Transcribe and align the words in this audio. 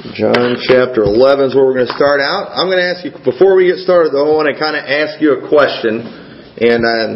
John 0.00 0.56
chapter 0.64 1.04
11 1.04 1.52
is 1.52 1.54
where 1.54 1.68
we're 1.68 1.76
going 1.76 1.92
to 1.92 1.92
start 1.92 2.24
out. 2.24 2.56
I'm 2.56 2.72
going 2.72 2.80
to 2.80 2.88
ask 2.88 3.04
you, 3.04 3.12
before 3.20 3.52
we 3.52 3.68
get 3.68 3.84
started 3.84 4.16
though, 4.16 4.24
I 4.24 4.32
want 4.32 4.48
to 4.48 4.56
kind 4.56 4.72
of 4.72 4.88
ask 4.88 5.20
you 5.20 5.36
a 5.36 5.44
question. 5.44 6.00
And 6.56 6.80
um, 6.88 7.08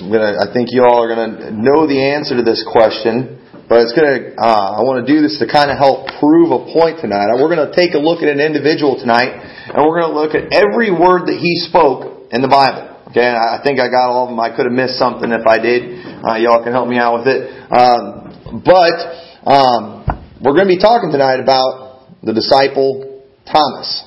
I'm 0.00 0.08
going 0.08 0.24
to, 0.24 0.32
I 0.40 0.48
think 0.56 0.72
you 0.72 0.88
all 0.88 1.04
are 1.04 1.10
going 1.12 1.36
to 1.36 1.52
know 1.52 1.84
the 1.84 2.00
answer 2.00 2.40
to 2.40 2.40
this 2.40 2.64
question. 2.64 3.44
But 3.68 3.84
it's 3.84 3.92
going 3.92 4.08
to, 4.08 4.40
uh, 4.40 4.80
I 4.80 4.88
want 4.88 5.04
to 5.04 5.06
do 5.12 5.20
this 5.20 5.36
to 5.36 5.44
kind 5.44 5.68
of 5.68 5.76
help 5.76 6.08
prove 6.16 6.48
a 6.48 6.64
point 6.72 7.04
tonight. 7.04 7.28
We're 7.36 7.52
going 7.52 7.68
to 7.68 7.76
take 7.76 7.92
a 7.92 8.00
look 8.00 8.24
at 8.24 8.32
an 8.32 8.40
individual 8.40 8.96
tonight, 8.96 9.36
and 9.36 9.76
we're 9.84 10.00
going 10.00 10.08
to 10.08 10.16
look 10.16 10.32
at 10.32 10.48
every 10.48 10.88
word 10.88 11.28
that 11.28 11.36
he 11.36 11.60
spoke 11.68 12.32
in 12.32 12.40
the 12.40 12.48
Bible. 12.48 12.88
Okay, 13.12 13.26
I 13.26 13.60
think 13.60 13.84
I 13.84 13.92
got 13.92 14.08
all 14.08 14.24
of 14.24 14.28
them. 14.32 14.40
I 14.40 14.48
could 14.48 14.64
have 14.64 14.72
missed 14.72 14.96
something 14.96 15.28
if 15.28 15.44
I 15.44 15.60
did. 15.60 16.24
Uh, 16.24 16.40
y'all 16.40 16.64
can 16.64 16.72
help 16.72 16.88
me 16.88 16.96
out 16.96 17.20
with 17.20 17.28
it. 17.28 17.52
Um, 17.68 18.64
but 18.64 18.96
um, 19.44 19.95
we're 20.42 20.52
going 20.52 20.68
to 20.68 20.74
be 20.76 20.80
talking 20.80 21.10
tonight 21.10 21.40
about 21.40 22.04
the 22.22 22.34
disciple 22.34 23.24
Thomas. 23.48 24.04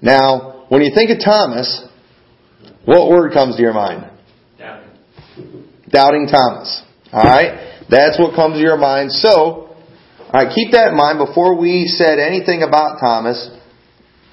Now, 0.00 0.66
when 0.68 0.82
you 0.82 0.92
think 0.94 1.10
of 1.10 1.18
Thomas, 1.18 1.82
what 2.84 3.10
word 3.10 3.32
comes 3.32 3.56
to 3.56 3.62
your 3.62 3.74
mind? 3.74 4.06
Doubting. 4.58 5.66
Doubting 5.90 6.26
Thomas. 6.30 6.82
Alright? 7.12 7.90
That's 7.90 8.18
what 8.18 8.34
comes 8.34 8.54
to 8.54 8.62
your 8.62 8.78
mind. 8.78 9.10
So, 9.10 9.74
alright, 10.30 10.54
keep 10.54 10.70
that 10.72 10.94
in 10.94 10.96
mind 10.96 11.18
before 11.18 11.58
we 11.58 11.86
said 11.86 12.22
anything 12.22 12.62
about 12.62 12.98
Thomas. 13.00 13.50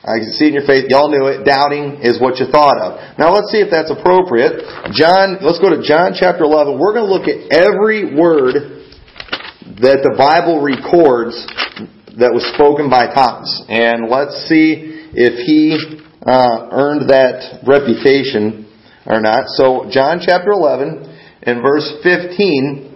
I 0.05 0.21
can 0.21 0.31
see 0.31 0.47
in 0.47 0.53
your 0.53 0.65
face, 0.65 0.85
y'all 0.87 1.09
knew 1.09 1.27
it. 1.27 1.43
Doubting 1.43 2.05
is 2.05 2.21
what 2.21 2.37
you 2.37 2.47
thought 2.47 2.77
of. 2.79 3.17
Now 3.17 3.33
let's 3.33 3.51
see 3.51 3.59
if 3.59 3.67
that's 3.67 3.91
appropriate. 3.91 4.63
John, 4.95 5.41
let's 5.41 5.59
go 5.59 5.73
to 5.73 5.81
John 5.81 6.13
chapter 6.15 6.45
11. 6.45 6.79
We're 6.79 6.93
going 6.93 7.09
to 7.09 7.11
look 7.11 7.27
at 7.27 7.51
every 7.51 8.15
word 8.15 8.78
that 9.77 10.01
the 10.01 10.17
Bible 10.17 10.65
records 10.65 11.37
that 12.17 12.33
was 12.33 12.41
spoken 12.57 12.89
by 12.89 13.13
Thomas. 13.13 13.49
And 13.69 14.09
let's 14.09 14.49
see 14.49 15.05
if 15.13 15.45
he 15.45 15.77
uh, 16.25 16.73
earned 16.73 17.09
that 17.13 17.61
reputation 17.69 18.65
or 19.05 19.21
not. 19.21 19.47
So, 19.53 19.85
John 19.93 20.19
chapter 20.25 20.49
11 20.51 21.05
and 21.45 21.61
verse 21.61 21.85
15. 22.01 22.89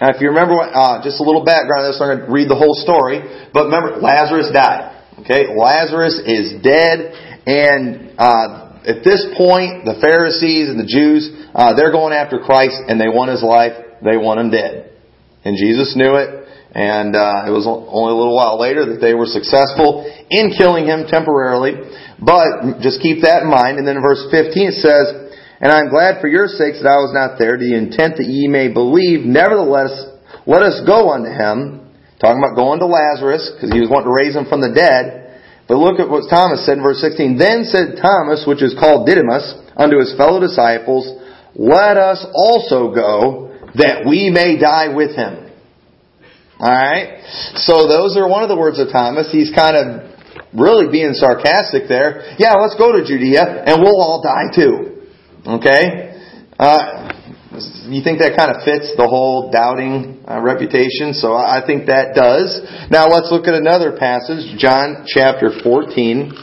Now, 0.00 0.14
if 0.14 0.22
you 0.22 0.30
remember, 0.30 0.54
uh, 0.62 1.02
just 1.02 1.18
a 1.18 1.26
little 1.26 1.44
background 1.44 1.90
I'm 1.90 1.98
going 1.98 2.22
to 2.22 2.30
read 2.30 2.46
the 2.46 2.58
whole 2.58 2.78
story. 2.78 3.18
But 3.50 3.66
remember, 3.66 3.98
Lazarus 3.98 4.54
died. 4.54 4.94
Okay, 5.26 5.50
Lazarus 5.50 6.22
is 6.22 6.62
dead, 6.62 7.10
and 7.42 8.14
uh, 8.16 8.78
at 8.86 9.02
this 9.02 9.26
point, 9.34 9.82
the 9.82 9.98
Pharisees 10.00 10.70
and 10.70 10.78
the 10.78 10.86
Jews, 10.86 11.26
uh, 11.52 11.74
they're 11.74 11.90
going 11.90 12.14
after 12.14 12.38
Christ, 12.38 12.78
and 12.86 13.00
they 13.00 13.10
want 13.10 13.34
his 13.34 13.42
life. 13.42 13.74
They 13.98 14.16
want 14.16 14.38
him 14.38 14.50
dead. 14.54 14.97
And 15.48 15.56
Jesus 15.56 15.96
knew 15.96 16.20
it, 16.20 16.28
and 16.76 17.16
uh, 17.16 17.48
it 17.48 17.54
was 17.56 17.64
only 17.64 18.12
a 18.12 18.20
little 18.20 18.36
while 18.36 18.60
later 18.60 18.84
that 18.92 19.00
they 19.00 19.16
were 19.16 19.24
successful 19.24 20.04
in 20.28 20.52
killing 20.52 20.84
him 20.84 21.08
temporarily. 21.08 21.72
But 22.20 22.84
just 22.84 23.00
keep 23.00 23.24
that 23.24 23.48
in 23.48 23.48
mind. 23.48 23.80
And 23.80 23.88
then 23.88 23.96
in 23.96 24.04
verse 24.04 24.28
15 24.28 24.52
it 24.52 24.76
says, 24.76 25.32
And 25.64 25.72
I 25.72 25.80
am 25.80 25.88
glad 25.88 26.20
for 26.20 26.28
your 26.28 26.52
sakes 26.52 26.84
that 26.84 26.92
I 26.92 27.00
was 27.00 27.16
not 27.16 27.40
there, 27.40 27.56
to 27.56 27.64
the 27.64 27.80
intent 27.80 28.20
that 28.20 28.28
ye 28.28 28.44
may 28.44 28.68
believe. 28.68 29.24
Nevertheless, 29.24 30.20
let 30.44 30.60
us 30.60 30.84
go 30.84 31.16
unto 31.16 31.32
him. 31.32 31.88
Talking 32.20 32.44
about 32.44 32.52
going 32.52 32.84
to 32.84 32.90
Lazarus, 32.90 33.48
because 33.56 33.72
he 33.72 33.80
was 33.80 33.88
wanting 33.88 34.12
to 34.12 34.18
raise 34.20 34.36
him 34.36 34.44
from 34.52 34.60
the 34.60 34.76
dead. 34.76 35.32
But 35.64 35.80
look 35.80 35.96
at 35.96 36.12
what 36.12 36.28
Thomas 36.28 36.68
said 36.68 36.76
in 36.76 36.84
verse 36.84 37.00
16. 37.00 37.40
Then 37.40 37.64
said 37.64 37.96
Thomas, 37.96 38.44
which 38.44 38.60
is 38.60 38.76
called 38.76 39.08
Didymus, 39.08 39.48
unto 39.80 39.96
his 39.96 40.12
fellow 40.20 40.44
disciples, 40.44 41.08
Let 41.56 41.96
us 41.96 42.20
also 42.36 42.92
go, 42.92 43.47
that 43.74 44.06
we 44.06 44.30
may 44.30 44.58
die 44.58 44.94
with 44.94 45.16
him. 45.16 45.50
Alright? 46.60 47.22
So 47.62 47.86
those 47.86 48.16
are 48.16 48.28
one 48.28 48.42
of 48.42 48.48
the 48.48 48.58
words 48.58 48.78
of 48.80 48.88
Thomas. 48.90 49.30
He's 49.30 49.54
kind 49.54 49.76
of 49.76 49.86
really 50.54 50.90
being 50.90 51.14
sarcastic 51.14 51.86
there. 51.88 52.34
Yeah, 52.38 52.54
let's 52.58 52.74
go 52.74 52.92
to 52.92 53.04
Judea 53.04 53.64
and 53.66 53.82
we'll 53.82 54.00
all 54.00 54.22
die 54.22 54.50
too. 54.54 55.06
Okay? 55.46 56.18
Uh, 56.58 57.14
you 57.86 58.02
think 58.02 58.18
that 58.18 58.34
kind 58.34 58.50
of 58.50 58.66
fits 58.66 58.90
the 58.98 59.06
whole 59.06 59.50
doubting 59.50 60.22
uh, 60.26 60.42
reputation? 60.42 61.14
So 61.14 61.34
I 61.34 61.62
think 61.64 61.86
that 61.86 62.18
does. 62.18 62.58
Now 62.90 63.06
let's 63.06 63.30
look 63.30 63.46
at 63.46 63.54
another 63.54 63.94
passage, 63.94 64.58
John 64.58 65.06
chapter 65.06 65.54
14 65.62 66.34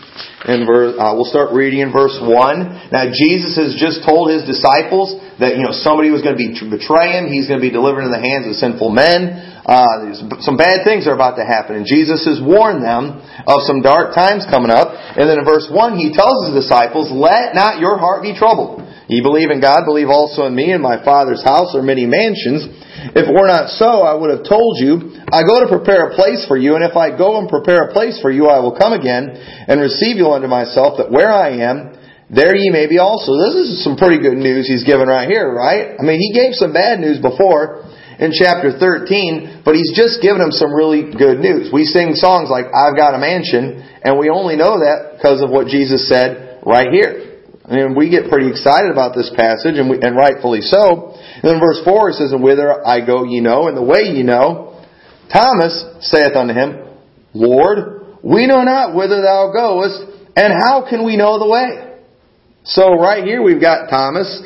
And 0.46 0.64
verse, 0.64 0.96
uh, 0.96 1.12
we'll 1.18 1.30
start 1.30 1.52
reading 1.52 1.82
in 1.82 1.92
verse 1.92 2.16
1. 2.22 2.94
Now, 2.94 3.10
Jesus 3.10 3.58
has 3.58 3.74
just 3.74 4.06
told 4.06 4.30
his 4.30 4.46
disciples 4.46 5.18
that, 5.40 5.60
you 5.60 5.64
know, 5.64 5.76
somebody 5.76 6.12
was 6.12 6.24
going 6.24 6.38
to 6.38 6.42
be 6.42 6.56
betray 6.56 7.20
him. 7.20 7.28
He's 7.28 7.48
going 7.48 7.60
to 7.60 7.66
be 7.66 7.74
delivered 7.74 8.08
in 8.08 8.12
the 8.12 8.22
hands 8.22 8.48
of 8.48 8.56
sinful 8.56 8.92
men. 8.92 9.56
Uh, 9.66 10.14
some 10.46 10.56
bad 10.56 10.86
things 10.86 11.10
are 11.10 11.18
about 11.18 11.36
to 11.42 11.46
happen. 11.46 11.76
And 11.76 11.90
Jesus 11.90 12.24
has 12.30 12.38
warned 12.40 12.86
them 12.86 13.20
of 13.50 13.66
some 13.68 13.82
dark 13.82 14.14
times 14.14 14.46
coming 14.48 14.72
up. 14.72 14.94
And 14.94 15.28
then 15.28 15.42
in 15.42 15.46
verse 15.46 15.68
1, 15.68 15.98
he 15.98 16.14
tells 16.14 16.48
his 16.48 16.64
disciples, 16.64 17.10
Let 17.12 17.58
not 17.58 17.82
your 17.82 17.98
heart 17.98 18.22
be 18.22 18.38
troubled. 18.38 18.86
Ye 19.08 19.22
believe 19.22 19.52
in 19.54 19.62
God, 19.62 19.86
believe 19.86 20.10
also 20.10 20.46
in 20.50 20.56
me. 20.56 20.74
In 20.74 20.82
my 20.82 21.04
Father's 21.04 21.44
house 21.44 21.76
are 21.76 21.86
many 21.86 22.06
mansions. 22.10 22.66
If 23.14 23.30
it 23.30 23.34
were 23.34 23.46
not 23.46 23.70
so, 23.70 24.02
I 24.02 24.18
would 24.18 24.34
have 24.34 24.42
told 24.42 24.82
you, 24.82 25.22
I 25.30 25.46
go 25.46 25.62
to 25.62 25.70
prepare 25.70 26.10
a 26.10 26.16
place 26.16 26.46
for 26.48 26.58
you, 26.58 26.74
and 26.74 26.84
if 26.84 26.98
I 26.98 27.14
go 27.14 27.38
and 27.38 27.46
prepare 27.46 27.86
a 27.86 27.94
place 27.94 28.18
for 28.22 28.32
you, 28.32 28.48
I 28.50 28.60
will 28.60 28.74
come 28.74 28.94
again 28.94 29.30
and 29.30 29.78
receive 29.80 30.18
you 30.18 30.34
unto 30.34 30.48
myself, 30.48 30.98
that 30.98 31.12
where 31.12 31.30
I 31.30 31.62
am, 31.62 31.95
there 32.30 32.56
ye 32.56 32.70
may 32.70 32.88
be 32.88 32.98
also. 32.98 33.38
This 33.38 33.56
is 33.56 33.84
some 33.84 33.98
pretty 33.98 34.18
good 34.18 34.38
news 34.38 34.66
he's 34.68 34.84
given 34.84 35.08
right 35.08 35.30
here, 35.30 35.46
right? 35.46 35.94
I 36.00 36.02
mean, 36.02 36.18
he 36.18 36.34
gave 36.34 36.58
some 36.58 36.74
bad 36.74 37.00
news 37.00 37.22
before 37.22 37.86
in 38.18 38.32
chapter 38.34 38.74
13, 38.74 39.62
but 39.64 39.76
he's 39.76 39.94
just 39.94 40.22
given 40.22 40.40
them 40.40 40.52
some 40.52 40.74
really 40.74 41.14
good 41.14 41.38
news. 41.38 41.70
We 41.72 41.86
sing 41.86 42.16
songs 42.16 42.50
like, 42.50 42.66
I've 42.74 42.98
got 42.98 43.14
a 43.14 43.20
mansion, 43.20 43.84
and 44.02 44.18
we 44.18 44.30
only 44.30 44.56
know 44.56 44.80
that 44.80 45.18
because 45.18 45.42
of 45.42 45.50
what 45.52 45.68
Jesus 45.68 46.10
said 46.10 46.62
right 46.66 46.90
here. 46.90 47.44
I 47.66 47.76
mean, 47.76 47.96
we 47.96 48.10
get 48.10 48.30
pretty 48.30 48.50
excited 48.50 48.92
about 48.92 49.16
this 49.16 49.30
passage, 49.36 49.78
and, 49.78 49.90
we, 49.90 49.98
and 50.02 50.16
rightfully 50.16 50.62
so. 50.62 51.14
And 51.14 51.44
then 51.44 51.60
verse 51.60 51.82
4 51.84 52.10
it 52.10 52.14
says, 52.14 52.32
And 52.32 52.44
whither 52.44 52.86
I 52.86 53.06
go 53.06 53.24
ye 53.24 53.42
know, 53.42 53.68
and 53.68 53.78
the 53.78 53.84
way 53.84 54.02
ye 54.14 54.24
know. 54.24 54.82
Thomas 55.34 55.74
saith 56.02 56.36
unto 56.36 56.54
him, 56.54 56.86
Lord, 57.34 58.22
we 58.24 58.46
know 58.46 58.62
not 58.64 58.96
whither 58.96 59.22
thou 59.22 59.52
goest, 59.52 60.30
and 60.36 60.54
how 60.54 60.88
can 60.88 61.04
we 61.04 61.18
know 61.18 61.40
the 61.40 61.50
way? 61.50 61.95
So 62.66 62.94
right 62.94 63.24
here 63.24 63.42
we've 63.42 63.62
got 63.62 63.90
Thomas 63.90 64.42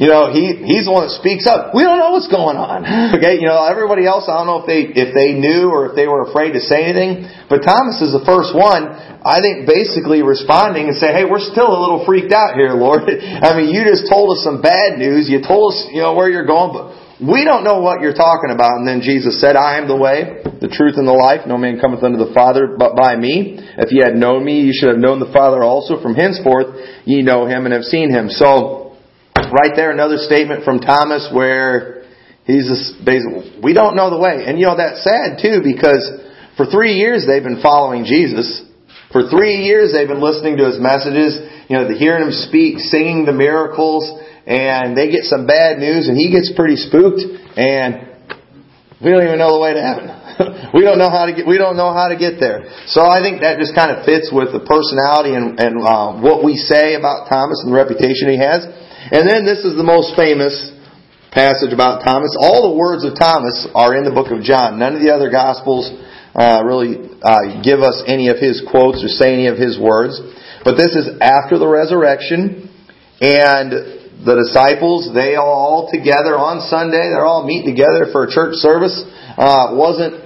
you 0.00 0.08
know, 0.08 0.32
he 0.32 0.56
he's 0.64 0.88
the 0.88 0.92
one 0.94 1.04
that 1.04 1.12
speaks 1.20 1.44
up. 1.44 1.76
We 1.76 1.84
don't 1.84 2.00
know 2.00 2.16
what's 2.16 2.30
going 2.30 2.56
on. 2.56 2.84
Okay, 3.12 3.36
you 3.38 3.46
know, 3.46 3.60
everybody 3.60 4.08
else, 4.08 4.24
I 4.24 4.40
don't 4.40 4.48
know 4.48 4.64
if 4.64 4.66
they 4.66 4.88
if 4.88 5.12
they 5.12 5.36
knew 5.36 5.68
or 5.68 5.92
if 5.92 5.94
they 5.94 6.08
were 6.08 6.24
afraid 6.24 6.56
to 6.56 6.62
say 6.64 6.88
anything. 6.88 7.28
But 7.46 7.60
Thomas 7.60 8.00
is 8.00 8.10
the 8.16 8.24
first 8.24 8.56
one, 8.56 8.88
I 9.20 9.44
think, 9.44 9.68
basically 9.68 10.24
responding 10.24 10.88
and 10.88 10.96
say, 10.96 11.12
"Hey, 11.12 11.28
we're 11.28 11.44
still 11.44 11.68
a 11.68 11.76
little 11.76 12.08
freaked 12.08 12.32
out 12.32 12.56
here, 12.56 12.72
Lord. 12.72 13.04
I 13.46 13.52
mean, 13.52 13.68
you 13.68 13.84
just 13.84 14.08
told 14.08 14.32
us 14.32 14.40
some 14.42 14.64
bad 14.64 14.96
news. 14.96 15.28
You 15.28 15.44
told 15.44 15.76
us, 15.76 15.92
you 15.92 16.00
know, 16.00 16.16
where 16.16 16.30
you're 16.30 16.48
going, 16.48 16.72
but." 16.72 17.01
We 17.22 17.44
don't 17.46 17.62
know 17.62 17.78
what 17.78 18.02
you're 18.02 18.18
talking 18.18 18.50
about. 18.50 18.82
And 18.82 18.88
then 18.88 19.00
Jesus 19.00 19.40
said, 19.40 19.54
I 19.54 19.78
am 19.78 19.86
the 19.86 19.94
way, 19.94 20.42
the 20.58 20.66
truth, 20.66 20.98
and 20.98 21.06
the 21.06 21.14
life. 21.14 21.46
No 21.46 21.56
man 21.56 21.78
cometh 21.78 22.02
unto 22.02 22.18
the 22.18 22.34
Father 22.34 22.74
but 22.74 22.98
by 22.98 23.14
me. 23.14 23.62
If 23.78 23.94
ye 23.94 24.02
had 24.02 24.18
known 24.18 24.44
me, 24.44 24.66
ye 24.66 24.72
should 24.74 24.90
have 24.90 24.98
known 24.98 25.22
the 25.22 25.30
Father 25.30 25.62
also. 25.62 26.02
From 26.02 26.18
henceforth 26.18 26.74
ye 27.06 27.22
know 27.22 27.46
him 27.46 27.62
and 27.62 27.72
have 27.72 27.86
seen 27.86 28.10
him. 28.10 28.26
So, 28.26 28.98
right 29.38 29.70
there 29.76 29.94
another 29.94 30.18
statement 30.18 30.64
from 30.64 30.80
Thomas 30.80 31.30
where 31.30 32.02
he's 32.42 32.66
just 32.66 32.98
basically, 33.06 33.54
we 33.62 33.70
don't 33.70 33.94
know 33.94 34.10
the 34.10 34.18
way. 34.18 34.42
And 34.42 34.58
you 34.58 34.66
know, 34.66 34.76
that's 34.76 35.06
sad 35.06 35.38
too 35.38 35.62
because 35.62 36.02
for 36.56 36.66
three 36.66 36.98
years 36.98 37.22
they've 37.22 37.44
been 37.44 37.62
following 37.62 38.02
Jesus. 38.02 38.66
For 39.14 39.30
three 39.30 39.62
years 39.62 39.94
they've 39.94 40.10
been 40.10 40.24
listening 40.24 40.56
to 40.58 40.66
his 40.66 40.82
messages, 40.82 41.38
you 41.70 41.78
know, 41.78 41.86
hearing 41.94 42.26
him 42.26 42.34
speak, 42.34 42.82
singing 42.82 43.26
the 43.26 43.32
miracles, 43.32 44.10
and 44.46 44.96
they 44.96 45.10
get 45.10 45.24
some 45.24 45.46
bad 45.46 45.78
news 45.78 46.08
and 46.08 46.16
he 46.16 46.30
gets 46.30 46.50
pretty 46.54 46.76
spooked 46.76 47.22
and 47.56 48.12
we 49.02 49.10
don't 49.10 49.26
even 49.26 49.38
know 49.42 49.58
the 49.58 49.62
way 49.62 49.74
to 49.74 49.82
heaven. 49.82 50.06
we 50.78 50.86
don't 50.86 50.98
know 50.98 51.10
how 51.10 51.26
to 51.26 51.34
get. 51.34 51.42
We 51.42 51.58
don't 51.58 51.74
know 51.74 51.90
how 51.90 52.06
to 52.06 52.14
get 52.14 52.38
there. 52.38 52.62
So 52.86 53.02
I 53.02 53.18
think 53.18 53.42
that 53.42 53.58
just 53.58 53.74
kind 53.74 53.90
of 53.90 54.06
fits 54.06 54.30
with 54.30 54.54
the 54.54 54.62
personality 54.62 55.34
and, 55.34 55.58
and 55.58 55.82
uh, 55.82 56.22
what 56.22 56.46
we 56.46 56.54
say 56.54 56.94
about 56.94 57.26
Thomas 57.26 57.66
and 57.66 57.74
the 57.74 57.76
reputation 57.76 58.30
he 58.30 58.38
has. 58.38 58.62
And 59.10 59.26
then 59.26 59.42
this 59.42 59.66
is 59.66 59.74
the 59.74 59.82
most 59.82 60.14
famous 60.14 60.54
passage 61.34 61.74
about 61.74 62.06
Thomas. 62.06 62.38
All 62.38 62.70
the 62.70 62.76
words 62.78 63.02
of 63.02 63.18
Thomas 63.18 63.66
are 63.74 63.98
in 63.98 64.06
the 64.06 64.14
book 64.14 64.30
of 64.30 64.46
John. 64.46 64.78
None 64.78 64.94
of 64.94 65.02
the 65.02 65.10
other 65.10 65.34
Gospels 65.34 65.90
uh, 66.38 66.62
really 66.62 67.10
uh, 67.20 67.58
give 67.66 67.82
us 67.82 68.06
any 68.06 68.30
of 68.30 68.38
his 68.38 68.62
quotes 68.62 69.02
or 69.02 69.10
say 69.10 69.34
any 69.34 69.50
of 69.50 69.58
his 69.58 69.82
words. 69.82 70.14
But 70.62 70.78
this 70.78 70.94
is 70.94 71.18
after 71.18 71.58
the 71.58 71.66
resurrection, 71.66 72.70
and 73.18 74.01
the 74.20 74.36
disciples, 74.38 75.10
they 75.14 75.34
all 75.34 75.88
together 75.90 76.36
on 76.36 76.60
Sunday. 76.68 77.10
They're 77.10 77.26
all 77.26 77.46
meeting 77.46 77.72
together 77.72 78.12
for 78.12 78.24
a 78.26 78.30
church 78.30 78.60
service. 78.60 78.94
Uh, 79.34 79.74
wasn't, 79.74 80.20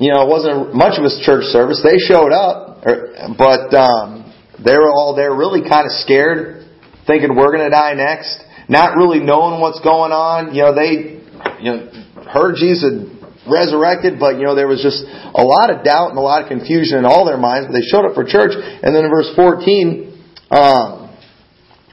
you 0.00 0.10
know, 0.10 0.24
it 0.24 0.30
wasn't 0.30 0.74
much 0.74 0.98
of 0.98 1.04
a 1.04 1.12
church 1.22 1.46
service. 1.52 1.84
They 1.84 2.00
showed 2.00 2.32
up, 2.32 2.82
er, 2.82 3.30
but 3.38 3.70
um, 3.76 4.32
they 4.58 4.74
were 4.74 4.90
all 4.90 5.14
there 5.14 5.30
really 5.34 5.62
kind 5.62 5.86
of 5.86 5.92
scared 6.02 6.66
thinking 7.06 7.36
we're 7.36 7.54
going 7.54 7.64
to 7.64 7.74
die 7.74 7.94
next, 7.94 8.42
not 8.68 8.96
really 8.98 9.20
knowing 9.22 9.60
what's 9.60 9.80
going 9.80 10.10
on. 10.10 10.54
You 10.54 10.66
know, 10.66 10.74
they 10.74 11.22
you 11.62 11.70
know 11.70 11.78
heard 12.26 12.58
Jesus 12.58 13.06
resurrected, 13.46 14.18
but 14.18 14.36
you 14.36 14.44
know, 14.44 14.58
there 14.58 14.66
was 14.66 14.82
just 14.82 15.06
a 15.06 15.42
lot 15.42 15.70
of 15.70 15.86
doubt 15.86 16.10
and 16.10 16.18
a 16.18 16.24
lot 16.24 16.42
of 16.42 16.48
confusion 16.50 16.98
in 16.98 17.06
all 17.06 17.24
their 17.24 17.38
minds, 17.38 17.70
but 17.70 17.74
they 17.78 17.86
showed 17.86 18.04
up 18.04 18.18
for 18.18 18.26
church, 18.26 18.52
and 18.54 18.90
then 18.90 19.06
in 19.06 19.10
verse 19.10 19.30
14, 19.38 20.50
um, 20.50 20.95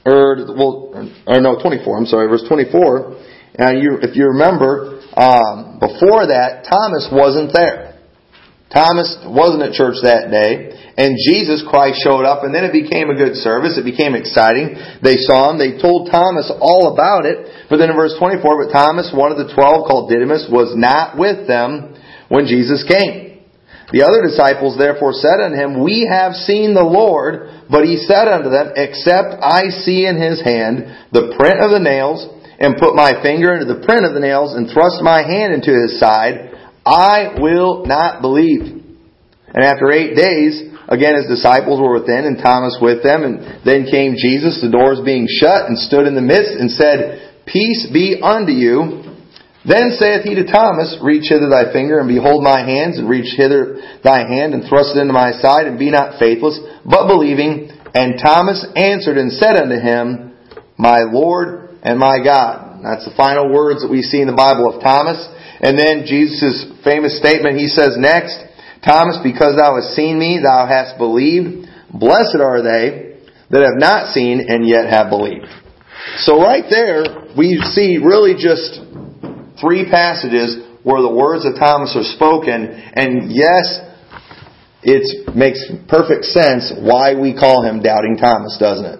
or, 0.06 0.36
well, 0.56 0.94
or 1.28 1.42
no, 1.42 1.62
24, 1.62 1.98
I'm 1.98 2.06
sorry, 2.06 2.28
verse 2.28 2.44
24, 2.48 3.16
and 3.56 3.82
you, 3.82 4.00
if 4.02 4.16
you 4.16 4.26
remember, 4.34 5.00
um, 5.16 5.80
before 5.80 6.28
that, 6.28 6.66
Thomas 6.66 7.08
wasn't 7.12 7.54
there. 7.54 7.94
Thomas 8.74 9.14
wasn't 9.22 9.62
at 9.62 9.78
church 9.78 10.02
that 10.02 10.34
day, 10.34 10.74
and 10.98 11.14
Jesus 11.14 11.62
Christ 11.62 12.02
showed 12.02 12.26
up, 12.26 12.42
and 12.42 12.50
then 12.50 12.66
it 12.66 12.74
became 12.74 13.14
a 13.14 13.18
good 13.18 13.38
service. 13.38 13.78
It 13.78 13.86
became 13.86 14.18
exciting. 14.18 14.74
They 15.06 15.22
saw 15.30 15.54
him. 15.54 15.62
They 15.62 15.78
told 15.78 16.10
Thomas 16.10 16.50
all 16.58 16.90
about 16.90 17.30
it. 17.30 17.70
But 17.70 17.78
then 17.78 17.94
in 17.94 17.96
verse 17.96 18.18
24, 18.18 18.42
but 18.42 18.74
Thomas, 18.74 19.14
one 19.14 19.30
of 19.30 19.38
the 19.38 19.54
twelve 19.54 19.86
called 19.86 20.10
Didymus, 20.10 20.50
was 20.50 20.74
not 20.74 21.22
with 21.22 21.46
them 21.46 21.94
when 22.34 22.50
Jesus 22.50 22.82
came. 22.82 23.33
The 23.92 24.06
other 24.06 24.24
disciples 24.24 24.78
therefore 24.78 25.14
said 25.14 25.44
unto 25.44 25.58
him, 25.58 25.84
We 25.84 26.08
have 26.10 26.34
seen 26.34 26.74
the 26.74 26.86
Lord. 26.86 27.68
But 27.70 27.86
he 27.86 27.98
said 27.98 28.28
unto 28.28 28.50
them, 28.50 28.74
Except 28.76 29.42
I 29.42 29.70
see 29.84 30.06
in 30.06 30.22
his 30.22 30.42
hand 30.42 31.10
the 31.12 31.36
print 31.36 31.60
of 31.60 31.72
the 31.72 31.84
nails, 31.84 32.24
and 32.60 32.78
put 32.80 32.96
my 32.96 33.20
finger 33.22 33.52
into 33.54 33.68
the 33.68 33.84
print 33.84 34.06
of 34.06 34.14
the 34.14 34.24
nails, 34.24 34.54
and 34.56 34.70
thrust 34.70 35.02
my 35.02 35.26
hand 35.26 35.54
into 35.54 35.74
his 35.74 36.00
side, 36.00 36.54
I 36.86 37.36
will 37.40 37.86
not 37.86 38.22
believe. 38.22 38.84
And 39.54 39.64
after 39.64 39.92
eight 39.92 40.16
days, 40.16 40.62
again 40.88 41.16
his 41.16 41.28
disciples 41.28 41.80
were 41.80 42.00
within, 42.00 42.26
and 42.26 42.42
Thomas 42.42 42.78
with 42.82 43.04
them, 43.04 43.24
and 43.24 43.66
then 43.66 43.90
came 43.90 44.16
Jesus, 44.16 44.62
the 44.62 44.72
doors 44.72 45.02
being 45.04 45.28
shut, 45.28 45.68
and 45.68 45.78
stood 45.78 46.08
in 46.08 46.16
the 46.16 46.26
midst, 46.26 46.56
and 46.56 46.72
said, 46.72 47.44
Peace 47.46 47.88
be 47.92 48.20
unto 48.22 48.52
you. 48.52 49.13
Then 49.66 49.96
saith 49.96 50.28
he 50.28 50.36
to 50.36 50.44
Thomas, 50.44 51.00
Reach 51.02 51.32
hither 51.32 51.48
thy 51.48 51.72
finger, 51.72 52.00
and 52.00 52.08
behold 52.08 52.44
my 52.44 52.60
hands, 52.60 53.00
and 53.00 53.08
reach 53.08 53.32
hither 53.36 53.80
thy 54.04 54.28
hand, 54.28 54.54
and 54.54 54.68
thrust 54.68 54.96
it 54.96 55.00
into 55.00 55.14
my 55.14 55.32
side, 55.40 55.68
and 55.68 55.80
be 55.80 55.90
not 55.90 56.20
faithless, 56.20 56.60
but 56.84 57.08
believing. 57.08 57.72
And 57.96 58.20
Thomas 58.20 58.66
answered 58.76 59.18
and 59.18 59.32
said 59.32 59.56
unto 59.56 59.80
him, 59.80 60.36
My 60.78 61.08
Lord 61.08 61.80
and 61.84 61.98
my 61.98 62.20
God. 62.24 62.84
That's 62.84 63.08
the 63.08 63.16
final 63.16 63.48
words 63.54 63.82
that 63.82 63.92
we 63.92 64.02
see 64.02 64.20
in 64.20 64.28
the 64.28 64.36
Bible 64.36 64.68
of 64.68 64.84
Thomas. 64.84 65.16
And 65.64 65.80
then 65.80 66.04
Jesus' 66.04 66.68
famous 66.84 67.16
statement, 67.16 67.56
he 67.56 67.72
says 67.72 67.96
next, 67.96 68.36
Thomas, 68.84 69.16
because 69.24 69.56
thou 69.56 69.80
hast 69.80 69.96
seen 69.96 70.20
me, 70.20 70.44
thou 70.44 70.68
hast 70.68 70.98
believed. 70.98 71.72
Blessed 71.88 72.44
are 72.44 72.60
they 72.60 73.24
that 73.48 73.64
have 73.64 73.80
not 73.80 74.12
seen 74.12 74.44
and 74.50 74.68
yet 74.68 74.92
have 74.92 75.08
believed. 75.08 75.48
So 76.28 76.42
right 76.42 76.66
there, 76.68 77.32
we 77.38 77.64
see 77.72 77.96
really 78.04 78.36
just 78.36 78.84
three 79.64 79.88
passages 79.90 80.60
where 80.84 81.02
the 81.02 81.10
words 81.12 81.48
of 81.48 81.56
Thomas 81.56 81.96
are 81.96 82.04
spoken, 82.04 82.68
and 82.68 83.32
yes, 83.32 83.80
it 84.84 85.34
makes 85.34 85.64
perfect 85.88 86.26
sense 86.26 86.76
why 86.76 87.16
we 87.16 87.32
call 87.32 87.64
him 87.64 87.82
Doubting 87.82 88.18
Thomas, 88.20 88.58
doesn't 88.60 88.86
it? 88.86 89.00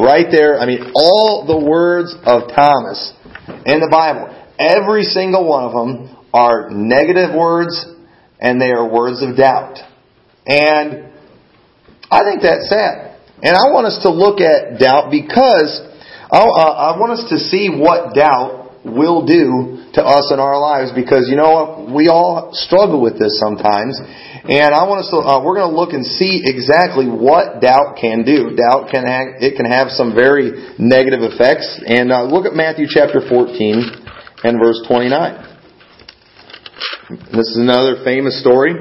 Right 0.00 0.26
there, 0.30 0.58
I 0.58 0.64
mean, 0.64 0.90
all 0.96 1.44
the 1.44 1.60
words 1.68 2.16
of 2.24 2.48
Thomas 2.48 3.12
in 3.68 3.84
the 3.84 3.92
Bible, 3.92 4.32
every 4.58 5.04
single 5.04 5.46
one 5.46 5.64
of 5.64 5.72
them 5.76 6.16
are 6.32 6.70
negative 6.70 7.36
words 7.36 7.84
and 8.40 8.58
they 8.58 8.72
are 8.72 8.88
words 8.88 9.22
of 9.22 9.36
doubt. 9.36 9.76
And 10.46 11.12
I 12.10 12.24
think 12.24 12.40
that's 12.40 12.70
sad. 12.70 13.20
And 13.42 13.54
I 13.54 13.68
want 13.68 13.86
us 13.86 14.00
to 14.02 14.10
look 14.10 14.40
at 14.40 14.78
doubt 14.78 15.10
because 15.10 15.82
uh, 16.30 16.40
I 16.40 16.96
want 16.98 17.20
us 17.20 17.28
to 17.28 17.38
see 17.38 17.68
what 17.68 18.14
doubt 18.14 18.61
will 18.84 19.24
do 19.24 19.86
to 19.94 20.02
us 20.02 20.32
in 20.34 20.40
our 20.42 20.58
lives 20.58 20.90
because 20.90 21.30
you 21.30 21.36
know 21.36 21.54
what? 21.54 21.94
We 21.94 22.08
all 22.08 22.50
struggle 22.52 23.00
with 23.00 23.18
this 23.18 23.38
sometimes. 23.38 24.00
And 24.42 24.74
I 24.74 24.82
want 24.90 25.06
us 25.06 25.10
to, 25.14 25.22
uh, 25.22 25.38
we're 25.38 25.54
going 25.54 25.70
to 25.70 25.76
look 25.76 25.94
and 25.94 26.02
see 26.02 26.42
exactly 26.42 27.06
what 27.06 27.62
doubt 27.62 27.94
can 27.94 28.26
do. 28.26 28.58
Doubt 28.58 28.90
can, 28.90 29.06
have, 29.06 29.38
it 29.38 29.54
can 29.54 29.70
have 29.70 29.94
some 29.94 30.18
very 30.18 30.74
negative 30.82 31.22
effects. 31.22 31.68
And 31.86 32.10
uh, 32.10 32.26
look 32.26 32.42
at 32.42 32.58
Matthew 32.58 32.90
chapter 32.90 33.22
14 33.22 34.42
and 34.42 34.58
verse 34.58 34.82
29. 34.90 35.52
This 37.30 37.54
is 37.54 37.58
another 37.62 38.02
famous 38.02 38.40
story. 38.42 38.74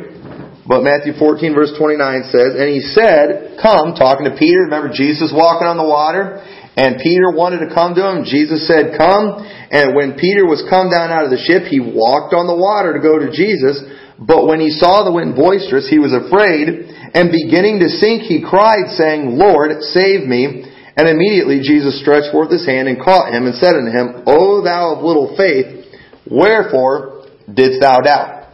But 0.65 0.81
Matthew 0.81 1.13
14 1.13 1.53
verse 1.53 1.74
29 1.77 2.31
says, 2.33 2.57
And 2.57 2.69
he 2.74 2.81
said, 2.81 3.59
Come, 3.62 3.94
talking 3.94 4.25
to 4.25 4.33
Peter. 4.33 4.65
Remember 4.65 4.89
Jesus 4.89 5.30
walking 5.30 5.69
on 5.69 5.77
the 5.77 5.86
water? 5.86 6.42
And 6.75 7.03
Peter 7.03 7.35
wanted 7.35 7.68
to 7.68 7.73
come 7.73 7.95
to 7.95 8.03
him. 8.03 8.23
Jesus 8.23 8.63
said, 8.63 8.95
Come. 8.95 9.44
And 9.44 9.91
when 9.95 10.15
Peter 10.15 10.47
was 10.47 10.63
come 10.71 10.88
down 10.88 11.12
out 11.12 11.27
of 11.27 11.31
the 11.31 11.44
ship, 11.44 11.68
he 11.68 11.83
walked 11.83 12.31
on 12.31 12.47
the 12.47 12.56
water 12.56 12.95
to 12.95 13.03
go 13.03 13.19
to 13.19 13.27
Jesus. 13.27 13.83
But 14.21 14.47
when 14.47 14.62
he 14.62 14.71
saw 14.71 15.03
the 15.03 15.12
wind 15.12 15.35
boisterous, 15.35 15.89
he 15.89 16.00
was 16.00 16.13
afraid, 16.13 16.94
and 17.18 17.33
beginning 17.33 17.81
to 17.81 17.89
sink, 17.89 18.23
he 18.23 18.39
cried, 18.39 18.94
saying, 18.95 19.35
Lord, 19.35 19.73
save 19.91 20.29
me. 20.29 20.69
And 20.95 21.09
immediately 21.09 21.59
Jesus 21.59 22.00
stretched 22.00 22.31
forth 22.31 22.51
his 22.51 22.65
hand 22.65 22.88
and 22.88 23.01
caught 23.01 23.33
him, 23.33 23.50
and 23.50 23.56
said 23.56 23.75
unto 23.75 23.91
him, 23.91 24.24
O 24.27 24.62
thou 24.63 24.95
of 24.95 25.03
little 25.03 25.35
faith, 25.35 25.89
wherefore 26.29 27.25
didst 27.51 27.81
thou 27.81 28.00
doubt? 28.00 28.47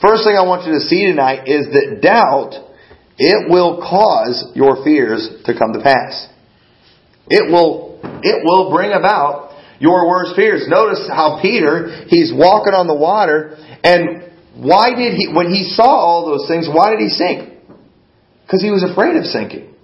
First 0.00 0.24
thing 0.24 0.34
I 0.34 0.46
want 0.46 0.66
you 0.66 0.74
to 0.74 0.80
see 0.80 1.06
tonight 1.06 1.46
is 1.46 1.66
that 1.70 2.00
doubt, 2.02 2.54
it 3.18 3.50
will 3.50 3.78
cause 3.78 4.50
your 4.54 4.82
fears 4.82 5.42
to 5.44 5.52
come 5.52 5.72
to 5.74 5.80
pass. 5.82 6.33
It 7.28 7.50
will, 7.50 8.00
it 8.22 8.44
will 8.44 8.70
bring 8.70 8.92
about 8.92 9.56
your 9.80 10.08
worst 10.08 10.36
fears. 10.36 10.66
Notice 10.68 11.08
how 11.08 11.40
Peter, 11.40 12.04
he's 12.08 12.32
walking 12.32 12.74
on 12.74 12.86
the 12.86 12.94
water, 12.94 13.56
and 13.82 14.30
why 14.56 14.94
did 14.94 15.14
he, 15.14 15.28
when 15.32 15.50
he 15.50 15.64
saw 15.64 15.88
all 15.88 16.26
those 16.26 16.48
things, 16.48 16.68
why 16.70 16.90
did 16.90 17.00
he 17.00 17.08
sink? 17.08 17.54
Because 18.46 18.62
he 18.62 18.70
was 18.70 18.84
afraid 18.84 19.16
of 19.16 19.24
sinking. 19.24 19.74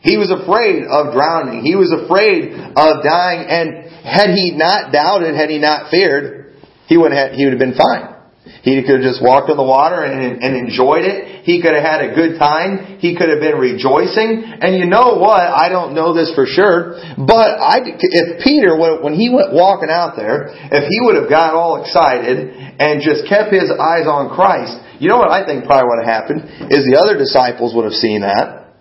He 0.00 0.16
was 0.16 0.30
afraid 0.30 0.84
of 0.86 1.12
drowning. 1.12 1.62
He 1.62 1.74
was 1.74 1.90
afraid 1.90 2.54
of 2.54 3.02
dying. 3.02 3.42
And 3.44 3.90
had 4.06 4.30
he 4.30 4.54
not 4.54 4.92
doubted, 4.92 5.34
had 5.34 5.50
he 5.50 5.58
not 5.58 5.90
feared, 5.90 6.54
he 6.86 6.96
would 6.96 7.12
have, 7.12 7.32
he 7.32 7.44
would 7.44 7.52
have 7.52 7.60
been 7.60 7.76
fine. 7.76 8.17
He 8.62 8.80
could 8.82 9.00
have 9.00 9.06
just 9.06 9.22
walked 9.22 9.50
on 9.50 9.56
the 9.56 9.66
water 9.66 10.02
and, 10.02 10.42
and 10.42 10.52
enjoyed 10.56 11.04
it. 11.04 11.44
He 11.44 11.62
could 11.62 11.72
have 11.72 11.84
had 11.84 12.00
a 12.04 12.14
good 12.14 12.38
time. 12.38 12.98
He 12.98 13.16
could 13.16 13.28
have 13.28 13.40
been 13.40 13.56
rejoicing. 13.56 14.44
And 14.44 14.76
you 14.76 14.86
know 14.86 15.16
what? 15.16 15.40
I 15.40 15.68
don't 15.68 15.94
know 15.94 16.12
this 16.12 16.32
for 16.34 16.44
sure, 16.44 16.98
but 17.16 17.56
I, 17.56 17.80
if 17.84 18.44
Peter, 18.44 18.76
when 18.76 19.14
he 19.14 19.30
went 19.30 19.52
walking 19.52 19.88
out 19.88 20.16
there, 20.16 20.52
if 20.52 20.84
he 20.84 20.98
would 21.06 21.16
have 21.16 21.30
got 21.30 21.54
all 21.54 21.80
excited 21.80 22.52
and 22.78 23.00
just 23.00 23.28
kept 23.28 23.52
his 23.52 23.70
eyes 23.70 24.04
on 24.04 24.34
Christ, 24.34 24.76
you 24.98 25.08
know 25.08 25.18
what 25.18 25.30
I 25.30 25.46
think 25.46 25.64
probably 25.64 25.88
would 25.88 26.02
have 26.04 26.10
happened 26.10 26.72
is 26.72 26.84
the 26.84 26.98
other 26.98 27.16
disciples 27.16 27.74
would 27.74 27.84
have 27.84 27.96
seen 27.96 28.22
that 28.22 28.74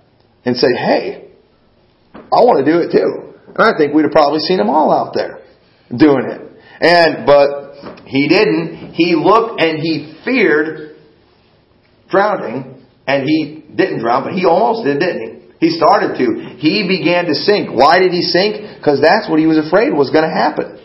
and 0.46 0.58
said, 0.58 0.74
"Hey, 0.76 1.30
I 2.16 2.42
want 2.42 2.66
to 2.66 2.66
do 2.66 2.80
it 2.82 2.92
too." 2.92 3.38
And 3.54 3.62
I 3.62 3.78
think 3.78 3.94
we'd 3.94 4.04
have 4.04 4.12
probably 4.12 4.40
seen 4.40 4.58
them 4.58 4.70
all 4.70 4.92
out 4.92 5.14
there 5.14 5.42
doing 5.96 6.26
it. 6.30 6.42
And 6.80 7.26
but 7.26 8.06
he 8.06 8.28
didn't. 8.28 8.94
He 8.94 9.16
looked 9.16 9.62
and 9.62 9.80
he 9.80 10.20
feared 10.24 10.98
drowning, 12.10 12.86
and 13.08 13.28
he 13.28 13.64
didn't 13.76 14.00
drown, 14.00 14.24
but 14.24 14.34
he 14.34 14.46
almost 14.46 14.86
did, 14.86 15.00
didn't 15.00 15.22
he? 15.22 15.38
He 15.60 15.70
started 15.76 16.18
to. 16.18 16.58
He 16.58 16.86
began 16.88 17.26
to 17.26 17.34
sink. 17.34 17.70
Why 17.74 18.00
did 18.00 18.12
he 18.12 18.22
sink? 18.22 18.78
Because 18.78 19.02
that's 19.02 19.30
what 19.30 19.40
he 19.40 19.48
was 19.48 19.58
afraid 19.58 19.90
was 19.90 20.12
going 20.12 20.26
to 20.26 20.34
happen. 20.34 20.78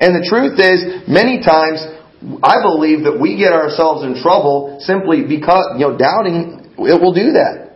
And 0.00 0.14
the 0.14 0.26
truth 0.26 0.58
is, 0.58 1.06
many 1.06 1.42
times, 1.42 1.82
I 2.42 2.62
believe 2.62 3.06
that 3.06 3.18
we 3.18 3.38
get 3.38 3.52
ourselves 3.52 4.02
in 4.02 4.20
trouble 4.20 4.78
simply 4.82 5.22
because, 5.26 5.78
you 5.78 5.86
know, 5.86 5.96
doubting, 5.96 6.74
it 6.78 6.98
will 6.98 7.14
do 7.14 7.38
that. 7.38 7.69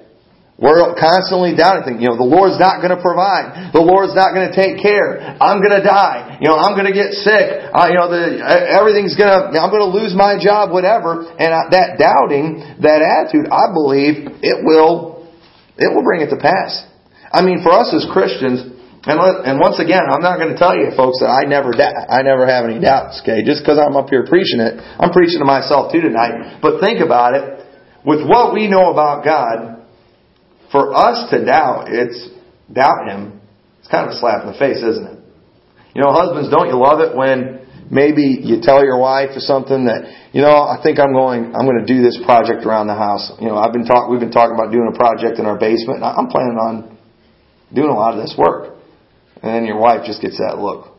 We're 0.54 0.94
constantly 0.94 1.58
doubting, 1.58 1.99
you 1.99 2.06
know, 2.06 2.14
the 2.14 2.30
Lord's 2.30 2.62
not 2.62 2.78
going 2.78 2.94
to 2.94 3.02
provide. 3.02 3.75
The 3.75 3.82
Lord's 3.82 4.14
not 4.14 4.30
going 4.30 4.46
to 4.46 4.54
take 4.54 4.78
care. 4.78 5.18
I'm 5.42 5.58
going 5.58 5.75
to 5.75 5.82
die. 5.82 6.38
You 6.38 6.46
know, 6.46 6.54
I'm 6.54 6.78
going 6.78 6.87
to 6.87 6.94
get 6.94 7.11
sick. 7.11 7.75
Uh, 7.75 7.90
you 7.90 7.99
know, 7.99 8.06
the, 8.06 8.38
everything's 8.70 9.18
going 9.18 9.34
to, 9.34 9.50
I'm 9.58 9.75
going 9.75 9.82
to 9.82 9.90
lose 9.90 10.14
my 10.14 10.38
job, 10.38 10.70
whatever. 10.70 11.26
And 11.26 11.50
that 11.75 11.99
doubting, 11.99 12.62
that 12.87 13.02
attitude, 13.02 13.50
I 13.50 13.75
believe 13.75 14.30
it 14.46 14.62
will, 14.62 15.26
it 15.75 15.90
will 15.90 16.06
bring 16.06 16.23
it 16.23 16.30
to 16.30 16.38
pass. 16.38 16.87
I 17.34 17.42
mean, 17.42 17.66
for 17.66 17.75
us 17.75 17.90
as 17.90 18.06
Christians, 18.14 18.62
and 19.04 19.20
and 19.20 19.61
once 19.61 19.82
again, 19.82 20.06
I'm 20.06 20.23
not 20.23 20.38
going 20.38 20.54
to 20.54 20.56
tell 20.56 20.73
you, 20.73 20.94
folks, 20.96 21.20
that 21.20 21.28
I 21.28 21.44
never 21.44 21.76
I 21.76 22.25
never 22.25 22.49
have 22.49 22.64
any 22.64 22.80
doubts. 22.80 23.20
Okay, 23.20 23.44
just 23.44 23.61
because 23.61 23.76
I'm 23.76 24.00
up 24.00 24.08
here 24.08 24.25
preaching 24.25 24.64
it, 24.64 24.80
I'm 24.80 25.12
preaching 25.12 25.42
to 25.42 25.44
myself 25.44 25.92
too 25.92 26.00
tonight. 26.00 26.62
But 26.64 26.80
think 26.80 27.04
about 27.04 27.37
it. 27.37 27.68
With 28.00 28.25
what 28.25 28.54
we 28.56 28.64
know 28.64 28.88
about 28.88 29.20
God, 29.20 29.84
for 30.75 30.90
us 30.90 31.31
to 31.31 31.38
doubt, 31.47 31.87
it's 31.87 32.19
doubt 32.66 33.07
Him. 33.07 33.38
It's 33.78 33.87
kind 33.87 34.11
of 34.11 34.16
a 34.16 34.19
slap 34.19 34.43
in 34.43 34.50
the 34.50 34.59
face, 34.59 34.83
isn't 34.83 35.07
it? 35.07 35.19
You 35.95 36.02
know, 36.02 36.11
husbands, 36.11 36.50
don't 36.50 36.66
you 36.66 36.75
love 36.75 36.99
it 36.99 37.14
when 37.14 37.62
maybe 37.95 38.43
you 38.43 38.59
tell 38.59 38.83
your 38.83 38.99
wife 38.99 39.38
or 39.38 39.40
something 39.45 39.87
that, 39.87 40.11
you 40.35 40.43
know, 40.43 40.66
I 40.66 40.83
think 40.83 40.99
I'm 40.99 41.14
going, 41.14 41.54
I'm 41.54 41.62
going 41.62 41.78
to 41.78 41.87
do 41.87 42.02
this 42.02 42.19
project 42.26 42.66
around 42.66 42.90
the 42.90 42.99
house. 42.99 43.31
You 43.38 43.47
know, 43.47 43.54
I've 43.54 43.71
been 43.71 43.87
talk, 43.87 44.11
we've 44.11 44.19
been 44.19 44.35
talking 44.35 44.59
about 44.59 44.75
doing 44.75 44.90
a 44.90 44.97
project 44.99 45.38
in 45.38 45.47
our 45.47 45.54
basement, 45.54 46.02
and 46.02 46.11
I'm 46.11 46.26
planning 46.26 46.59
on 46.59 46.99
doing 47.71 47.90
a 47.90 47.95
lot 47.95 48.19
of 48.19 48.26
this 48.26 48.35
work. 48.35 48.75
And 49.47 49.54
then 49.54 49.62
your 49.71 49.78
wife 49.78 50.02
just 50.02 50.19
gets 50.19 50.43
that 50.43 50.59
look. 50.59 50.90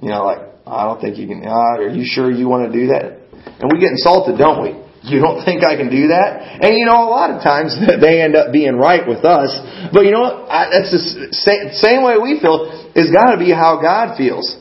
You 0.00 0.08
know, 0.08 0.24
like, 0.24 0.40
I 0.64 0.88
don't 0.88 1.04
think 1.04 1.20
you 1.20 1.28
can, 1.28 1.44
uh, 1.44 1.84
are 1.84 1.92
you 1.92 2.08
sure 2.08 2.32
you 2.32 2.48
want 2.48 2.72
to 2.72 2.72
do 2.72 2.96
that? 2.96 3.28
And 3.60 3.68
we 3.68 3.76
get 3.76 3.92
insulted, 3.92 4.40
don't 4.40 4.64
we? 4.64 4.87
You 5.02 5.20
don't 5.20 5.44
think 5.46 5.64
I 5.64 5.76
can 5.76 5.90
do 5.90 6.08
that? 6.08 6.62
And 6.62 6.76
you 6.76 6.86
know, 6.86 7.04
a 7.04 7.10
lot 7.10 7.30
of 7.30 7.42
times 7.42 7.76
they 8.00 8.22
end 8.22 8.36
up 8.36 8.52
being 8.52 8.76
right 8.76 9.06
with 9.06 9.24
us. 9.24 9.54
But 9.92 10.04
you 10.04 10.12
know 10.12 10.22
what? 10.22 10.48
That's 10.48 10.90
the 10.90 11.72
same 11.72 12.02
way 12.02 12.18
we 12.18 12.40
feel. 12.40 12.90
Is 12.94 13.10
got 13.12 13.32
to 13.32 13.38
be 13.38 13.52
how 13.52 13.78
God 13.80 14.16
feels. 14.16 14.56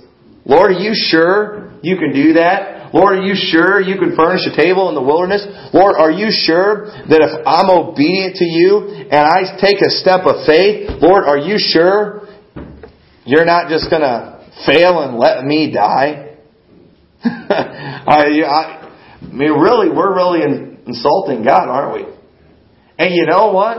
Lord, 0.45 0.71
are 0.71 0.79
you 0.79 0.93
sure 0.93 1.73
you 1.83 1.97
can 1.97 2.13
do 2.13 2.33
that? 2.39 2.77
Lord, 2.93 3.19
are 3.19 3.21
you 3.21 3.35
sure 3.35 3.81
you 3.81 3.99
can 3.99 4.15
furnish 4.15 4.47
a 4.47 4.55
table 4.55 4.87
in 4.87 4.95
the 4.95 5.03
wilderness? 5.03 5.45
Lord, 5.73 5.95
are 5.99 6.11
you 6.11 6.31
sure 6.31 6.87
that 6.87 7.19
if 7.19 7.43
I'm 7.43 7.69
obedient 7.69 8.37
to 8.37 8.45
you 8.45 9.11
and 9.11 9.27
I 9.27 9.59
take 9.59 9.83
a 9.83 9.91
step 9.91 10.23
of 10.23 10.47
faith, 10.47 11.03
Lord, 11.03 11.25
are 11.27 11.37
you 11.37 11.59
sure 11.59 12.27
you're 13.25 13.45
not 13.45 13.67
just 13.67 13.89
going 13.89 14.03
to 14.03 14.39
fail 14.65 15.03
and 15.03 15.19
let 15.19 15.43
me 15.43 15.71
die? 15.73 16.37
I, 17.23 18.39
I 18.47 18.86
mean, 19.37 19.53
really, 19.53 19.89
we're 19.89 20.13
really 20.13 20.41
insulting 20.85 21.43
God, 21.43 21.69
aren't 21.69 21.93
we? 21.95 22.13
And 22.97 23.13
you 23.13 23.25
know 23.25 23.51
what? 23.51 23.77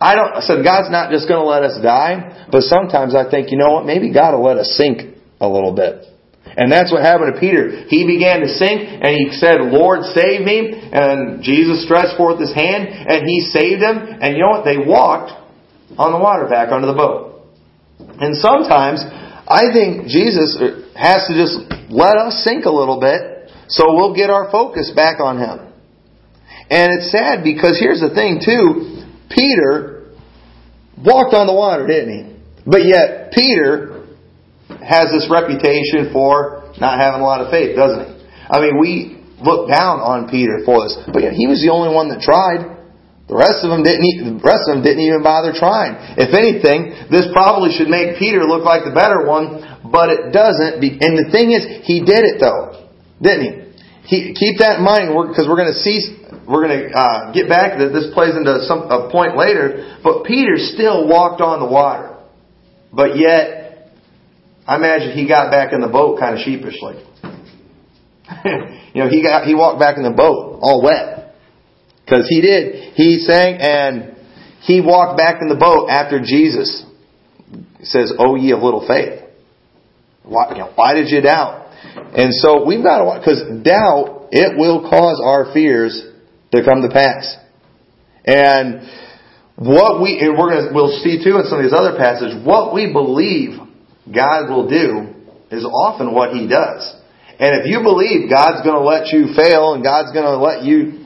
I 0.00 0.14
don't. 0.14 0.36
I 0.36 0.40
said 0.40 0.62
God's 0.62 0.90
not 0.90 1.10
just 1.10 1.26
going 1.28 1.40
to 1.40 1.48
let 1.48 1.62
us 1.62 1.80
die, 1.82 2.46
but 2.52 2.62
sometimes 2.62 3.14
I 3.14 3.30
think, 3.30 3.50
you 3.50 3.56
know 3.56 3.72
what? 3.72 3.86
Maybe 3.86 4.12
God 4.12 4.36
will 4.36 4.44
let 4.44 4.58
us 4.58 4.76
sink 4.76 5.16
a 5.40 5.48
little 5.48 5.74
bit. 5.74 6.04
And 6.56 6.70
that's 6.70 6.92
what 6.92 7.02
happened 7.02 7.34
to 7.34 7.40
Peter. 7.40 7.84
He 7.88 8.06
began 8.06 8.40
to 8.40 8.48
sink 8.48 8.80
and 8.80 9.12
he 9.12 9.28
said, 9.36 9.60
Lord, 9.60 10.04
save 10.14 10.40
me. 10.44 10.72
And 10.72 11.42
Jesus 11.42 11.84
stretched 11.84 12.16
forth 12.16 12.40
his 12.40 12.52
hand 12.54 12.88
and 12.88 13.26
he 13.26 13.40
saved 13.40 13.82
him. 13.82 13.96
And 13.96 14.36
you 14.36 14.42
know 14.44 14.60
what? 14.60 14.64
They 14.64 14.78
walked 14.78 15.32
on 15.98 16.12
the 16.12 16.18
water 16.18 16.48
back 16.48 16.72
onto 16.72 16.86
the 16.86 16.94
boat. 16.94 17.44
And 17.98 18.36
sometimes 18.36 19.04
I 19.04 19.72
think 19.72 20.06
Jesus 20.08 20.56
has 20.94 21.26
to 21.28 21.34
just 21.34 21.60
let 21.90 22.16
us 22.16 22.44
sink 22.44 22.64
a 22.64 22.70
little 22.70 23.00
bit 23.00 23.35
so 23.68 23.94
we'll 23.94 24.14
get 24.14 24.30
our 24.30 24.50
focus 24.50 24.92
back 24.94 25.20
on 25.20 25.38
him. 25.38 25.72
And 26.70 26.90
it's 26.98 27.12
sad 27.12 27.44
because 27.44 27.78
here's 27.78 28.00
the 28.00 28.10
thing 28.10 28.42
too, 28.42 29.06
Peter 29.30 30.10
walked 30.98 31.34
on 31.34 31.46
the 31.46 31.54
water, 31.54 31.86
didn't 31.86 32.10
he? 32.10 32.22
But 32.66 32.84
yet 32.84 33.30
Peter 33.32 34.06
has 34.82 35.14
this 35.14 35.30
reputation 35.30 36.10
for 36.12 36.74
not 36.80 36.98
having 36.98 37.22
a 37.22 37.24
lot 37.24 37.40
of 37.40 37.50
faith, 37.50 37.76
doesn't 37.76 38.02
he? 38.02 38.10
I 38.50 38.58
mean, 38.60 38.78
we 38.78 39.22
look 39.42 39.70
down 39.70 40.02
on 40.02 40.26
Peter 40.30 40.62
for 40.64 40.86
this, 40.86 40.98
but 41.12 41.22
yet 41.22 41.34
he 41.34 41.46
was 41.46 41.62
the 41.62 41.70
only 41.70 41.94
one 41.94 42.10
that 42.10 42.22
tried. 42.22 42.74
The 43.26 43.34
rest 43.34 43.66
of 43.66 43.74
them 43.74 43.82
didn't. 43.82 44.38
The 44.38 44.38
rest 44.38 44.70
of 44.70 44.78
them 44.78 44.82
didn't 44.86 45.02
even 45.02 45.22
bother 45.22 45.50
trying. 45.50 45.98
If 46.14 46.30
anything, 46.30 47.10
this 47.10 47.26
probably 47.34 47.74
should 47.74 47.90
make 47.90 48.22
Peter 48.22 48.46
look 48.46 48.62
like 48.62 48.86
the 48.86 48.94
better 48.94 49.26
one, 49.26 49.66
but 49.90 50.14
it 50.14 50.30
doesn't. 50.30 50.78
And 50.78 51.12
the 51.18 51.26
thing 51.34 51.50
is, 51.50 51.66
he 51.82 52.06
did 52.06 52.22
it 52.22 52.38
though. 52.38 52.85
Didn't 53.20 53.42
he? 53.42 53.66
he 54.06 54.34
keep 54.34 54.58
that 54.58 54.78
in 54.78 54.84
mind 54.84 55.10
because 55.28 55.46
we're, 55.48 55.58
going 55.58 55.72
to 55.72 55.80
see, 55.82 55.98
we're 56.46 56.66
going 56.66 56.78
to 56.78 56.94
uh, 56.94 57.32
get 57.32 57.48
back 57.48 57.78
that 57.78 57.90
this 57.90 58.06
plays 58.14 58.36
into 58.36 58.62
some, 58.66 58.86
a 58.90 59.10
point 59.10 59.36
later. 59.36 59.98
But 60.02 60.24
Peter 60.24 60.56
still 60.56 61.08
walked 61.08 61.40
on 61.40 61.60
the 61.60 61.66
water. 61.66 62.14
But 62.92 63.18
yet, 63.18 63.90
I 64.66 64.76
imagine 64.76 65.12
he 65.12 65.26
got 65.26 65.50
back 65.50 65.72
in 65.72 65.80
the 65.80 65.88
boat 65.88 66.18
kind 66.18 66.38
of 66.38 66.40
sheepishly. 66.40 67.02
you 68.94 69.02
know, 69.02 69.08
he 69.10 69.22
got, 69.22 69.44
he 69.44 69.54
walked 69.54 69.80
back 69.80 69.96
in 69.96 70.04
the 70.04 70.14
boat 70.14 70.58
all 70.62 70.82
wet. 70.82 71.34
Cause 72.08 72.26
he 72.28 72.40
did. 72.40 72.94
He 72.94 73.18
sang 73.18 73.58
and 73.60 74.16
he 74.62 74.80
walked 74.80 75.18
back 75.18 75.42
in 75.42 75.48
the 75.48 75.56
boat 75.56 75.88
after 75.88 76.20
Jesus 76.20 76.84
says, 77.82 78.12
Oh 78.16 78.36
ye 78.36 78.52
of 78.52 78.62
little 78.62 78.86
faith. 78.86 79.22
Why, 80.22 80.50
you 80.52 80.58
know, 80.58 80.72
why 80.74 80.94
did 80.94 81.10
you 81.10 81.20
doubt? 81.20 81.65
And 82.16 82.32
so 82.32 82.64
we've 82.64 82.82
got 82.82 82.98
to, 82.98 83.20
because 83.20 83.42
doubt, 83.62 84.28
it 84.32 84.56
will 84.58 84.88
cause 84.88 85.20
our 85.22 85.52
fears 85.52 85.94
to 86.52 86.64
come 86.64 86.82
to 86.82 86.88
pass. 86.88 87.36
And 88.24 88.88
what 89.56 90.02
we, 90.02 90.18
and 90.20 90.36
we're 90.36 90.50
going 90.50 90.68
to, 90.68 90.74
we'll 90.74 91.00
see 91.00 91.22
too 91.22 91.38
in 91.38 91.44
some 91.46 91.58
of 91.58 91.64
these 91.64 91.76
other 91.76 91.96
passages, 91.96 92.36
what 92.44 92.74
we 92.74 92.92
believe 92.92 93.58
God 94.08 94.50
will 94.50 94.68
do 94.68 95.14
is 95.50 95.64
often 95.64 96.12
what 96.12 96.34
He 96.34 96.48
does. 96.48 96.84
And 97.38 97.60
if 97.60 97.68
you 97.68 97.84
believe 97.84 98.30
God's 98.30 98.64
going 98.64 98.76
to 98.76 98.84
let 98.84 99.12
you 99.12 99.36
fail 99.36 99.74
and 99.74 99.84
God's 99.84 100.12
going 100.12 100.24
to 100.24 100.40
let 100.40 100.64
you 100.64 101.04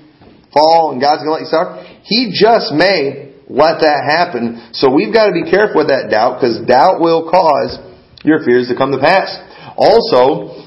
fall 0.55 0.93
and 0.93 1.01
God's 1.01 1.23
going 1.23 1.35
to 1.35 1.37
let 1.39 1.45
you 1.47 1.53
suffer, 1.53 1.75
He 2.07 2.31
just 2.31 2.73
may 2.73 3.35
let 3.51 3.83
that 3.83 4.07
happen. 4.07 4.71
So 4.79 4.95
we've 4.95 5.13
got 5.13 5.27
to 5.27 5.35
be 5.35 5.51
careful 5.51 5.83
with 5.83 5.91
that 5.91 6.07
doubt 6.11 6.39
because 6.39 6.63
doubt 6.67 7.03
will 7.03 7.27
cause 7.27 7.83
your 8.23 8.47
fears 8.47 8.71
to 8.71 8.79
come 8.79 8.95
to 8.95 9.03
pass. 9.03 9.35
Also, 9.77 10.67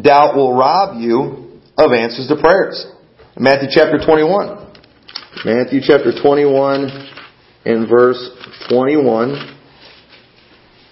doubt 0.00 0.36
will 0.36 0.56
rob 0.56 1.00
you 1.00 1.60
of 1.76 1.92
answers 1.92 2.28
to 2.28 2.36
prayers. 2.40 2.86
Matthew 3.36 3.68
chapter 3.72 3.98
21. 4.04 4.72
Matthew 5.44 5.80
chapter 5.82 6.12
21 6.20 6.90
and 7.64 7.88
verse 7.88 8.18
21 8.68 9.56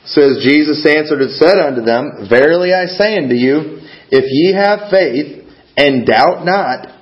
says, 0.05 0.40
Jesus 0.43 0.85
answered 0.87 1.21
and 1.21 1.31
said 1.33 1.59
unto 1.59 1.83
them, 1.83 2.28
Verily 2.31 2.73
I 2.73 2.87
say 2.87 3.17
unto 3.19 3.35
you, 3.35 3.81
if 4.11 4.25
ye 4.28 4.55
have 4.55 4.90
faith 4.90 5.45
and 5.76 6.07
doubt 6.07 6.45
not, 6.45 6.98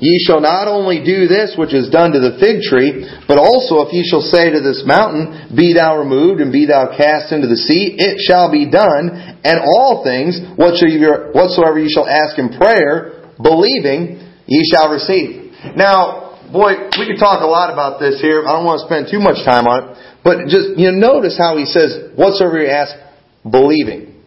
Ye 0.00 0.18
shall 0.26 0.40
not 0.40 0.66
only 0.66 1.06
do 1.06 1.30
this 1.30 1.54
which 1.54 1.70
is 1.70 1.86
done 1.86 2.10
to 2.12 2.18
the 2.18 2.34
fig 2.42 2.66
tree, 2.66 3.06
but 3.30 3.38
also 3.38 3.86
if 3.86 3.94
ye 3.94 4.02
shall 4.02 4.26
say 4.26 4.50
to 4.50 4.58
this 4.58 4.82
mountain, 4.82 5.54
Be 5.54 5.70
thou 5.70 6.02
removed 6.02 6.42
and 6.42 6.50
be 6.50 6.66
thou 6.66 6.90
cast 6.96 7.30
into 7.30 7.46
the 7.46 7.56
sea, 7.56 7.94
it 7.94 8.18
shall 8.18 8.50
be 8.50 8.66
done, 8.66 9.38
and 9.46 9.62
all 9.62 10.02
things 10.02 10.42
whatsoever 10.58 11.78
ye 11.78 11.86
shall 11.94 12.10
ask 12.10 12.34
in 12.42 12.58
prayer, 12.58 13.30
believing, 13.38 14.18
ye 14.50 14.66
shall 14.66 14.90
receive. 14.90 15.54
Now, 15.78 16.42
boy, 16.50 16.90
we 16.98 17.06
could 17.06 17.22
talk 17.22 17.42
a 17.42 17.46
lot 17.46 17.70
about 17.70 18.02
this 18.02 18.18
here. 18.18 18.42
I 18.42 18.50
don't 18.58 18.66
want 18.66 18.82
to 18.82 18.86
spend 18.90 19.06
too 19.06 19.22
much 19.22 19.46
time 19.46 19.70
on 19.70 19.78
it, 19.78 19.86
but 20.26 20.50
just 20.50 20.74
you 20.74 20.90
know, 20.90 21.22
notice 21.22 21.38
how 21.38 21.54
he 21.56 21.70
says, 21.70 22.10
Whatsoever 22.18 22.58
you 22.58 22.66
ask, 22.66 22.98
believing, 23.46 24.18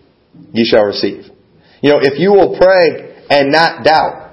ye 0.56 0.64
shall 0.64 0.88
receive. 0.88 1.28
You 1.84 1.92
know, 1.92 2.00
if 2.02 2.20
you 2.20 2.32
will 2.32 2.56
pray 2.56 3.20
and 3.30 3.52
not 3.52 3.84
doubt, 3.84 4.27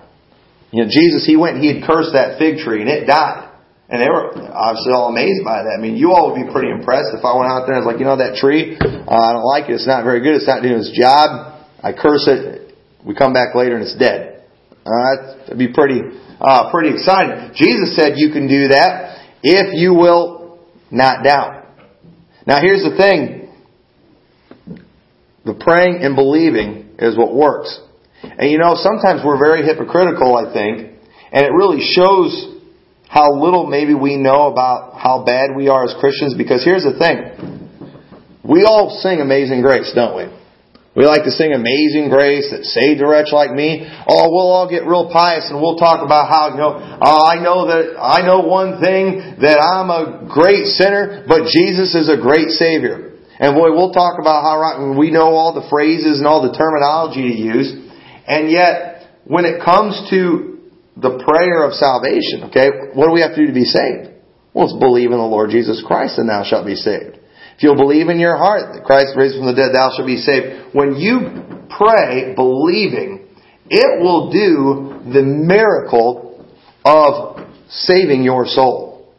you 0.75 0.83
know, 0.83 0.91
Jesus, 0.91 1.23
he 1.23 1.39
went 1.39 1.63
he 1.63 1.71
had 1.71 1.87
cursed 1.87 2.19
that 2.19 2.35
fig 2.35 2.59
tree 2.59 2.83
and 2.83 2.91
it 2.91 3.07
died. 3.07 3.47
And 3.87 4.03
they 4.03 4.11
were 4.11 4.35
obviously 4.51 4.91
all 4.91 5.07
amazed 5.07 5.47
by 5.47 5.63
that. 5.63 5.79
I 5.79 5.81
mean, 5.81 5.95
you 5.95 6.11
all 6.11 6.33
would 6.33 6.41
be 6.41 6.51
pretty 6.51 6.75
impressed 6.75 7.15
if 7.15 7.23
I 7.23 7.31
went 7.39 7.47
out 7.47 7.71
there 7.71 7.79
and 7.79 7.87
was 7.87 7.95
like, 7.95 8.03
you 8.03 8.09
know, 8.11 8.19
that 8.19 8.35
tree, 8.43 8.75
uh, 8.75 9.07
I 9.07 9.31
don't 9.39 9.47
like 9.47 9.71
it. 9.71 9.79
It's 9.79 9.87
not 9.87 10.03
very 10.03 10.19
good. 10.19 10.35
It's 10.35 10.51
not 10.51 10.67
doing 10.67 10.83
its 10.83 10.91
job. 10.91 11.63
I 11.79 11.95
curse 11.95 12.27
it. 12.27 12.75
We 13.07 13.15
come 13.15 13.31
back 13.31 13.55
later 13.55 13.79
and 13.79 13.87
it's 13.87 13.95
dead. 13.95 14.43
Uh, 14.83 15.47
that'd 15.47 15.63
be 15.63 15.71
pretty, 15.71 16.03
uh, 16.41 16.73
pretty 16.73 16.91
exciting. 16.91 17.55
Jesus 17.55 17.95
said 17.95 18.19
you 18.19 18.35
can 18.35 18.51
do 18.51 18.75
that 18.75 19.23
if 19.47 19.79
you 19.79 19.95
will 19.95 20.59
not 20.91 21.23
doubt. 21.23 21.71
Now 22.49 22.59
here's 22.59 22.83
the 22.83 22.99
thing. 22.99 23.47
The 25.45 25.55
praying 25.55 26.03
and 26.03 26.17
believing 26.17 26.99
is 26.99 27.17
what 27.17 27.31
works. 27.31 27.79
And 28.39 28.51
you 28.51 28.59
know, 28.59 28.75
sometimes 28.75 29.23
we're 29.25 29.39
very 29.39 29.63
hypocritical, 29.63 30.37
I 30.37 30.53
think, 30.53 30.99
and 31.33 31.47
it 31.47 31.53
really 31.53 31.81
shows 31.83 32.55
how 33.09 33.31
little 33.39 33.67
maybe 33.67 33.95
we 33.95 34.17
know 34.17 34.51
about 34.51 34.99
how 34.99 35.25
bad 35.25 35.55
we 35.55 35.69
are 35.69 35.85
as 35.85 35.95
Christians 36.01 36.35
because 36.35 36.65
here's 36.65 36.83
the 36.83 36.99
thing. 36.99 37.63
We 38.43 38.65
all 38.65 38.91
sing 39.01 39.21
Amazing 39.21 39.63
Grace, 39.63 39.93
don't 39.95 40.17
we? 40.17 40.27
We 40.95 41.07
like 41.07 41.23
to 41.27 41.31
sing 41.31 41.51
Amazing 41.55 42.11
Grace 42.11 42.51
that 42.51 42.63
saved 42.67 43.03
a 43.03 43.07
wretch 43.07 43.35
like 43.35 43.51
me. 43.51 43.83
Oh, 43.83 44.31
we'll 44.31 44.51
all 44.51 44.71
get 44.71 44.87
real 44.87 45.11
pious 45.11 45.51
and 45.51 45.63
we'll 45.63 45.79
talk 45.79 46.07
about 46.07 46.31
how, 46.31 46.55
you 46.55 46.59
know, 46.59 46.75
oh, 46.79 47.23
I 47.27 47.43
know 47.43 47.67
that, 47.67 47.99
I 47.99 48.23
know 48.23 48.47
one 48.47 48.79
thing 48.79 49.43
that 49.43 49.59
I'm 49.59 49.91
a 49.91 50.27
great 50.31 50.71
sinner, 50.75 51.27
but 51.27 51.51
Jesus 51.51 51.95
is 51.95 52.07
a 52.07 52.19
great 52.19 52.51
Savior. 52.55 53.15
And 53.39 53.59
boy, 53.59 53.75
we'll 53.75 53.91
talk 53.91 54.23
about 54.23 54.47
how 54.47 54.95
we 54.95 55.11
know 55.11 55.35
all 55.35 55.55
the 55.55 55.67
phrases 55.67 56.23
and 56.23 56.27
all 56.27 56.47
the 56.47 56.55
terminology 56.55 57.27
to 57.27 57.35
use. 57.35 57.84
And 58.27 58.51
yet, 58.51 59.09
when 59.25 59.45
it 59.45 59.63
comes 59.65 60.09
to 60.11 60.59
the 60.97 61.23
prayer 61.27 61.65
of 61.65 61.75
salvation, 61.75 62.49
okay, 62.49 62.69
what 62.95 63.07
do 63.09 63.13
we 63.13 63.21
have 63.21 63.35
to 63.35 63.41
do 63.41 63.47
to 63.49 63.53
be 63.53 63.65
saved? 63.65 64.15
Well, 64.53 64.67
it's 64.67 64.79
believe 64.79 65.11
in 65.11 65.19
the 65.19 65.27
Lord 65.27 65.51
Jesus 65.51 65.83
Christ 65.87 66.19
and 66.19 66.29
thou 66.29 66.45
shalt 66.45 66.67
be 66.67 66.77
saved. 66.77 67.19
If 67.57 67.63
you'll 67.63 67.77
believe 67.77 68.09
in 68.09 68.19
your 68.19 68.37
heart 68.37 68.75
that 68.75 68.85
Christ 68.85 69.15
raised 69.17 69.37
from 69.37 69.47
the 69.47 69.55
dead, 69.55 69.75
thou 69.75 69.91
shalt 69.95 70.07
be 70.07 70.17
saved. 70.17 70.75
When 70.75 70.97
you 70.97 71.67
pray 71.71 72.35
believing, 72.35 73.27
it 73.69 74.01
will 74.01 74.31
do 74.31 75.13
the 75.13 75.23
miracle 75.23 76.47
of 76.85 77.47
saving 77.69 78.23
your 78.23 78.47
soul. 78.47 79.13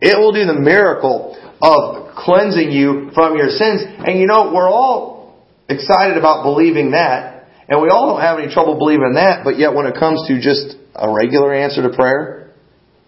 It 0.00 0.18
will 0.18 0.32
do 0.32 0.44
the 0.44 0.58
miracle 0.58 1.36
of 1.60 2.14
cleansing 2.16 2.70
you 2.72 3.10
from 3.14 3.36
your 3.36 3.48
sins. 3.48 3.82
And 3.84 4.18
you 4.18 4.26
know, 4.26 4.52
we're 4.54 4.70
all 4.70 5.42
excited 5.68 6.16
about 6.16 6.42
believing 6.42 6.92
that. 6.92 7.31
And 7.68 7.80
we 7.80 7.88
all 7.88 8.12
don't 8.12 8.20
have 8.20 8.38
any 8.38 8.52
trouble 8.52 8.76
believing 8.76 9.14
that, 9.14 9.44
but 9.44 9.58
yet 9.58 9.74
when 9.74 9.86
it 9.86 9.94
comes 9.98 10.26
to 10.28 10.40
just 10.40 10.76
a 10.94 11.10
regular 11.10 11.54
answer 11.54 11.82
to 11.82 11.94
prayer, 11.94 12.50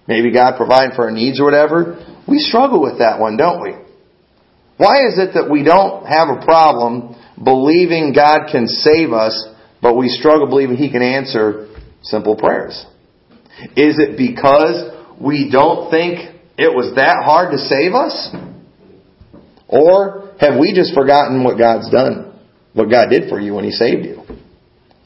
maybe 0.07 0.33
God 0.33 0.57
providing 0.57 0.95
for 0.95 1.05
our 1.05 1.11
needs 1.11 1.41
or 1.41 1.45
whatever, 1.45 1.99
we 2.29 2.39
struggle 2.39 2.81
with 2.81 2.99
that 2.99 3.19
one, 3.19 3.37
don't 3.37 3.63
we? 3.63 3.75
Why 4.77 5.07
is 5.07 5.19
it 5.19 5.35
that 5.35 5.51
we 5.51 5.63
don't 5.63 6.07
have 6.07 6.29
a 6.29 6.45
problem 6.45 7.17
believing 7.43 8.13
God 8.15 8.49
can 8.51 8.67
save 8.67 9.13
us, 9.13 9.47
but 9.83 9.97
we 9.97 10.09
struggle 10.09 10.49
believing 10.49 10.77
He 10.77 10.91
can 10.91 11.03
answer 11.03 11.75
simple 12.03 12.37
prayers? 12.37 12.85
Is 13.77 13.99
it 13.99 14.17
because 14.17 14.91
we 15.21 15.51
don't 15.51 15.91
think 15.91 16.19
it 16.59 16.75
was 16.75 16.95
that 16.97 17.23
hard 17.25 17.53
to 17.53 17.59
save 17.59 17.95
us? 17.95 18.35
Or 19.69 20.35
have 20.41 20.59
we 20.59 20.75
just 20.75 20.95
forgotten 20.95 21.45
what 21.45 21.59
God's 21.59 21.91
done? 21.91 22.39
What 22.73 22.91
God 22.91 23.11
did 23.11 23.29
for 23.29 23.41
you 23.41 23.55
when 23.55 23.65
He 23.65 23.71
saved 23.71 24.05
you? 24.05 24.23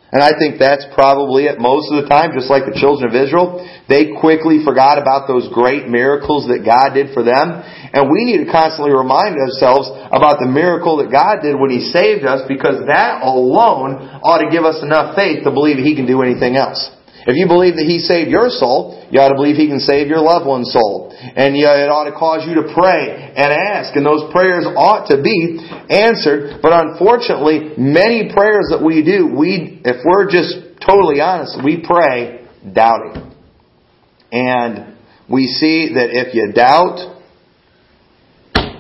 And 0.09 0.25
I 0.25 0.33
think 0.41 0.57
that's 0.57 0.89
probably 0.97 1.45
it 1.53 1.61
most 1.61 1.93
of 1.93 2.01
the 2.01 2.09
time, 2.09 2.33
just 2.33 2.49
like 2.49 2.65
the 2.65 2.73
children 2.73 3.13
of 3.13 3.15
Israel. 3.15 3.61
They 3.93 4.17
quickly 4.17 4.65
forgot 4.65 4.97
about 4.97 5.29
those 5.29 5.53
great 5.53 5.85
miracles 5.85 6.49
that 6.49 6.65
God 6.65 6.97
did 6.97 7.13
for 7.13 7.21
them. 7.21 7.61
And 7.93 8.09
we 8.09 8.25
need 8.25 8.41
to 8.41 8.49
constantly 8.49 8.97
remind 8.97 9.37
ourselves 9.37 9.93
about 10.09 10.41
the 10.41 10.49
miracle 10.49 11.05
that 11.05 11.13
God 11.13 11.45
did 11.45 11.61
when 11.61 11.69
He 11.69 11.93
saved 11.93 12.25
us 12.25 12.41
because 12.49 12.89
that 12.89 13.21
alone 13.21 14.01
ought 14.25 14.41
to 14.41 14.49
give 14.49 14.65
us 14.65 14.81
enough 14.81 15.13
faith 15.13 15.45
to 15.45 15.53
believe 15.53 15.77
He 15.77 15.93
can 15.93 16.09
do 16.09 16.25
anything 16.25 16.57
else. 16.57 16.81
If 17.29 17.37
you 17.37 17.45
believe 17.45 17.77
that 17.77 17.85
He 17.85 18.01
saved 18.01 18.33
your 18.33 18.49
soul, 18.49 19.05
you 19.13 19.21
ought 19.21 19.29
to 19.29 19.37
believe 19.37 19.61
He 19.61 19.69
can 19.69 19.85
save 19.85 20.09
your 20.09 20.25
loved 20.25 20.49
one's 20.49 20.73
soul. 20.73 21.13
And 21.13 21.53
it 21.53 21.93
ought 21.93 22.09
to 22.09 22.17
cause 22.17 22.49
you 22.49 22.57
to 22.65 22.73
pray 22.73 23.13
and 23.37 23.53
ask, 23.53 23.93
and 23.93 24.01
those 24.01 24.33
prayers 24.33 24.65
ought 24.65 25.13
to 25.13 25.21
be 25.21 25.61
answered. 25.93 26.65
But 26.65 26.73
unfortunately, 26.73 27.77
many 27.77 28.33
prayers 28.33 28.73
that 28.73 28.81
we 28.81 29.05
do, 29.05 29.29
we, 29.29 29.77
if 29.85 30.01
we're 30.09 30.33
just 30.33 30.81
totally 30.81 31.21
honest, 31.21 31.61
we 31.61 31.85
pray 31.85 32.49
doubting. 32.65 33.29
And 34.33 34.97
we 35.29 35.53
see 35.53 36.01
that 36.01 36.09
if 36.09 36.33
you 36.33 36.49
doubt, 36.57 37.13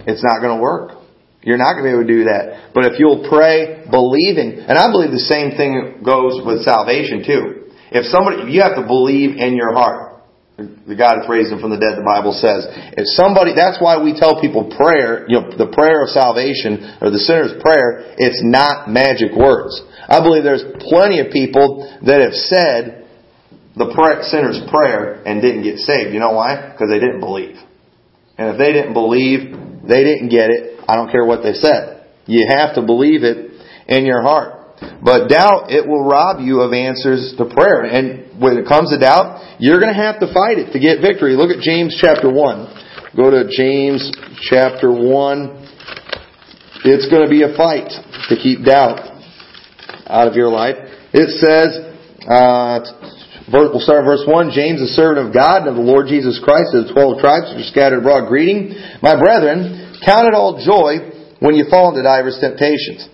it's 0.08 0.24
not 0.24 0.40
going 0.40 0.56
to 0.56 0.62
work. 0.62 0.96
You're 1.44 1.60
not 1.60 1.76
going 1.76 1.84
to 1.84 1.88
be 1.92 1.94
able 2.00 2.08
to 2.08 2.14
do 2.16 2.24
that. 2.32 2.72
But 2.72 2.88
if 2.88 2.96
you'll 2.96 3.28
pray 3.28 3.84
believing, 3.92 4.64
and 4.64 4.80
I 4.80 4.88
believe 4.88 5.12
the 5.12 5.20
same 5.20 5.52
thing 5.52 6.00
goes 6.00 6.40
with 6.40 6.64
salvation 6.64 7.28
too. 7.28 7.57
If 7.90 8.06
somebody, 8.12 8.50
you 8.52 8.62
have 8.62 8.76
to 8.76 8.86
believe 8.86 9.36
in 9.36 9.56
your 9.56 9.72
heart. 9.72 10.08
The 10.58 10.98
God 10.98 11.22
that's 11.22 11.30
raised 11.30 11.54
him 11.54 11.62
from 11.62 11.70
the 11.70 11.78
dead, 11.78 11.94
the 11.94 12.02
Bible 12.02 12.34
says. 12.34 12.66
If 12.98 13.06
somebody, 13.14 13.54
that's 13.54 13.78
why 13.78 14.02
we 14.02 14.10
tell 14.10 14.42
people 14.42 14.66
prayer, 14.74 15.22
you 15.30 15.38
know, 15.38 15.54
the 15.54 15.70
prayer 15.70 16.02
of 16.02 16.10
salvation, 16.10 16.98
or 16.98 17.14
the 17.14 17.22
sinner's 17.22 17.54
prayer, 17.62 18.10
it's 18.18 18.42
not 18.42 18.90
magic 18.90 19.38
words. 19.38 19.78
I 20.10 20.18
believe 20.18 20.42
there's 20.42 20.66
plenty 20.82 21.22
of 21.22 21.30
people 21.30 21.86
that 22.02 22.18
have 22.18 22.34
said 22.34 23.06
the 23.78 23.86
sinner's 24.26 24.58
prayer 24.66 25.22
and 25.22 25.38
didn't 25.38 25.62
get 25.62 25.78
saved. 25.78 26.10
You 26.10 26.18
know 26.18 26.34
why? 26.34 26.74
Because 26.74 26.90
they 26.90 26.98
didn't 26.98 27.22
believe. 27.22 27.54
And 28.34 28.50
if 28.50 28.58
they 28.58 28.74
didn't 28.74 28.98
believe, 28.98 29.54
they 29.86 30.02
didn't 30.02 30.34
get 30.34 30.50
it. 30.50 30.82
I 30.90 30.98
don't 30.98 31.10
care 31.10 31.24
what 31.24 31.46
they 31.46 31.54
said. 31.54 32.02
You 32.26 32.50
have 32.50 32.74
to 32.74 32.82
believe 32.82 33.22
it 33.22 33.54
in 33.86 34.06
your 34.06 34.22
heart. 34.22 34.57
But 35.02 35.28
doubt, 35.28 35.70
it 35.70 35.86
will 35.86 36.04
rob 36.04 36.40
you 36.40 36.60
of 36.60 36.72
answers 36.72 37.34
to 37.38 37.46
prayer. 37.46 37.86
And 37.86 38.40
when 38.40 38.58
it 38.58 38.66
comes 38.66 38.90
to 38.90 38.98
doubt, 38.98 39.58
you're 39.58 39.80
going 39.80 39.94
to 39.94 40.00
have 40.00 40.18
to 40.20 40.32
fight 40.34 40.58
it 40.58 40.72
to 40.72 40.78
get 40.78 41.00
victory. 41.00 41.34
Look 41.34 41.50
at 41.50 41.62
James 41.62 41.96
chapter 42.00 42.30
1. 42.30 43.14
Go 43.16 43.30
to 43.30 43.46
James 43.50 44.10
chapter 44.50 44.90
1. 44.90 46.84
It's 46.84 47.10
going 47.10 47.22
to 47.26 47.30
be 47.30 47.42
a 47.42 47.54
fight 47.56 47.90
to 48.30 48.34
keep 48.36 48.64
doubt 48.64 49.02
out 50.06 50.26
of 50.28 50.34
your 50.34 50.50
life. 50.50 50.76
It 51.14 51.30
says, 51.42 51.74
uh, 52.26 52.82
we'll 53.50 53.82
start 53.82 54.02
in 54.02 54.06
verse 54.06 54.22
1. 54.26 54.50
James, 54.54 54.78
the 54.78 54.92
servant 54.94 55.26
of 55.26 55.34
God 55.34 55.66
and 55.66 55.74
of 55.74 55.76
the 55.76 55.86
Lord 55.86 56.06
Jesus 56.06 56.38
Christ, 56.42 56.74
to 56.74 56.86
the 56.86 56.92
twelve 56.92 57.18
tribes 57.18 57.50
which 57.50 57.66
are 57.66 57.70
scattered 57.70 58.02
abroad, 58.02 58.28
greeting. 58.28 58.74
My 59.02 59.18
brethren, 59.18 59.98
count 60.04 60.30
it 60.30 60.34
all 60.34 60.62
joy 60.62 61.34
when 61.40 61.54
you 61.54 61.66
fall 61.70 61.90
into 61.90 62.02
divers 62.02 62.38
temptations 62.38 63.08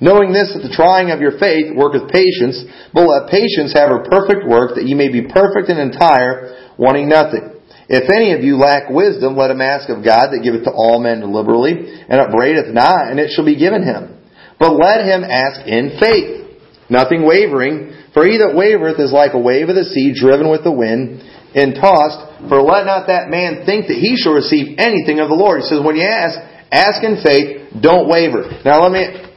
Knowing 0.00 0.30
this, 0.30 0.54
that 0.54 0.62
the 0.62 0.70
trying 0.70 1.10
of 1.10 1.18
your 1.18 1.38
faith 1.42 1.74
worketh 1.74 2.06
patience, 2.06 2.62
but 2.94 3.02
let 3.02 3.30
patience 3.30 3.74
have 3.74 3.90
her 3.90 4.06
perfect 4.06 4.46
work, 4.46 4.78
that 4.78 4.86
ye 4.86 4.94
may 4.94 5.10
be 5.10 5.26
perfect 5.26 5.66
and 5.66 5.82
entire, 5.82 6.70
wanting 6.78 7.10
nothing. 7.10 7.58
If 7.90 8.06
any 8.06 8.36
of 8.36 8.44
you 8.46 8.60
lack 8.60 8.92
wisdom, 8.92 9.34
let 9.34 9.50
him 9.50 9.64
ask 9.64 9.90
of 9.90 10.04
God 10.06 10.30
that 10.30 10.44
giveth 10.44 10.68
to 10.68 10.74
all 10.76 11.02
men 11.02 11.24
liberally, 11.32 11.74
and 12.06 12.20
upbraideth 12.20 12.70
not, 12.70 13.10
and 13.10 13.18
it 13.18 13.34
shall 13.34 13.48
be 13.48 13.58
given 13.58 13.82
him. 13.82 14.14
But 14.60 14.78
let 14.78 15.02
him 15.02 15.24
ask 15.26 15.66
in 15.66 15.98
faith, 15.98 16.46
nothing 16.86 17.26
wavering, 17.26 17.94
for 18.14 18.22
he 18.22 18.38
that 18.38 18.54
wavereth 18.54 19.00
is 19.00 19.10
like 19.10 19.34
a 19.34 19.40
wave 19.40 19.68
of 19.68 19.74
the 19.74 19.88
sea 19.88 20.14
driven 20.14 20.50
with 20.50 20.62
the 20.62 20.74
wind 20.74 21.22
and 21.54 21.74
tossed. 21.74 22.46
For 22.46 22.62
let 22.62 22.86
not 22.86 23.06
that 23.10 23.30
man 23.30 23.66
think 23.66 23.86
that 23.90 23.98
he 23.98 24.14
shall 24.14 24.34
receive 24.34 24.78
anything 24.78 25.18
of 25.18 25.30
the 25.30 25.38
Lord. 25.38 25.62
He 25.62 25.66
says, 25.66 25.82
when 25.82 25.96
you 25.96 26.06
ask, 26.06 26.38
ask 26.70 27.02
in 27.02 27.22
faith, 27.24 27.82
don't 27.82 28.06
waver. 28.06 28.46
Now 28.62 28.84
let 28.84 28.92
me 28.92 29.27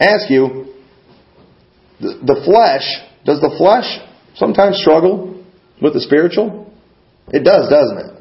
ask 0.00 0.30
you, 0.30 0.74
the, 2.00 2.42
flesh, 2.44 2.84
does 3.24 3.40
the 3.40 3.54
flesh 3.56 3.86
sometimes 4.34 4.78
struggle 4.78 5.44
with 5.80 5.94
the 5.94 6.00
spiritual? 6.00 6.72
It 7.28 7.44
does, 7.44 7.68
doesn't 7.68 7.98
it? 7.98 8.12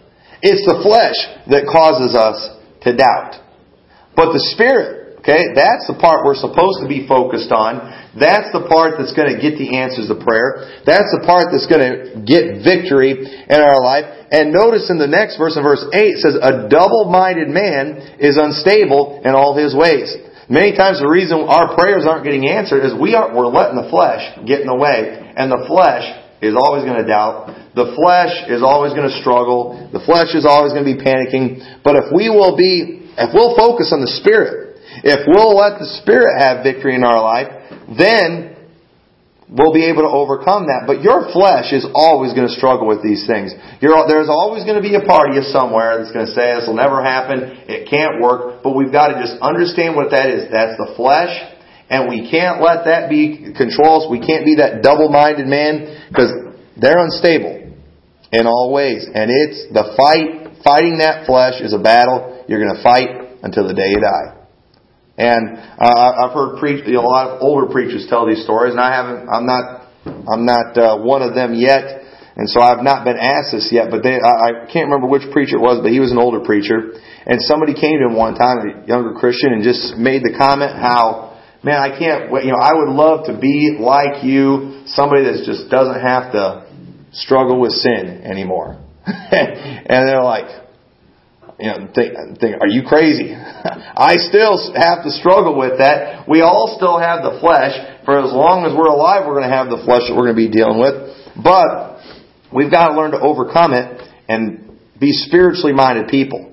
It's 0.41 0.65
the 0.65 0.79
flesh 0.81 1.17
that 1.51 1.67
causes 1.67 2.15
us 2.15 2.37
to 2.83 2.95
doubt. 2.95 3.41
But 4.15 4.31
the 4.31 4.39
spirit, 4.55 5.19
okay, 5.19 5.51
that's 5.53 5.89
the 5.91 5.97
part 5.99 6.23
we're 6.23 6.39
supposed 6.39 6.79
to 6.81 6.87
be 6.87 7.03
focused 7.03 7.51
on. 7.51 7.83
That's 8.15 8.47
the 8.55 8.63
part 8.69 8.95
that's 8.95 9.11
going 9.11 9.35
to 9.35 9.41
get 9.41 9.59
the 9.59 9.75
answers 9.75 10.07
to 10.07 10.15
prayer. 10.15 10.79
That's 10.87 11.11
the 11.11 11.27
part 11.27 11.51
that's 11.51 11.67
going 11.67 11.83
to 11.83 11.95
get 12.23 12.63
victory 12.63 13.27
in 13.27 13.59
our 13.59 13.83
life. 13.83 14.07
And 14.31 14.55
notice 14.55 14.87
in 14.87 14.97
the 14.97 15.11
next 15.11 15.35
verse, 15.35 15.59
in 15.59 15.63
verse 15.63 15.83
8, 15.91 15.91
it 15.99 16.21
says, 16.23 16.35
A 16.39 16.71
double-minded 16.71 17.51
man 17.51 18.17
is 18.23 18.39
unstable 18.39 19.21
in 19.25 19.35
all 19.35 19.53
his 19.53 19.75
ways. 19.75 20.15
Many 20.49 20.77
times 20.77 21.01
the 21.01 21.09
reason 21.09 21.41
our 21.41 21.73
prayers 21.73 22.05
aren't 22.05 22.23
getting 22.23 22.47
answered 22.47 22.85
is 22.85 22.93
we 22.93 23.15
are, 23.15 23.33
we're 23.33 23.49
letting 23.49 23.81
the 23.81 23.89
flesh 23.89 24.21
get 24.45 24.61
in 24.61 24.67
the 24.67 24.77
way. 24.77 25.17
And 25.35 25.49
the 25.49 25.65
flesh 25.65 26.05
is 26.41 26.53
always 26.53 26.85
going 26.85 27.01
to 27.01 27.07
doubt. 27.07 27.73
The 27.73 27.97
flesh 27.97 28.45
is 28.47 28.61
always 28.61 28.93
going 28.93 29.09
to 29.09 29.17
struggle. 29.19 29.89
The 29.91 30.05
flesh 30.05 30.37
is 30.37 30.45
always 30.45 30.71
going 30.71 30.85
to 30.85 30.91
be 30.93 31.01
panicking. 31.01 31.81
But 31.81 31.97
if 31.97 32.13
we 32.13 32.29
will 32.29 32.55
be, 32.55 33.09
if 33.17 33.33
we'll 33.33 33.57
focus 33.57 33.89
on 33.89 34.05
the 34.05 34.11
Spirit, 34.21 34.77
if 35.03 35.25
we'll 35.27 35.57
let 35.57 35.81
the 35.81 35.89
Spirit 36.01 36.39
have 36.39 36.63
victory 36.63 36.95
in 36.95 37.03
our 37.03 37.19
life, 37.19 37.49
then 37.97 38.54
will 39.45 39.69
be 39.69 39.85
able 39.85 40.01
to 40.01 40.09
overcome 40.09 40.65
that. 40.73 40.89
But 40.89 41.05
your 41.05 41.29
flesh 41.29 41.69
is 41.69 41.85
always 41.93 42.33
going 42.33 42.49
to 42.49 42.55
struggle 42.57 42.89
with 42.89 43.05
these 43.05 43.29
things. 43.29 43.53
You're, 43.77 43.93
there's 44.09 44.29
always 44.29 44.65
going 44.65 44.81
to 44.81 44.85
be 44.85 44.97
a 44.97 45.05
part 45.05 45.29
of 45.29 45.37
you 45.37 45.45
somewhere 45.45 46.01
that's 46.01 46.09
going 46.09 46.25
to 46.25 46.33
say, 46.33 46.57
this 46.57 46.65
will 46.65 46.77
never 46.77 47.05
happen, 47.05 47.53
it 47.69 47.85
can't 47.85 48.17
work, 48.17 48.65
but 48.65 48.73
we've 48.73 48.91
got 48.91 49.13
to 49.13 49.21
just 49.21 49.37
understand 49.45 49.93
what 49.93 50.09
that 50.17 50.33
is. 50.33 50.49
That's 50.49 50.73
the 50.81 50.97
flesh, 50.97 51.29
and 51.93 52.09
we 52.09 52.25
can't 52.25 52.57
let 52.57 52.89
that 52.89 53.05
be 53.05 53.53
control 53.53 54.01
us. 54.01 54.09
We 54.09 54.17
can't 54.17 54.49
be 54.49 54.57
that 54.57 54.81
double-minded 54.81 55.45
man, 55.45 56.09
because 56.09 56.33
they're 56.73 56.97
unstable 56.97 57.77
in 58.33 58.49
all 58.49 58.73
ways. 58.73 59.05
And 59.05 59.29
it's 59.29 59.69
the 59.69 59.93
fight, 59.93 60.57
fighting 60.65 60.97
that 60.97 61.29
flesh 61.29 61.61
is 61.61 61.73
a 61.73 61.79
battle 61.79 62.43
you're 62.49 62.61
going 62.65 62.75
to 62.75 62.81
fight 62.81 63.37
until 63.45 63.67
the 63.67 63.77
day 63.77 63.93
you 63.93 64.01
die. 64.01 64.44
And 65.17 65.57
uh, 65.79 66.27
I've 66.27 66.33
heard 66.35 66.59
preach, 66.59 66.83
a 66.85 66.99
lot 66.99 67.31
of 67.31 67.41
older 67.41 67.71
preachers 67.71 68.05
tell 68.09 68.27
these 68.27 68.43
stories, 68.43 68.71
and 68.71 68.81
I 68.81 68.91
haven't. 68.91 69.29
I'm 69.29 69.45
not. 69.45 69.87
I'm 70.05 70.45
not 70.45 70.77
uh, 70.77 70.97
one 71.01 71.23
of 71.23 71.33
them 71.33 71.55
yet, 71.55 72.03
and 72.35 72.49
so 72.49 72.61
I've 72.61 72.83
not 72.83 73.05
been 73.05 73.17
asked 73.17 73.53
this 73.53 73.69
yet. 73.71 73.89
But 73.89 74.03
they, 74.03 74.19
I, 74.19 74.67
I 74.67 74.71
can't 74.71 74.91
remember 74.91 75.07
which 75.07 75.23
preacher 75.31 75.55
it 75.55 75.63
was, 75.63 75.79
but 75.81 75.89
he 75.89 75.99
was 75.99 76.11
an 76.11 76.19
older 76.19 76.43
preacher, 76.43 76.99
and 77.25 77.41
somebody 77.41 77.73
came 77.73 77.97
to 78.03 78.11
him 78.11 78.15
one 78.15 78.35
time, 78.35 78.59
a 78.59 78.87
younger 78.87 79.15
Christian, 79.15 79.53
and 79.53 79.63
just 79.63 79.95
made 79.95 80.21
the 80.21 80.35
comment 80.37 80.75
how, 80.75 81.39
man, 81.63 81.79
I 81.79 81.97
can't. 81.97 82.27
You 82.43 82.51
know, 82.51 82.59
I 82.59 82.75
would 82.75 82.91
love 82.91 83.31
to 83.31 83.39
be 83.39 83.79
like 83.79 84.21
you, 84.21 84.83
somebody 84.91 85.23
that 85.23 85.47
just 85.47 85.71
doesn't 85.71 86.01
have 86.03 86.33
to 86.35 86.67
struggle 87.13 87.59
with 87.61 87.71
sin 87.71 88.21
anymore. 88.27 88.83
and 89.07 90.07
they're 90.07 90.23
like, 90.23 90.64
you 91.59 91.67
know, 91.67 91.87
think, 91.95 92.39
think, 92.39 92.59
are 92.59 92.67
you 92.67 92.83
crazy? 92.83 93.31
I 93.33 94.19
still 94.27 94.59
have 94.75 95.03
to 95.07 95.11
struggle 95.11 95.57
with 95.57 95.79
that. 95.79 96.27
We 96.27 96.41
all 96.41 96.75
still 96.75 96.99
have 96.99 97.23
the 97.23 97.39
flesh. 97.39 97.75
For 98.03 98.19
as 98.19 98.33
long 98.35 98.67
as 98.67 98.75
we're 98.75 98.91
alive, 98.91 99.23
we're 99.23 99.39
going 99.39 99.49
to 99.49 99.55
have 99.55 99.71
the 99.71 99.79
flesh 99.87 100.03
that 100.07 100.13
we're 100.13 100.27
going 100.27 100.35
to 100.35 100.43
be 100.43 100.51
dealing 100.51 100.83
with. 100.83 101.15
But 101.39 102.03
we've 102.51 102.71
got 102.71 102.91
to 102.91 102.93
learn 102.99 103.11
to 103.11 103.21
overcome 103.23 103.71
it 103.71 103.87
and 104.27 104.79
be 104.99 105.15
spiritually 105.15 105.71
minded 105.71 106.11
people. 106.11 106.51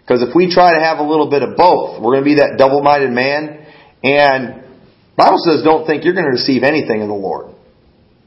Because 0.00 0.24
if 0.24 0.34
we 0.34 0.48
try 0.48 0.74
to 0.74 0.80
have 0.80 0.98
a 0.98 1.06
little 1.06 1.28
bit 1.28 1.44
of 1.44 1.56
both, 1.56 2.00
we're 2.00 2.16
going 2.16 2.24
to 2.24 2.30
be 2.32 2.40
that 2.40 2.56
double-minded 2.56 3.12
man. 3.12 3.68
And 4.02 4.64
Bible 5.16 5.38
says, 5.44 5.62
don't 5.62 5.86
think 5.86 6.04
you're 6.04 6.16
going 6.16 6.26
to 6.26 6.32
receive 6.32 6.64
anything 6.64 7.02
of 7.02 7.08
the 7.08 7.14
Lord. 7.14 7.51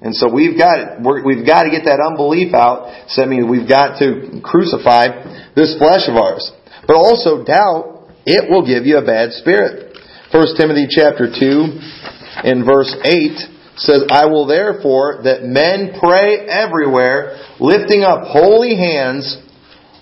And 0.02 0.14
so 0.16 0.32
we've 0.32 0.58
got 0.58 1.02
we've 1.02 1.46
got 1.46 1.64
to 1.64 1.72
get 1.72 1.86
that 1.86 2.04
unbelief 2.04 2.54
out. 2.54 3.10
So 3.10 3.24
I 3.24 3.26
mean, 3.26 3.50
we've 3.50 3.68
got 3.68 3.98
to 4.00 4.42
crucify 4.44 5.54
this 5.56 5.78
flesh 5.78 6.08
of 6.08 6.16
ours. 6.16 6.52
But 6.86 6.96
also 6.96 7.44
doubt, 7.44 8.12
it 8.26 8.50
will 8.50 8.66
give 8.66 8.86
you 8.86 8.98
a 8.98 9.06
bad 9.06 9.32
spirit. 9.34 9.98
1 10.32 10.46
Timothy 10.58 10.88
chapter 10.90 11.32
2 11.32 12.44
in 12.44 12.66
verse 12.66 12.94
8 13.04 13.56
says, 13.78 14.04
I 14.10 14.26
will 14.28 14.48
therefore 14.48 15.22
that 15.24 15.44
men 15.44 15.96
pray 16.00 16.48
everywhere, 16.48 17.38
lifting 17.60 18.04
up 18.04 18.28
holy 18.28 18.76
hands 18.76 19.42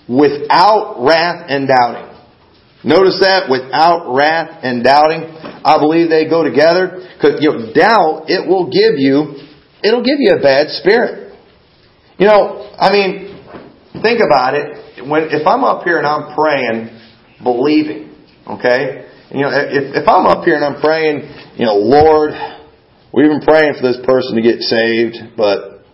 without 0.08 0.96
wrath 0.98 1.46
and 1.48 1.68
doubting. 1.68 2.10
Notice 2.84 3.18
that, 3.20 3.48
without 3.48 4.12
wrath 4.14 4.60
and 4.62 4.84
doubting. 4.84 5.24
I 5.64 5.78
believe 5.78 6.10
they 6.10 6.28
go 6.28 6.44
together. 6.44 7.00
Cause, 7.20 7.40
you 7.40 7.50
know, 7.50 7.72
doubt, 7.72 8.28
it 8.28 8.46
will 8.46 8.68
give 8.68 9.00
you, 9.00 9.40
it'll 9.84 10.02
give 10.02 10.18
you 10.18 10.32
a 10.32 10.42
bad 10.42 10.70
spirit. 10.80 11.36
You 12.18 12.26
know, 12.26 12.72
I 12.78 12.90
mean, 12.90 13.36
think 14.02 14.20
about 14.24 14.54
it. 14.54 15.06
When, 15.06 15.28
if 15.30 15.46
I'm 15.46 15.62
up 15.62 15.84
here 15.84 15.98
and 15.98 16.06
I'm 16.06 16.34
praying, 16.34 16.88
believing, 17.42 18.14
okay? 18.46 19.04
You 19.30 19.42
know, 19.42 19.50
if, 19.52 20.02
if 20.02 20.08
I'm 20.08 20.26
up 20.26 20.44
here 20.44 20.56
and 20.56 20.64
I'm 20.64 20.80
praying, 20.80 21.28
you 21.58 21.66
know, 21.66 21.76
Lord, 21.76 22.32
we've 23.12 23.28
been 23.28 23.44
praying 23.44 23.74
for 23.74 23.82
this 23.82 23.98
person 24.06 24.36
to 24.36 24.42
get 24.42 24.62
saved, 24.62 25.36
but 25.36 25.84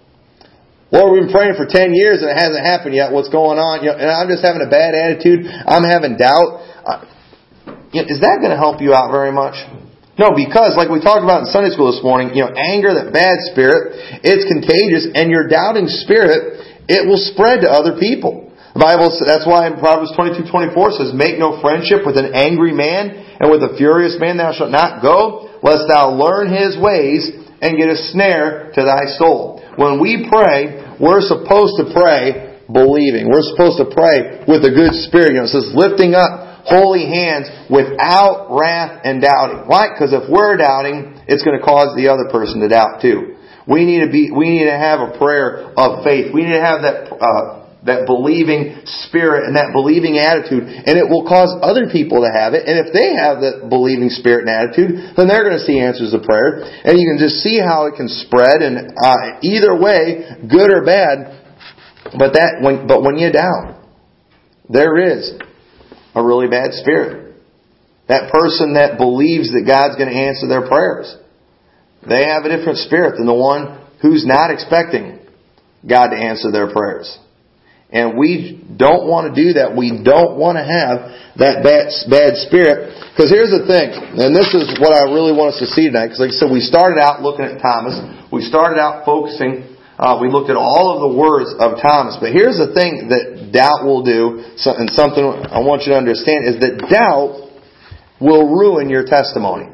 Lord, 0.92 1.14
we've 1.14 1.22
been 1.26 1.34
praying 1.34 1.54
for 1.56 1.66
10 1.66 1.94
years 1.94 2.22
and 2.22 2.30
it 2.30 2.36
hasn't 2.36 2.66
happened 2.66 2.94
yet. 2.94 3.10
What's 3.10 3.30
going 3.30 3.58
on? 3.58 3.82
You 3.82 3.90
know, 3.90 3.98
and 3.98 4.10
I'm 4.10 4.28
just 4.28 4.44
having 4.44 4.62
a 4.62 4.70
bad 4.70 4.94
attitude. 4.94 5.46
I'm 5.46 5.86
having 5.86 6.18
doubt. 6.18 6.66
Uh, 6.84 7.06
is 7.94 8.20
that 8.22 8.38
going 8.42 8.50
to 8.50 8.58
help 8.58 8.82
you 8.82 8.94
out 8.94 9.10
very 9.10 9.32
much? 9.32 9.54
No, 10.20 10.36
because 10.36 10.76
like 10.76 10.92
we 10.92 11.00
talked 11.00 11.24
about 11.24 11.48
in 11.48 11.48
Sunday 11.48 11.72
school 11.72 11.88
this 11.88 12.04
morning, 12.04 12.36
you 12.36 12.44
know, 12.44 12.52
anger, 12.52 12.92
that 12.92 13.08
bad 13.08 13.40
spirit, 13.48 14.20
it's 14.20 14.44
contagious 14.44 15.08
and 15.16 15.32
your 15.32 15.48
doubting 15.48 15.88
spirit, 15.88 16.60
it 16.92 17.08
will 17.08 17.24
spread 17.32 17.64
to 17.64 17.72
other 17.72 17.96
people. 17.96 18.52
The 18.76 18.84
Bible, 18.84 19.08
that's 19.24 19.48
why 19.48 19.64
in 19.64 19.80
Proverbs 19.80 20.12
22, 20.12 20.44
24 20.44 21.00
says, 21.00 21.16
Make 21.16 21.40
no 21.40 21.56
friendship 21.64 22.04
with 22.04 22.20
an 22.20 22.36
angry 22.36 22.76
man, 22.76 23.16
and 23.40 23.48
with 23.48 23.64
a 23.64 23.72
furious 23.80 24.20
man 24.20 24.36
thou 24.36 24.52
shalt 24.52 24.68
not 24.68 25.00
go, 25.00 25.56
lest 25.64 25.88
thou 25.88 26.12
learn 26.12 26.52
his 26.52 26.76
ways, 26.76 27.24
and 27.64 27.80
get 27.80 27.88
a 27.88 27.96
snare 28.12 28.76
to 28.76 28.84
thy 28.84 29.08
soul. 29.16 29.64
When 29.80 30.04
we 30.04 30.28
pray, 30.28 30.84
we're 31.00 31.24
supposed 31.24 31.80
to 31.80 31.96
pray 31.96 32.60
believing. 32.68 33.32
We're 33.32 33.48
supposed 33.56 33.80
to 33.80 33.88
pray 33.88 34.44
with 34.44 34.68
a 34.68 34.72
good 34.76 34.92
spirit. 35.08 35.32
You 35.32 35.42
know, 35.42 35.48
it 35.48 35.56
says 35.56 35.72
lifting 35.72 36.12
up 36.12 36.49
holy 36.64 37.06
hands 37.06 37.48
without 37.70 38.48
wrath 38.50 39.00
and 39.04 39.22
doubting. 39.22 39.66
Why? 39.66 39.88
Because 39.92 40.12
if 40.12 40.28
we're 40.28 40.56
doubting, 40.56 41.20
it's 41.28 41.44
going 41.44 41.58
to 41.58 41.64
cause 41.64 41.96
the 41.96 42.08
other 42.08 42.28
person 42.30 42.60
to 42.60 42.68
doubt 42.68 43.00
too. 43.00 43.36
We 43.68 43.84
need 43.84 44.00
to 44.04 44.10
be, 44.10 44.30
we 44.34 44.48
need 44.48 44.66
to 44.66 44.78
have 44.78 45.00
a 45.00 45.18
prayer 45.18 45.70
of 45.76 46.02
faith. 46.02 46.34
We 46.34 46.42
need 46.42 46.58
to 46.58 46.64
have 46.64 46.82
that, 46.82 47.12
uh, 47.12 47.60
that 47.86 48.04
believing 48.04 48.82
spirit 49.08 49.48
and 49.48 49.56
that 49.56 49.72
believing 49.72 50.18
attitude, 50.18 50.64
and 50.64 50.98
it 51.00 51.08
will 51.08 51.24
cause 51.24 51.48
other 51.64 51.88
people 51.88 52.20
to 52.20 52.30
have 52.32 52.52
it. 52.52 52.68
And 52.68 52.76
if 52.76 52.92
they 52.92 53.16
have 53.16 53.40
that 53.40 53.72
believing 53.72 54.10
spirit 54.10 54.44
and 54.44 54.52
attitude, 54.52 55.16
then 55.16 55.28
they're 55.28 55.44
going 55.44 55.56
to 55.56 55.64
see 55.64 55.80
answers 55.80 56.12
to 56.12 56.20
prayer, 56.20 56.66
and 56.84 56.98
you 57.00 57.08
can 57.08 57.16
just 57.16 57.40
see 57.40 57.56
how 57.56 57.86
it 57.88 57.96
can 57.96 58.08
spread. 58.08 58.60
And 58.60 58.92
uh, 59.00 59.40
either 59.40 59.72
way, 59.76 60.28
good 60.44 60.68
or 60.68 60.84
bad, 60.84 61.40
but 62.18 62.36
that 62.36 62.60
when 62.60 62.84
but 62.88 63.00
when 63.00 63.16
you 63.16 63.32
doubt, 63.32 63.80
there 64.68 64.98
is 64.98 65.40
a 66.14 66.22
really 66.22 66.48
bad 66.48 66.72
spirit. 66.74 67.36
That 68.08 68.32
person 68.32 68.74
that 68.74 68.98
believes 68.98 69.52
that 69.52 69.62
God's 69.66 69.94
going 69.96 70.10
to 70.10 70.18
answer 70.18 70.48
their 70.48 70.66
prayers, 70.66 71.14
they 72.02 72.26
have 72.26 72.44
a 72.44 72.50
different 72.50 72.78
spirit 72.78 73.16
than 73.16 73.26
the 73.26 73.34
one 73.34 73.86
who's 74.02 74.26
not 74.26 74.50
expecting 74.50 75.20
God 75.86 76.10
to 76.10 76.16
answer 76.16 76.50
their 76.50 76.72
prayers. 76.72 77.06
And 77.90 78.18
we 78.18 78.62
don't 78.78 79.10
want 79.10 79.30
to 79.30 79.32
do 79.34 79.58
that. 79.58 79.74
We 79.74 79.90
don't 79.90 80.38
want 80.38 80.58
to 80.58 80.64
have 80.66 81.10
that 81.42 81.66
bad, 81.66 81.90
bad 82.06 82.38
spirit. 82.46 82.94
Because 83.10 83.30
here's 83.30 83.50
the 83.50 83.66
thing, 83.66 83.90
and 83.94 84.30
this 84.30 84.54
is 84.54 84.78
what 84.78 84.94
I 84.94 85.10
really 85.10 85.34
want 85.34 85.58
us 85.58 85.60
to 85.62 85.66
see 85.66 85.90
tonight. 85.90 86.14
Because 86.14 86.22
like 86.22 86.34
I 86.34 86.38
said, 86.38 86.54
we 86.54 86.62
started 86.62 87.02
out 87.02 87.18
looking 87.22 87.46
at 87.46 87.58
Thomas. 87.58 87.98
We 88.30 88.46
started 88.46 88.78
out 88.78 89.02
focusing. 89.02 89.69
Uh, 90.00 90.16
we 90.16 90.32
looked 90.32 90.48
at 90.48 90.56
all 90.56 90.96
of 90.96 91.04
the 91.04 91.12
words 91.12 91.52
of 91.60 91.76
Thomas. 91.76 92.16
But 92.16 92.32
here's 92.32 92.56
the 92.56 92.72
thing 92.72 93.12
that 93.12 93.52
doubt 93.52 93.84
will 93.84 94.00
do, 94.00 94.40
and 94.40 94.88
something 94.96 95.20
I 95.20 95.60
want 95.60 95.84
you 95.84 95.92
to 95.92 96.00
understand 96.00 96.48
is 96.48 96.56
that 96.64 96.88
doubt 96.88 97.52
will 98.16 98.48
ruin 98.48 98.88
your 98.88 99.04
testimony. 99.04 99.68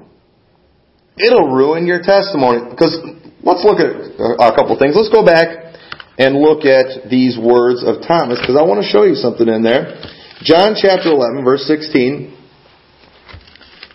It'll 1.15 1.47
ruin 1.47 1.87
your 1.87 2.03
testimony. 2.03 2.67
Because 2.67 2.99
let's 3.47 3.63
look 3.63 3.79
at 3.79 3.95
a 4.19 4.51
couple 4.51 4.75
things. 4.75 4.99
Let's 4.99 5.15
go 5.15 5.23
back 5.23 5.79
and 6.19 6.35
look 6.43 6.67
at 6.67 7.07
these 7.07 7.39
words 7.39 7.87
of 7.87 8.03
Thomas 8.03 8.43
because 8.43 8.59
I 8.59 8.67
want 8.67 8.83
to 8.83 8.89
show 8.91 9.07
you 9.07 9.15
something 9.15 9.47
in 9.47 9.63
there. 9.63 9.95
John 10.43 10.75
chapter 10.75 11.15
11 11.15 11.47
verse 11.47 11.63
16. 11.71 12.35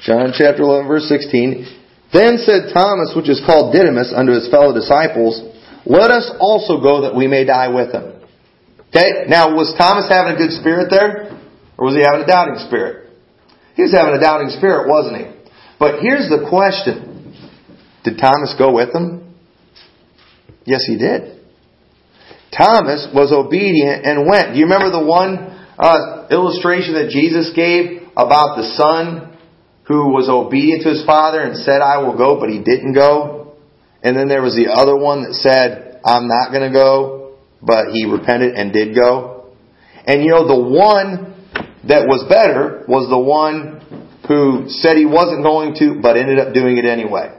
John 0.08 0.32
chapter 0.32 0.63
11 0.63 0.88
verse 0.88 1.12
16. 1.12 1.67
Then 2.15 2.39
said 2.39 2.72
Thomas, 2.72 3.12
which 3.20 3.28
is 3.28 3.44
called 3.44 3.76
Didymus, 3.76 4.15
unto 4.15 4.32
his 4.32 4.48
fellow 4.48 4.72
disciples, 4.72 5.51
Let 5.86 6.12
us 6.12 6.32
also 6.39 6.82
go 6.82 7.04
that 7.04 7.15
we 7.15 7.28
may 7.28 7.46
die 7.46 7.70
with 7.70 7.94
him. 7.94 8.22
Okay? 8.89 9.26
Now, 9.28 9.56
was 9.56 9.74
Thomas 9.78 10.08
having 10.10 10.36
a 10.36 10.38
good 10.38 10.52
spirit 10.52 10.89
there? 10.89 11.38
Or 11.78 11.86
was 11.88 11.96
he 11.96 12.04
having 12.04 12.22
a 12.22 12.28
doubting 12.28 12.62
spirit? 12.67 13.10
He 13.76 13.84
was 13.84 13.94
having 13.94 14.13
a 14.13 14.20
doubting 14.20 14.50
spirit, 14.50 14.88
wasn't 14.88 15.17
he? 15.17 15.26
But 15.80 16.02
here's 16.02 16.30
the 16.30 16.46
question. 16.48 17.36
Did 18.04 18.20
Thomas 18.20 18.54
go 18.58 18.74
with 18.74 18.94
them? 18.94 19.34
Yes, 20.65 20.86
he 20.86 20.98
did. 20.98 21.39
Thomas 22.56 23.08
was 23.13 23.32
obedient 23.32 24.06
and 24.06 24.28
went. 24.30 24.54
Do 24.54 24.60
you 24.60 24.65
remember 24.65 24.91
the 24.91 25.06
one 25.06 25.38
uh, 25.80 26.28
illustration 26.30 26.94
that 26.96 27.10
Jesus 27.10 27.52
gave 27.56 28.04
about 28.15 28.58
the 28.58 28.76
son 28.78 29.38
who 29.88 30.12
was 30.12 30.30
obedient 30.30 30.84
to 30.84 30.89
his 30.89 31.06
father 31.06 31.41
and 31.41 31.58
said, 31.58 31.82
I 31.82 31.98
will 32.00 32.17
go, 32.17 32.39
but 32.39 32.50
he 32.50 32.60
didn't 32.60 32.94
go? 32.94 33.41
And 34.04 34.18
then 34.18 34.28
there 34.28 34.42
was 34.42 34.56
the 34.56 34.72
other 34.72 34.96
one 34.98 35.24
that 35.24 35.34
said, 35.34 36.02
I'm 36.04 36.28
not 36.28 36.52
going 36.52 36.72
to 36.72 36.74
go, 36.74 37.38
but 37.62 37.92
he 37.92 38.06
repented 38.06 38.56
and 38.56 38.74
did 38.74 38.96
go. 38.96 39.54
And 40.06 40.24
you 40.24 40.30
know, 40.30 40.48
the 40.48 40.58
one 40.58 41.32
that 41.88 42.08
was 42.08 42.26
better 42.28 42.84
was 42.88 43.10
the 43.10 43.20
one 43.20 43.82
who 44.28 44.70
said 44.70 44.98
he 44.98 45.06
wasn't 45.06 45.44
going 45.44 45.76
to, 45.76 46.00
but 46.02 46.18
ended 46.18 46.40
up 46.40 46.54
doing 46.54 46.78
it 46.78 46.86
anyway. 46.86 47.38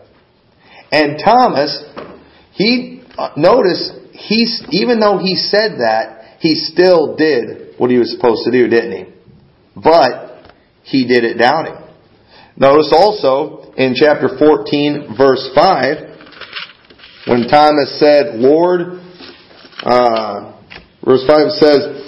And 0.92 1.18
Thomas, 1.24 1.82
he, 2.52 3.02
uh, 3.16 3.30
notice, 3.36 3.90
he, 4.12 4.46
even 4.70 5.00
though 5.00 5.18
he 5.18 5.34
said 5.34 5.78
that, 5.78 6.38
he 6.38 6.54
still 6.54 7.16
did 7.16 7.78
what 7.78 7.90
he 7.90 7.98
was 7.98 8.12
supposed 8.12 8.44
to 8.44 8.52
do, 8.52 8.68
didn't 8.68 8.92
he? 8.92 9.12
But 9.74 10.52
he 10.82 11.06
did 11.06 11.24
it 11.24 11.38
doubting. 11.38 11.78
Notice 12.56 12.92
also 12.92 13.72
in 13.76 13.94
chapter 13.94 14.28
14, 14.38 15.14
verse 15.16 15.48
5, 15.54 16.11
when 17.26 17.46
Thomas 17.46 17.98
said, 18.00 18.34
Lord, 18.34 18.98
uh, 19.82 20.58
verse 21.04 21.24
5 21.26 21.50
says, 21.50 22.02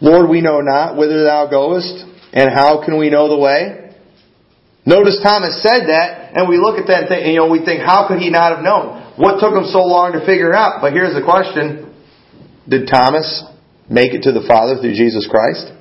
Lord, 0.00 0.28
we 0.30 0.40
know 0.40 0.60
not 0.60 0.96
whither 0.96 1.24
thou 1.24 1.48
goest, 1.48 2.04
and 2.32 2.50
how 2.52 2.84
can 2.84 2.98
we 2.98 3.10
know 3.10 3.28
the 3.28 3.38
way? 3.38 3.92
Notice 4.86 5.18
Thomas 5.22 5.62
said 5.62 5.88
that, 5.88 6.32
and 6.34 6.48
we 6.48 6.58
look 6.58 6.78
at 6.78 6.86
that 6.86 7.00
and 7.00 7.08
think, 7.08 7.26
you 7.26 7.36
know, 7.36 7.48
we 7.48 7.64
think, 7.64 7.82
how 7.82 8.06
could 8.06 8.18
he 8.18 8.30
not 8.30 8.54
have 8.54 8.64
known? 8.64 9.14
What 9.16 9.40
took 9.40 9.52
him 9.52 9.64
so 9.64 9.80
long 9.82 10.12
to 10.12 10.24
figure 10.24 10.54
out? 10.54 10.80
But 10.80 10.92
here's 10.92 11.14
the 11.14 11.24
question. 11.24 11.92
Did 12.68 12.88
Thomas 12.88 13.44
make 13.90 14.14
it 14.14 14.22
to 14.22 14.32
the 14.32 14.44
Father 14.46 14.80
through 14.80 14.94
Jesus 14.94 15.26
Christ? 15.26 15.72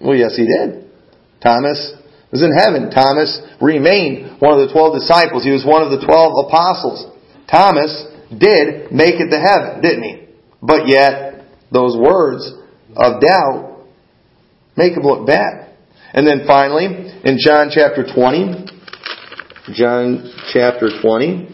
Well, 0.00 0.16
yes, 0.16 0.36
he 0.36 0.46
did. 0.46 0.90
Thomas 1.42 1.92
was 2.32 2.42
in 2.42 2.52
heaven. 2.52 2.90
Thomas 2.90 3.40
remained 3.60 4.40
one 4.40 4.58
of 4.58 4.66
the 4.66 4.72
twelve 4.72 4.94
disciples. 4.94 5.44
He 5.44 5.50
was 5.50 5.64
one 5.64 5.82
of 5.82 5.90
the 5.90 6.04
twelve 6.04 6.32
apostles. 6.46 7.06
Thomas 7.50 7.92
did 8.30 8.90
make 8.90 9.20
it 9.20 9.30
to 9.30 9.38
heaven, 9.38 9.82
didn't 9.82 10.02
he? 10.02 10.26
But 10.62 10.88
yet, 10.88 11.44
those 11.70 11.96
words 11.96 12.50
of 12.96 13.20
doubt 13.20 13.86
make 14.76 14.96
him 14.96 15.02
look 15.02 15.26
bad. 15.26 15.76
And 16.12 16.26
then 16.26 16.44
finally, 16.46 16.86
in 16.86 17.38
John 17.38 17.70
chapter 17.74 18.04
20, 18.04 18.66
John 19.74 20.32
chapter 20.52 20.88
20, 21.02 21.48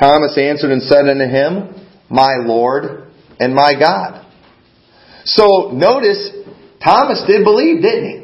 Thomas 0.00 0.36
answered 0.38 0.70
and 0.70 0.82
said 0.82 1.08
unto 1.08 1.24
him, 1.24 1.86
My 2.08 2.36
Lord 2.44 3.10
and 3.38 3.54
my 3.54 3.74
God. 3.78 4.26
So 5.24 5.70
notice, 5.72 6.30
Thomas 6.82 7.22
did 7.26 7.44
believe, 7.44 7.82
didn't 7.82 8.10
he? 8.10 8.23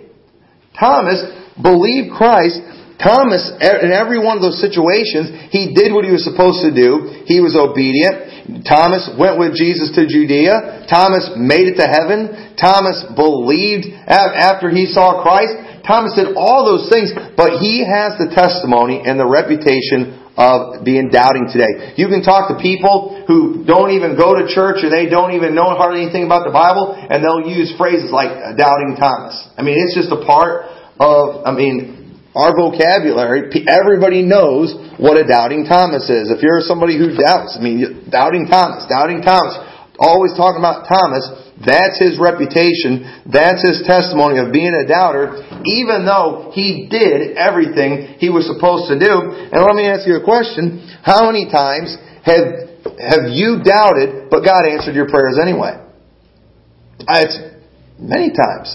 Thomas 0.79 1.25
believed 1.61 2.15
Christ. 2.15 2.61
Thomas, 3.01 3.49
in 3.65 3.91
every 3.97 4.21
one 4.21 4.37
of 4.37 4.45
those 4.45 4.61
situations, 4.61 5.49
he 5.49 5.73
did 5.73 5.89
what 5.89 6.05
he 6.05 6.13
was 6.13 6.21
supposed 6.21 6.61
to 6.61 6.69
do. 6.69 7.25
He 7.25 7.41
was 7.41 7.57
obedient. 7.57 8.69
Thomas 8.69 9.09
went 9.17 9.41
with 9.41 9.57
Jesus 9.57 9.89
to 9.97 10.05
Judea. 10.05 10.85
Thomas 10.85 11.33
made 11.33 11.73
it 11.73 11.81
to 11.81 11.89
heaven. 11.89 12.53
Thomas 12.61 13.01
believed 13.17 13.89
after 14.05 14.69
he 14.69 14.85
saw 14.85 15.25
Christ. 15.25 15.81
Thomas 15.81 16.13
did 16.13 16.37
all 16.37 16.69
those 16.69 16.93
things, 16.93 17.09
but 17.41 17.57
he 17.57 17.81
has 17.81 18.21
the 18.21 18.29
testimony 18.37 19.01
and 19.01 19.17
the 19.17 19.25
reputation 19.25 20.20
of 20.41 20.89
being 20.89 21.13
doubting 21.13 21.53
today. 21.53 21.93
You 22.01 22.09
can 22.09 22.25
talk 22.25 22.49
to 22.49 22.57
people 22.57 23.21
who 23.29 23.69
don't 23.69 23.93
even 23.93 24.17
go 24.17 24.33
to 24.33 24.49
church 24.49 24.81
or 24.81 24.89
they 24.89 25.05
don't 25.05 25.37
even 25.37 25.53
know 25.53 25.77
hardly 25.77 26.01
anything 26.01 26.25
about 26.25 26.49
the 26.49 26.55
Bible 26.57 26.97
and 26.97 27.21
they'll 27.21 27.45
use 27.45 27.77
phrases 27.77 28.09
like 28.09 28.33
uh, 28.33 28.57
doubting 28.57 28.97
Thomas. 28.97 29.37
I 29.61 29.61
mean, 29.61 29.77
it's 29.77 29.93
just 29.93 30.09
a 30.09 30.25
part 30.25 30.65
of, 30.97 31.45
I 31.45 31.53
mean, 31.53 32.01
our 32.33 32.57
vocabulary. 32.57 33.53
Everybody 33.69 34.25
knows 34.25 34.73
what 34.97 35.21
a 35.21 35.29
doubting 35.29 35.69
Thomas 35.69 36.09
is. 36.09 36.33
If 36.33 36.41
you're 36.41 36.65
somebody 36.65 36.97
who 36.97 37.13
doubts, 37.13 37.59
I 37.59 37.61
mean, 37.61 38.09
doubting 38.09 38.49
Thomas, 38.49 38.89
doubting 38.89 39.21
Thomas, 39.21 39.61
always 40.01 40.33
talking 40.33 40.59
about 40.59 40.89
Thomas, 40.89 41.29
That's 41.61 42.01
his 42.01 42.17
reputation. 42.17 43.05
That's 43.29 43.61
his 43.61 43.85
testimony 43.85 44.41
of 44.41 44.49
being 44.49 44.73
a 44.73 44.89
doubter, 44.89 45.45
even 45.69 46.09
though 46.09 46.51
he 46.57 46.89
did 46.89 47.37
everything 47.37 48.17
he 48.17 48.33
was 48.33 48.49
supposed 48.49 48.89
to 48.89 48.97
do. 48.97 49.13
And 49.53 49.61
let 49.61 49.77
me 49.77 49.85
ask 49.85 50.09
you 50.09 50.17
a 50.17 50.25
question. 50.25 50.81
How 51.05 51.29
many 51.29 51.53
times 51.53 51.93
have, 52.25 52.81
have 52.97 53.29
you 53.29 53.61
doubted, 53.61 54.33
but 54.33 54.41
God 54.41 54.65
answered 54.65 54.97
your 54.97 55.13
prayers 55.13 55.37
anyway? 55.37 55.77
Uh, 57.05 57.21
it's 57.21 57.37
many 58.01 58.33
times. 58.33 58.73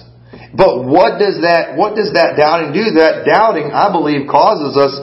But 0.53 0.85
what 0.85 1.17
does 1.17 1.41
that, 1.41 1.73
what 1.73 1.97
does 1.97 2.13
that 2.13 2.38
doubting 2.38 2.69
do? 2.71 3.01
That 3.01 3.25
doubting, 3.25 3.73
I 3.73 3.89
believe, 3.91 4.29
causes 4.29 4.77
us 4.77 4.93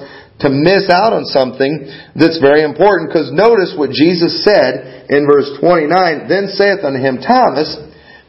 to 0.42 0.50
miss 0.50 0.90
out 0.90 1.14
on 1.14 1.24
something 1.24 1.86
that's 2.14 2.38
very 2.38 2.62
important. 2.62 3.10
Because 3.10 3.30
notice 3.32 3.74
what 3.78 3.90
Jesus 3.90 4.44
said 4.44 5.06
in 5.08 5.26
verse 5.26 5.50
29, 5.58 6.28
Then 6.28 6.50
saith 6.50 6.84
unto 6.84 6.98
him, 6.98 7.22
Thomas, 7.22 7.78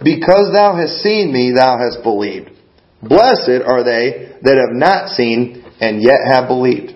because 0.01 0.53
thou 0.53 0.75
hast 0.77 1.01
seen 1.01 1.33
me, 1.33 1.53
thou 1.55 1.77
hast 1.77 2.03
believed. 2.03 2.53
Blessed 3.01 3.65
are 3.65 3.83
they 3.83 4.37
that 4.41 4.55
have 4.55 4.75
not 4.75 5.09
seen 5.09 5.63
and 5.79 6.01
yet 6.01 6.23
have 6.27 6.47
believed. 6.47 6.95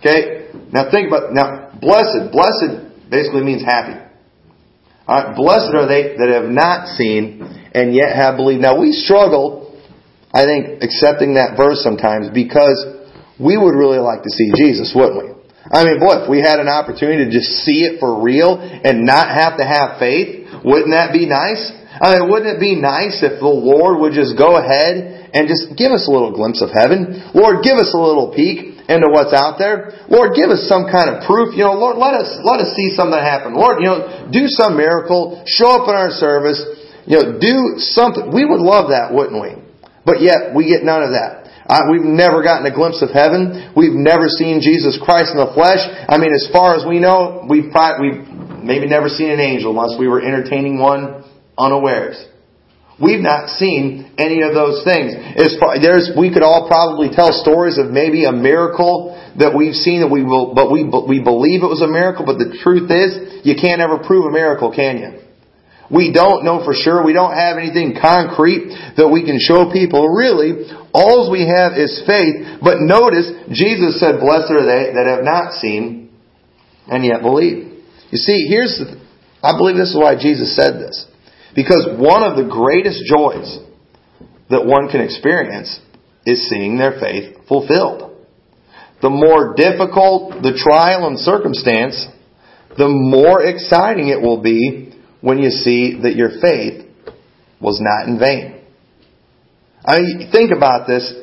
Okay? 0.00 0.48
Now 0.72 0.90
think 0.90 1.08
about, 1.08 1.32
now, 1.32 1.72
blessed, 1.80 2.32
blessed 2.32 3.10
basically 3.10 3.42
means 3.42 3.62
happy. 3.62 4.00
Alright, 5.08 5.36
blessed 5.36 5.74
are 5.74 5.86
they 5.86 6.16
that 6.18 6.30
have 6.32 6.50
not 6.50 6.96
seen 6.96 7.40
and 7.72 7.94
yet 7.94 8.14
have 8.14 8.36
believed. 8.36 8.60
Now 8.62 8.80
we 8.80 8.92
struggle, 8.92 9.78
I 10.32 10.44
think, 10.44 10.82
accepting 10.82 11.34
that 11.34 11.56
verse 11.56 11.82
sometimes 11.82 12.28
because 12.32 13.05
we 13.38 13.56
would 13.56 13.76
really 13.76 13.98
like 13.98 14.22
to 14.22 14.30
see 14.30 14.52
Jesus, 14.56 14.92
wouldn't 14.94 15.18
we? 15.18 15.28
I 15.66 15.82
mean, 15.82 15.98
boy, 15.98 16.22
if 16.22 16.30
we 16.30 16.38
had 16.38 16.62
an 16.62 16.70
opportunity 16.70 17.26
to 17.26 17.30
just 17.30 17.66
see 17.66 17.82
it 17.82 17.98
for 17.98 18.22
real 18.22 18.54
and 18.58 19.02
not 19.02 19.26
have 19.26 19.58
to 19.58 19.66
have 19.66 19.98
faith, 19.98 20.46
wouldn't 20.62 20.94
that 20.94 21.10
be 21.10 21.26
nice? 21.26 21.58
I 21.96 22.16
mean, 22.16 22.30
wouldn't 22.30 22.56
it 22.56 22.60
be 22.60 22.78
nice 22.78 23.24
if 23.24 23.40
the 23.42 23.50
Lord 23.50 23.98
would 23.98 24.14
just 24.14 24.38
go 24.38 24.60
ahead 24.60 25.32
and 25.34 25.48
just 25.50 25.74
give 25.74 25.90
us 25.90 26.06
a 26.06 26.12
little 26.12 26.30
glimpse 26.30 26.62
of 26.62 26.70
heaven? 26.70 27.32
Lord, 27.34 27.64
give 27.66 27.82
us 27.82 27.90
a 27.96 27.98
little 27.98 28.30
peek 28.30 28.78
into 28.86 29.10
what's 29.10 29.34
out 29.34 29.58
there. 29.58 30.06
Lord, 30.06 30.38
give 30.38 30.54
us 30.54 30.70
some 30.70 30.86
kind 30.86 31.10
of 31.10 31.26
proof. 31.26 31.58
You 31.58 31.66
know, 31.66 31.74
Lord, 31.74 31.98
let 31.98 32.14
us, 32.14 32.30
let 32.46 32.62
us 32.62 32.70
see 32.78 32.94
something 32.94 33.18
happen. 33.18 33.58
Lord, 33.58 33.82
you 33.82 33.90
know, 33.90 34.30
do 34.30 34.46
some 34.46 34.76
miracle. 34.78 35.42
Show 35.50 35.82
up 35.82 35.90
in 35.90 35.96
our 35.96 36.14
service. 36.14 36.62
You 37.06 37.18
know, 37.18 37.26
do 37.42 37.80
something. 37.82 38.30
We 38.30 38.46
would 38.46 38.62
love 38.62 38.94
that, 38.94 39.10
wouldn't 39.10 39.40
we? 39.40 39.58
But 40.06 40.22
yet, 40.22 40.54
we 40.54 40.70
get 40.70 40.86
none 40.86 41.02
of 41.02 41.10
that. 41.18 41.45
Uh, 41.68 41.90
we've 41.90 42.06
never 42.06 42.42
gotten 42.42 42.64
a 42.66 42.74
glimpse 42.74 43.02
of 43.02 43.10
heaven. 43.10 43.74
We've 43.74 43.94
never 43.94 44.30
seen 44.30 44.62
Jesus 44.62 44.98
Christ 45.02 45.34
in 45.34 45.38
the 45.42 45.50
flesh. 45.50 45.82
I 45.82 46.16
mean, 46.18 46.30
as 46.30 46.46
far 46.54 46.78
as 46.78 46.86
we 46.86 47.02
know, 47.02 47.44
we've, 47.50 47.74
probably, 47.74 48.22
we've 48.22 48.22
maybe 48.62 48.86
never 48.86 49.08
seen 49.10 49.30
an 49.30 49.40
angel 49.40 49.74
unless 49.74 49.98
we 49.98 50.06
were 50.06 50.22
entertaining 50.22 50.78
one 50.78 51.26
unawares. 51.58 52.22
We've 53.02 53.20
not 53.20 53.50
seen 53.50 54.14
any 54.16 54.40
of 54.40 54.54
those 54.54 54.80
things. 54.86 55.12
As 55.36 55.58
far, 55.60 55.76
there's, 55.76 56.14
we 56.16 56.32
could 56.32 56.42
all 56.42 56.64
probably 56.64 57.10
tell 57.12 57.28
stories 57.32 57.76
of 57.76 57.90
maybe 57.90 58.24
a 58.24 58.32
miracle 58.32 59.12
that 59.36 59.52
we've 59.52 59.74
seen 59.74 60.00
that 60.00 60.08
we 60.08 60.24
will, 60.24 60.54
but 60.54 60.72
we, 60.72 60.84
we 60.84 61.20
believe 61.20 61.60
it 61.60 61.68
was 61.68 61.82
a 61.82 61.90
miracle, 61.90 62.24
but 62.24 62.38
the 62.38 62.56
truth 62.64 62.88
is, 62.88 63.44
you 63.44 63.52
can't 63.52 63.82
ever 63.82 64.00
prove 64.00 64.24
a 64.24 64.32
miracle, 64.32 64.72
can 64.72 64.96
you? 64.96 65.25
We 65.90 66.12
don't 66.12 66.44
know 66.44 66.64
for 66.64 66.74
sure. 66.74 67.04
We 67.04 67.12
don't 67.12 67.34
have 67.34 67.58
anything 67.58 67.96
concrete 68.00 68.74
that 68.96 69.08
we 69.08 69.24
can 69.24 69.38
show 69.38 69.70
people. 69.70 70.08
Really, 70.08 70.66
all 70.92 71.30
we 71.30 71.46
have 71.46 71.78
is 71.78 72.02
faith. 72.06 72.58
But 72.62 72.82
notice, 72.82 73.30
Jesus 73.52 74.00
said, 74.00 74.18
Blessed 74.18 74.50
are 74.50 74.66
they 74.66 74.94
that 74.94 75.06
have 75.06 75.22
not 75.22 75.60
seen 75.60 76.10
and 76.88 77.04
yet 77.04 77.22
believe. 77.22 77.84
You 78.10 78.18
see, 78.18 78.46
here's 78.48 78.80
I 79.42 79.56
believe 79.56 79.76
this 79.76 79.90
is 79.90 79.96
why 79.96 80.16
Jesus 80.18 80.56
said 80.56 80.74
this. 80.74 81.06
Because 81.54 81.86
one 81.98 82.22
of 82.22 82.36
the 82.36 82.50
greatest 82.50 83.02
joys 83.06 83.58
that 84.50 84.66
one 84.66 84.88
can 84.88 85.00
experience 85.00 85.80
is 86.24 86.48
seeing 86.48 86.78
their 86.78 86.98
faith 86.98 87.46
fulfilled. 87.48 88.12
The 89.02 89.10
more 89.10 89.54
difficult 89.54 90.42
the 90.42 90.58
trial 90.58 91.06
and 91.06 91.18
circumstance, 91.18 92.06
the 92.76 92.88
more 92.88 93.44
exciting 93.44 94.08
it 94.08 94.20
will 94.20 94.42
be 94.42 94.95
when 95.20 95.38
you 95.38 95.50
see 95.50 96.00
that 96.02 96.14
your 96.14 96.30
faith 96.40 96.86
was 97.60 97.80
not 97.80 98.08
in 98.08 98.18
vain. 98.18 98.62
I 99.84 99.98
think 100.32 100.52
about 100.54 100.86
this. 100.86 101.14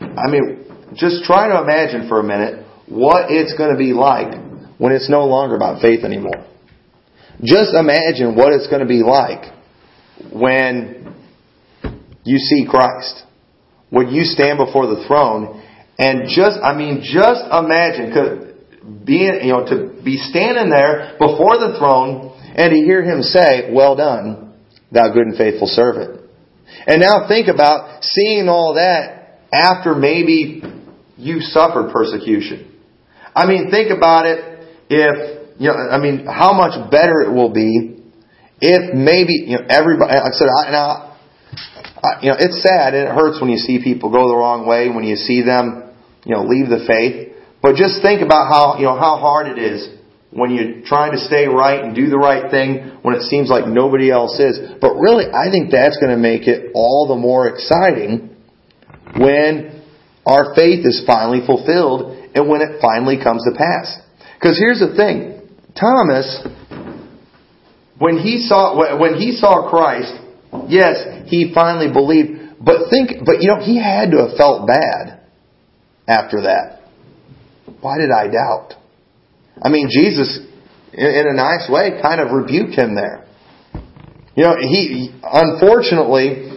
I 0.00 0.28
mean, 0.28 0.66
just 0.94 1.24
try 1.24 1.48
to 1.48 1.62
imagine 1.62 2.08
for 2.08 2.20
a 2.20 2.24
minute 2.24 2.66
what 2.88 3.30
it's 3.30 3.56
going 3.56 3.70
to 3.70 3.78
be 3.78 3.92
like 3.92 4.34
when 4.78 4.92
it's 4.92 5.10
no 5.10 5.24
longer 5.24 5.56
about 5.56 5.80
faith 5.80 6.04
anymore. 6.04 6.46
Just 7.42 7.74
imagine 7.74 8.34
what 8.34 8.52
it's 8.52 8.66
going 8.66 8.80
to 8.80 8.86
be 8.86 9.02
like 9.02 9.52
when 10.32 11.14
you 12.24 12.38
see 12.38 12.66
Christ. 12.68 13.24
When 13.90 14.08
you 14.08 14.24
stand 14.24 14.58
before 14.58 14.86
the 14.86 15.04
throne 15.06 15.62
and 15.98 16.28
just, 16.28 16.58
I 16.62 16.76
mean, 16.76 17.00
just 17.02 17.44
imagine 17.46 18.56
being, 19.04 19.40
you 19.42 19.52
know, 19.52 19.64
to 19.66 20.02
be 20.04 20.16
standing 20.16 20.70
there 20.70 21.14
before 21.18 21.58
the 21.58 21.76
throne 21.78 22.25
and 22.56 22.70
to 22.70 22.76
hear 22.76 23.04
him 23.04 23.22
say, 23.22 23.70
Well 23.72 23.94
done, 23.94 24.54
thou 24.90 25.12
good 25.12 25.26
and 25.28 25.36
faithful 25.36 25.68
servant. 25.68 26.22
And 26.86 27.00
now 27.00 27.28
think 27.28 27.48
about 27.48 28.02
seeing 28.02 28.48
all 28.48 28.74
that 28.74 29.40
after 29.52 29.94
maybe 29.94 30.62
you 31.16 31.40
suffered 31.40 31.92
persecution. 31.92 32.72
I 33.34 33.46
mean, 33.46 33.70
think 33.70 33.90
about 33.96 34.26
it 34.26 34.68
if, 34.88 35.60
you 35.60 35.68
know, 35.68 35.74
I 35.74 35.98
mean, 36.00 36.26
how 36.26 36.54
much 36.54 36.90
better 36.90 37.20
it 37.20 37.32
will 37.32 37.52
be 37.52 38.02
if 38.60 38.94
maybe, 38.94 39.44
you 39.52 39.58
know, 39.58 39.66
everybody, 39.68 40.14
like 40.16 40.32
I 40.32 40.36
said, 40.36 40.48
I, 40.48 40.70
now, 40.70 41.18
I, 42.02 42.22
you 42.22 42.28
know, 42.30 42.36
it's 42.40 42.62
sad 42.62 42.94
and 42.94 43.08
it 43.08 43.14
hurts 43.14 43.40
when 43.40 43.50
you 43.50 43.58
see 43.58 43.82
people 43.84 44.10
go 44.10 44.28
the 44.28 44.36
wrong 44.36 44.66
way, 44.66 44.88
when 44.88 45.04
you 45.04 45.16
see 45.16 45.42
them, 45.42 45.92
you 46.24 46.34
know, 46.34 46.44
leave 46.44 46.68
the 46.70 46.84
faith. 46.86 47.36
But 47.60 47.76
just 47.76 48.00
think 48.00 48.22
about 48.22 48.48
how, 48.48 48.76
you 48.78 48.84
know, 48.84 48.96
how 48.96 49.18
hard 49.18 49.48
it 49.48 49.58
is 49.58 49.95
when 50.36 50.50
you're 50.52 50.84
trying 50.84 51.12
to 51.12 51.18
stay 51.18 51.46
right 51.46 51.82
and 51.82 51.96
do 51.96 52.08
the 52.08 52.18
right 52.18 52.50
thing 52.50 53.00
when 53.00 53.14
it 53.14 53.22
seems 53.22 53.48
like 53.48 53.66
nobody 53.66 54.10
else 54.10 54.38
is. 54.38 54.60
But 54.80 54.94
really, 55.00 55.24
I 55.24 55.50
think 55.50 55.70
that's 55.70 55.96
going 55.96 56.12
to 56.12 56.20
make 56.20 56.46
it 56.46 56.72
all 56.74 57.08
the 57.08 57.16
more 57.16 57.48
exciting 57.48 58.36
when 59.16 59.82
our 60.26 60.54
faith 60.54 60.84
is 60.84 61.02
finally 61.06 61.40
fulfilled 61.46 62.12
and 62.34 62.48
when 62.48 62.60
it 62.60 62.80
finally 62.82 63.16
comes 63.16 63.44
to 63.48 63.56
pass. 63.56 63.96
Because 64.38 64.58
here's 64.58 64.80
the 64.80 64.92
thing. 64.94 65.40
Thomas, 65.72 66.28
when 67.98 68.18
he 68.18 68.44
saw, 68.46 68.76
when 69.00 69.14
he 69.14 69.32
saw 69.32 69.70
Christ, 69.70 70.12
yes, 70.68 71.00
he 71.26 71.52
finally 71.54 71.90
believed, 71.90 72.60
but 72.60 72.90
think, 72.90 73.24
but 73.24 73.40
you 73.40 73.48
know, 73.48 73.64
he 73.64 73.80
had 73.80 74.10
to 74.10 74.28
have 74.28 74.36
felt 74.36 74.66
bad 74.66 75.20
after 76.06 76.42
that. 76.42 76.82
Why 77.80 77.96
did 77.98 78.10
I 78.10 78.28
doubt? 78.28 78.74
I 79.62 79.68
mean, 79.68 79.88
Jesus, 79.90 80.38
in 80.92 81.24
a 81.28 81.34
nice 81.34 81.68
way, 81.68 82.00
kind 82.02 82.20
of 82.20 82.32
rebuked 82.32 82.76
him 82.76 82.94
there. 82.94 83.24
You 84.36 84.44
know, 84.44 84.56
he, 84.60 85.16
unfortunately, 85.24 86.52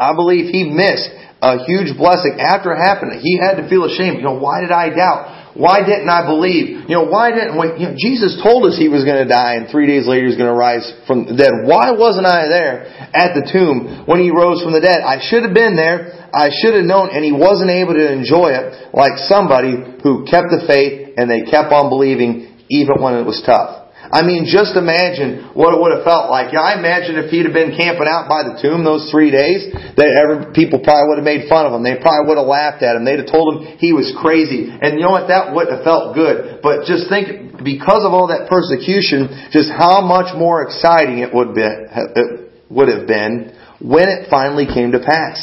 I 0.00 0.14
believe 0.14 0.48
he 0.48 0.64
missed 0.64 1.10
a 1.44 1.60
huge 1.68 1.92
blessing. 2.00 2.40
After 2.40 2.72
it 2.72 2.80
happened, 2.80 3.20
he 3.20 3.36
had 3.36 3.60
to 3.60 3.68
feel 3.68 3.84
ashamed. 3.84 4.24
You 4.24 4.32
know, 4.32 4.40
why 4.40 4.64
did 4.64 4.72
I 4.72 4.88
doubt? 4.88 5.52
Why 5.54 5.86
didn't 5.86 6.08
I 6.08 6.26
believe? 6.26 6.90
You 6.90 6.98
know, 6.98 7.06
why 7.06 7.30
didn't, 7.30 7.54
when, 7.54 7.78
you 7.78 7.92
know, 7.92 7.94
Jesus 7.94 8.40
told 8.42 8.66
us 8.66 8.74
he 8.74 8.88
was 8.88 9.04
going 9.04 9.22
to 9.22 9.28
die 9.28 9.54
and 9.54 9.70
three 9.70 9.86
days 9.86 10.08
later 10.08 10.26
he 10.26 10.32
was 10.32 10.40
going 10.40 10.50
to 10.50 10.56
rise 10.56 10.82
from 11.06 11.30
the 11.30 11.36
dead. 11.36 11.52
Why 11.62 11.92
wasn't 11.94 12.26
I 12.26 12.48
there 12.50 12.90
at 13.14 13.38
the 13.38 13.46
tomb 13.46 14.08
when 14.08 14.18
he 14.18 14.34
rose 14.34 14.64
from 14.64 14.72
the 14.72 14.82
dead? 14.82 15.04
I 15.04 15.22
should 15.22 15.44
have 15.46 15.54
been 15.54 15.76
there. 15.76 16.26
I 16.34 16.50
should 16.50 16.74
have 16.74 16.82
known 16.82 17.14
and 17.14 17.22
he 17.22 17.30
wasn't 17.30 17.70
able 17.70 17.94
to 17.94 18.02
enjoy 18.02 18.50
it 18.50 18.90
like 18.90 19.14
somebody 19.30 19.78
who 20.02 20.26
kept 20.26 20.50
the 20.50 20.66
faith 20.66 21.03
and 21.16 21.30
they 21.30 21.42
kept 21.42 21.72
on 21.72 21.88
believing 21.88 22.64
even 22.68 23.00
when 23.00 23.14
it 23.14 23.24
was 23.24 23.42
tough. 23.44 23.84
I 24.04 24.20
mean, 24.20 24.44
just 24.44 24.76
imagine 24.76 25.56
what 25.56 25.72
it 25.72 25.80
would 25.80 25.96
have 25.96 26.04
felt 26.04 26.28
like. 26.28 26.52
I 26.52 26.76
imagine 26.76 27.16
if 27.16 27.32
he'd 27.32 27.48
have 27.48 27.56
been 27.56 27.72
camping 27.72 28.04
out 28.04 28.28
by 28.28 28.44
the 28.44 28.60
tomb 28.60 28.84
those 28.84 29.08
three 29.08 29.32
days, 29.32 29.72
that 29.96 30.10
every, 30.12 30.52
people 30.52 30.84
probably 30.84 31.08
would 31.08 31.18
have 31.24 31.28
made 31.28 31.48
fun 31.48 31.64
of 31.64 31.72
him. 31.72 31.80
They 31.80 31.96
probably 31.96 32.28
would 32.28 32.36
have 32.36 32.50
laughed 32.50 32.84
at 32.84 33.00
him. 33.00 33.08
They'd 33.08 33.24
have 33.24 33.32
told 33.32 33.64
him 33.64 33.80
he 33.80 33.96
was 33.96 34.12
crazy. 34.20 34.68
And 34.68 35.00
you 35.00 35.08
know 35.08 35.16
what? 35.16 35.32
That 35.32 35.56
wouldn't 35.56 35.72
have 35.72 35.88
felt 35.88 36.12
good. 36.12 36.60
But 36.60 36.84
just 36.84 37.08
think, 37.08 37.64
because 37.64 38.04
of 38.04 38.12
all 38.12 38.28
that 38.28 38.44
persecution, 38.44 39.48
just 39.56 39.72
how 39.72 40.04
much 40.04 40.36
more 40.36 40.60
exciting 40.68 41.24
it 41.24 41.32
would, 41.32 41.56
be, 41.56 41.64
it 41.64 42.52
would 42.68 42.92
have 42.92 43.08
been 43.08 43.56
when 43.80 44.12
it 44.12 44.28
finally 44.28 44.68
came 44.68 44.92
to 44.92 45.00
pass. 45.00 45.40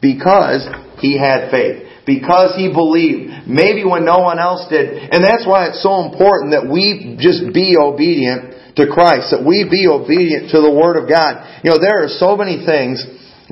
Because 0.00 0.64
he 1.04 1.20
had 1.20 1.52
faith 1.52 1.89
because 2.10 2.58
he 2.58 2.66
believed, 2.66 3.46
maybe 3.46 3.86
when 3.86 4.02
no 4.02 4.18
one 4.18 4.42
else 4.42 4.66
did. 4.66 4.98
And 5.14 5.22
that's 5.22 5.46
why 5.46 5.70
it's 5.70 5.78
so 5.78 6.02
important 6.02 6.50
that 6.58 6.66
we 6.66 7.14
just 7.22 7.54
be 7.54 7.78
obedient 7.78 8.74
to 8.74 8.90
Christ, 8.90 9.30
that 9.30 9.46
we 9.46 9.62
be 9.70 9.86
obedient 9.86 10.50
to 10.50 10.58
the 10.58 10.74
Word 10.74 10.98
of 10.98 11.06
God. 11.06 11.62
You 11.62 11.70
know, 11.70 11.78
there 11.78 12.02
are 12.02 12.10
so 12.10 12.34
many 12.34 12.66
things 12.66 12.98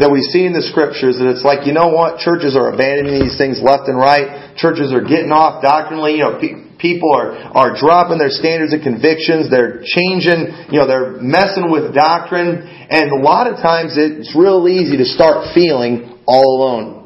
that 0.02 0.10
we 0.10 0.26
see 0.26 0.42
in 0.42 0.54
the 0.54 0.66
scriptures 0.66 1.22
that 1.22 1.30
it's 1.30 1.46
like, 1.46 1.70
you 1.70 1.74
know 1.74 1.94
what, 1.94 2.18
churches 2.18 2.58
are 2.58 2.74
abandoning 2.74 3.22
these 3.22 3.38
things 3.38 3.62
left 3.62 3.86
and 3.86 3.94
right. 3.94 4.54
Churches 4.58 4.90
are 4.90 5.02
getting 5.02 5.30
off 5.30 5.62
doctrinally. 5.62 6.18
You 6.18 6.26
know, 6.26 6.34
people 6.82 7.14
are, 7.14 7.34
are 7.54 7.78
dropping 7.78 8.18
their 8.18 8.34
standards 8.34 8.74
and 8.74 8.82
convictions. 8.82 9.50
They're 9.50 9.86
changing, 9.86 10.70
you 10.74 10.82
know, 10.82 10.86
they're 10.86 11.22
messing 11.22 11.70
with 11.70 11.94
doctrine. 11.94 12.62
And 12.90 13.10
a 13.14 13.22
lot 13.22 13.46
of 13.46 13.62
times 13.62 13.94
it's 13.94 14.34
real 14.34 14.66
easy 14.66 14.98
to 14.98 15.06
start 15.06 15.54
feeling 15.54 16.18
all 16.26 16.58
alone. 16.58 16.97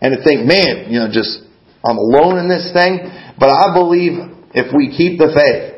And 0.00 0.16
to 0.16 0.22
think, 0.22 0.46
man, 0.46 0.92
you 0.92 0.98
know, 1.00 1.08
just, 1.10 1.40
I'm 1.84 1.96
alone 1.96 2.38
in 2.38 2.48
this 2.48 2.70
thing. 2.72 3.00
But 3.38 3.48
I 3.48 3.72
believe 3.72 4.12
if 4.54 4.72
we 4.74 4.96
keep 4.96 5.18
the 5.18 5.32
faith, 5.32 5.76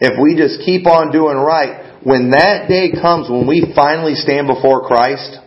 if 0.00 0.18
we 0.20 0.34
just 0.36 0.64
keep 0.66 0.86
on 0.86 1.12
doing 1.12 1.36
right, 1.36 2.02
when 2.02 2.30
that 2.30 2.66
day 2.68 2.90
comes 2.90 3.30
when 3.30 3.46
we 3.46 3.72
finally 3.74 4.14
stand 4.14 4.48
before 4.48 4.86
Christ, 4.86 5.38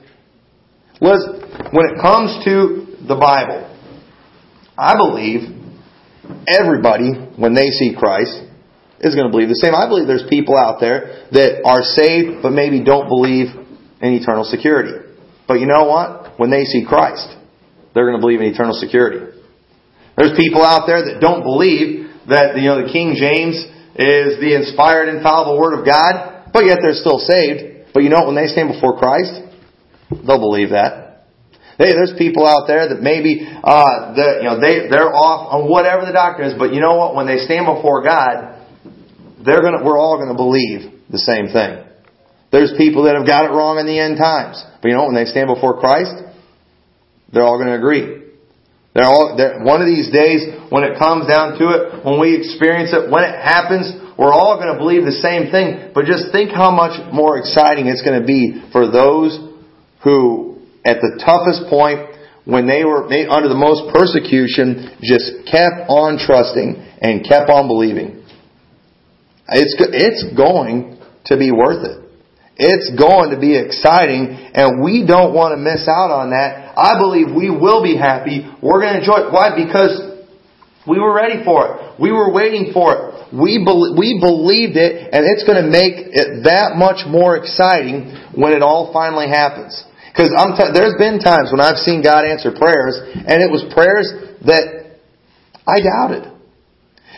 when 1.00 1.86
it 1.92 2.02
comes 2.02 2.44
to 2.46 2.88
the 3.06 3.16
Bible, 3.20 3.68
I 4.78 4.96
believe 4.96 5.52
everybody, 6.48 7.12
when 7.36 7.54
they 7.54 7.70
see 7.70 7.96
Christ, 7.98 8.44
is 9.00 9.14
going 9.14 9.28
to 9.28 9.32
believe 9.32 9.50
the 9.50 9.60
same. 9.60 9.76
I 9.76 9.88
believe 9.88 10.08
there's 10.08 10.28
people 10.30 10.58
out 10.58 10.80
there 10.80 11.28
that 11.32 11.64
are 11.66 11.84
saved 11.84 12.42
but 12.42 12.52
maybe 12.52 12.84
don't 12.84 13.08
believe 13.08 13.48
in 14.02 14.14
eternal 14.14 14.46
security. 14.46 14.96
But 15.48 15.60
you 15.60 15.68
know 15.68 15.86
what? 15.86 16.40
When 16.40 16.50
they 16.50 16.64
see 16.64 16.86
Christ, 16.88 17.28
they're 17.96 18.06
going 18.06 18.20
to 18.20 18.22
believe 18.22 18.44
in 18.44 18.52
eternal 18.52 18.76
security. 18.76 19.40
There's 20.20 20.36
people 20.36 20.62
out 20.62 20.84
there 20.86 21.00
that 21.08 21.24
don't 21.24 21.42
believe 21.42 22.12
that 22.28 22.60
you 22.60 22.68
know 22.68 22.84
the 22.84 22.92
King 22.92 23.16
James 23.16 23.56
is 23.96 24.36
the 24.44 24.52
inspired, 24.52 25.08
infallible 25.08 25.56
Word 25.56 25.80
of 25.80 25.88
God, 25.88 26.52
but 26.52 26.68
yet 26.68 26.84
they're 26.84 27.00
still 27.00 27.20
saved. 27.24 27.92
But 27.96 28.04
you 28.04 28.12
know 28.12 28.28
what? 28.28 28.36
When 28.36 28.36
they 28.36 28.52
stand 28.52 28.76
before 28.76 29.00
Christ, 29.00 29.32
they'll 30.12 30.44
believe 30.44 30.76
that. 30.76 31.24
Hey, 31.80 31.92
there's 31.92 32.16
people 32.18 32.48
out 32.48 32.68
there 32.68 32.88
that 32.92 33.00
maybe 33.04 33.44
uh, 33.44 34.16
that 34.16 34.44
you 34.44 34.48
know 34.48 34.60
they 34.60 34.88
they're 34.92 35.12
off 35.12 35.52
on 35.52 35.72
whatever 35.72 36.04
the 36.04 36.16
doctrine 36.16 36.52
is, 36.52 36.56
but 36.60 36.76
you 36.76 36.80
know 36.80 36.96
what? 37.00 37.16
When 37.16 37.28
they 37.28 37.44
stand 37.44 37.68
before 37.68 38.04
God, 38.04 38.60
they're 39.44 39.64
gonna 39.64 39.84
we're 39.84 40.00
all 40.00 40.20
gonna 40.20 40.36
believe 40.36 40.92
the 41.12 41.20
same 41.20 41.52
thing. 41.52 41.84
There's 42.52 42.72
people 42.80 43.08
that 43.08 43.16
have 43.16 43.28
got 43.28 43.48
it 43.48 43.52
wrong 43.52 43.80
in 43.80 43.88
the 43.88 44.00
end 44.00 44.16
times, 44.16 44.60
but 44.80 44.88
you 44.88 44.96
know 44.96 45.08
when 45.08 45.16
they 45.16 45.28
stand 45.28 45.52
before 45.52 45.80
Christ, 45.80 46.16
they're 47.32 47.44
all 47.44 47.58
going 47.58 47.70
to 47.70 47.76
agree. 47.76 48.24
They're 48.94 49.06
all 49.06 49.36
they're, 49.36 49.60
one 49.64 49.82
of 49.82 49.88
these 49.88 50.12
days 50.12 50.48
when 50.72 50.84
it 50.84 50.98
comes 50.98 51.28
down 51.28 51.60
to 51.60 51.66
it, 51.70 52.06
when 52.06 52.20
we 52.20 52.36
experience 52.38 52.94
it, 52.94 53.12
when 53.12 53.24
it 53.24 53.36
happens, 53.36 53.92
we're 54.18 54.32
all 54.32 54.56
going 54.56 54.72
to 54.72 54.80
believe 54.80 55.04
the 55.04 55.20
same 55.20 55.52
thing. 55.52 55.92
But 55.94 56.06
just 56.06 56.32
think 56.32 56.52
how 56.52 56.72
much 56.72 56.96
more 57.12 57.38
exciting 57.38 57.88
it's 57.88 58.02
going 58.02 58.22
to 58.22 58.26
be 58.26 58.64
for 58.72 58.88
those 58.88 59.36
who 60.04 60.56
at 60.86 61.02
the 61.02 61.18
toughest 61.18 61.66
point, 61.68 62.14
when 62.46 62.68
they 62.68 62.86
were 62.86 63.10
under 63.10 63.50
the 63.50 63.58
most 63.58 63.92
persecution, 63.92 64.94
just 65.02 65.50
kept 65.50 65.90
on 65.90 66.22
trusting 66.22 66.78
and 67.02 67.26
kept 67.26 67.50
on 67.50 67.68
believing. 67.68 68.22
It's, 69.50 69.76
it's 69.80 70.38
going 70.38 71.02
to 71.26 71.38
be 71.38 71.52
worth 71.52 71.84
it. 71.84 72.05
It's 72.56 72.96
going 72.96 73.36
to 73.36 73.40
be 73.40 73.60
exciting, 73.60 74.32
and 74.56 74.80
we 74.84 75.04
don't 75.04 75.36
want 75.36 75.54
to 75.54 75.60
miss 75.60 75.88
out 75.92 76.08
on 76.08 76.32
that. 76.32 76.72
I 76.80 76.96
believe 77.00 77.36
we 77.36 77.52
will 77.52 77.84
be 77.84 78.00
happy. 78.00 78.48
We're 78.64 78.80
going 78.80 78.96
to 78.96 79.04
enjoy 79.04 79.28
it. 79.28 79.32
Why? 79.32 79.52
Because 79.52 80.16
we 80.88 81.00
were 81.00 81.12
ready 81.12 81.44
for 81.44 81.68
it. 81.68 82.00
We 82.00 82.12
were 82.12 82.32
waiting 82.32 82.72
for 82.72 82.96
it. 82.96 83.36
We, 83.36 83.60
be- 83.60 83.92
we 84.00 84.22
believed 84.24 84.80
it, 84.80 85.12
and 85.12 85.28
it's 85.28 85.44
going 85.44 85.60
to 85.60 85.68
make 85.68 86.00
it 86.16 86.48
that 86.48 86.80
much 86.80 87.04
more 87.04 87.36
exciting 87.36 88.16
when 88.32 88.54
it 88.54 88.64
all 88.64 88.94
finally 88.96 89.28
happens. 89.28 89.76
Because 90.16 90.32
t- 90.32 90.72
there's 90.72 90.96
been 90.96 91.20
times 91.20 91.52
when 91.52 91.60
I've 91.60 91.84
seen 91.84 92.00
God 92.00 92.24
answer 92.24 92.56
prayers, 92.56 92.96
and 93.04 93.44
it 93.44 93.52
was 93.52 93.68
prayers 93.76 94.08
that 94.48 94.96
I 95.68 95.84
doubted. 95.84 96.32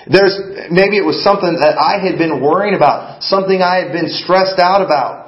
There's 0.10 0.72
maybe 0.72 0.98
it 0.98 1.06
was 1.06 1.20
something 1.22 1.60
that 1.60 1.76
I 1.76 2.00
had 2.00 2.18
been 2.18 2.40
worrying 2.42 2.74
about, 2.74 3.22
something 3.22 3.62
I 3.62 3.84
had 3.84 3.92
been 3.92 4.08
stressed 4.08 4.58
out 4.58 4.82
about, 4.82 5.27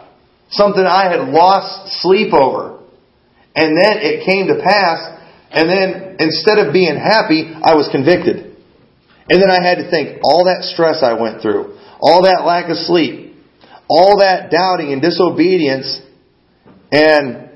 something 0.49 0.83
I 0.83 1.09
had 1.09 1.29
lost 1.29 2.01
sleep 2.01 2.33
over, 2.33 2.79
and 3.55 3.77
then 3.77 3.97
it 4.01 4.25
came 4.25 4.47
to 4.47 4.61
pass. 4.63 5.17
And 5.51 5.69
then 5.69 6.17
instead 6.19 6.59
of 6.59 6.73
being 6.73 6.95
happy, 6.95 7.49
I 7.49 7.73
was 7.73 7.89
convicted. 7.91 8.55
And 9.29 9.41
then 9.41 9.49
I 9.49 9.61
had 9.61 9.75
to 9.75 9.89
think 9.89 10.21
all 10.23 10.45
that 10.45 10.63
stress 10.63 11.01
I 11.01 11.13
went 11.13 11.41
through, 11.41 11.77
all 11.99 12.23
that 12.23 12.45
lack 12.45 12.69
of 12.69 12.77
sleep, 12.77 13.35
all 13.89 14.19
that 14.19 14.51
doubting 14.51 14.93
and 14.93 15.01
disobedience, 15.01 16.01
and 16.91 17.49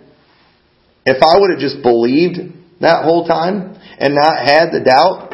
if 1.06 1.21
I 1.21 1.39
would 1.39 1.51
have 1.51 1.60
just 1.60 1.82
believed 1.82 2.38
that 2.82 3.03
whole 3.03 3.25
time 3.25 3.75
and 3.97 4.15
not 4.15 4.38
had 4.38 4.69
the 4.71 4.84
doubt, 4.84 5.34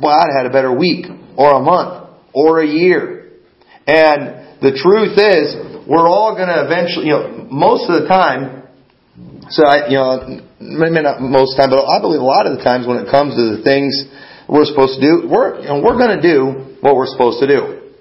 well, 0.00 0.12
I'd 0.12 0.32
have 0.32 0.44
had 0.44 0.46
a 0.46 0.52
better 0.52 0.72
week 0.72 1.06
or 1.36 1.52
a 1.52 1.60
month 1.60 2.10
or 2.32 2.60
a 2.60 2.66
year. 2.66 3.30
And 3.86 4.60
the 4.60 4.72
truth 4.72 5.18
is, 5.18 5.73
we're 5.86 6.08
all 6.08 6.34
going 6.34 6.48
to 6.48 6.64
eventually, 6.64 7.06
you 7.06 7.14
know, 7.16 7.46
most 7.50 7.88
of 7.90 8.02
the 8.02 8.08
time, 8.08 8.64
so 9.48 9.66
I, 9.66 9.88
you 9.88 9.98
know, 10.00 10.40
maybe 10.60 11.02
not 11.04 11.20
most 11.20 11.54
of 11.54 11.56
the 11.56 11.60
time, 11.60 11.70
but 11.70 11.84
I 11.84 12.00
believe 12.00 12.20
a 12.20 12.24
lot 12.24 12.46
of 12.48 12.56
the 12.56 12.64
times 12.64 12.88
when 12.88 13.04
it 13.04 13.10
comes 13.12 13.36
to 13.36 13.58
the 13.58 13.62
things 13.62 13.92
we're 14.48 14.64
supposed 14.64 15.00
to 15.00 15.02
do, 15.04 15.12
we're, 15.28 15.60
you 15.60 15.68
know, 15.68 15.80
we're 15.84 16.00
going 16.00 16.16
to 16.16 16.24
do 16.24 16.76
what 16.80 16.96
we're 16.96 17.08
supposed 17.08 17.40
to 17.44 17.48
do. 17.48 17.92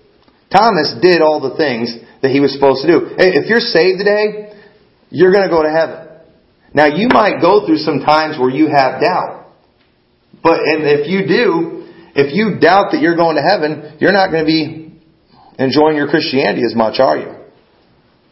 Thomas 0.52 0.96
did 1.02 1.20
all 1.20 1.42
the 1.44 1.58
things 1.58 1.92
that 2.22 2.32
he 2.32 2.40
was 2.40 2.54
supposed 2.54 2.86
to 2.86 2.88
do. 2.88 2.98
Hey, 3.20 3.36
if 3.36 3.50
you're 3.50 3.64
saved 3.64 4.00
today, 4.00 4.56
you're 5.10 5.32
going 5.32 5.44
to 5.44 5.52
go 5.52 5.64
to 5.64 5.72
heaven. 5.72 6.04
Now 6.74 6.88
you 6.88 7.08
might 7.10 7.42
go 7.42 7.66
through 7.66 7.84
some 7.84 8.00
times 8.00 8.40
where 8.40 8.50
you 8.50 8.68
have 8.68 9.02
doubt. 9.02 9.52
But 10.42 10.60
and 10.60 10.84
if 10.84 11.08
you 11.08 11.28
do, 11.28 11.88
if 12.16 12.34
you 12.34 12.60
doubt 12.60 12.92
that 12.92 13.02
you're 13.02 13.16
going 13.16 13.36
to 13.36 13.44
heaven, 13.44 13.98
you're 14.00 14.14
not 14.14 14.32
going 14.32 14.46
to 14.46 14.50
be 14.50 14.94
enjoying 15.60 15.96
your 15.96 16.08
Christianity 16.08 16.64
as 16.66 16.76
much, 16.76 17.00
are 17.00 17.18
you? 17.18 17.43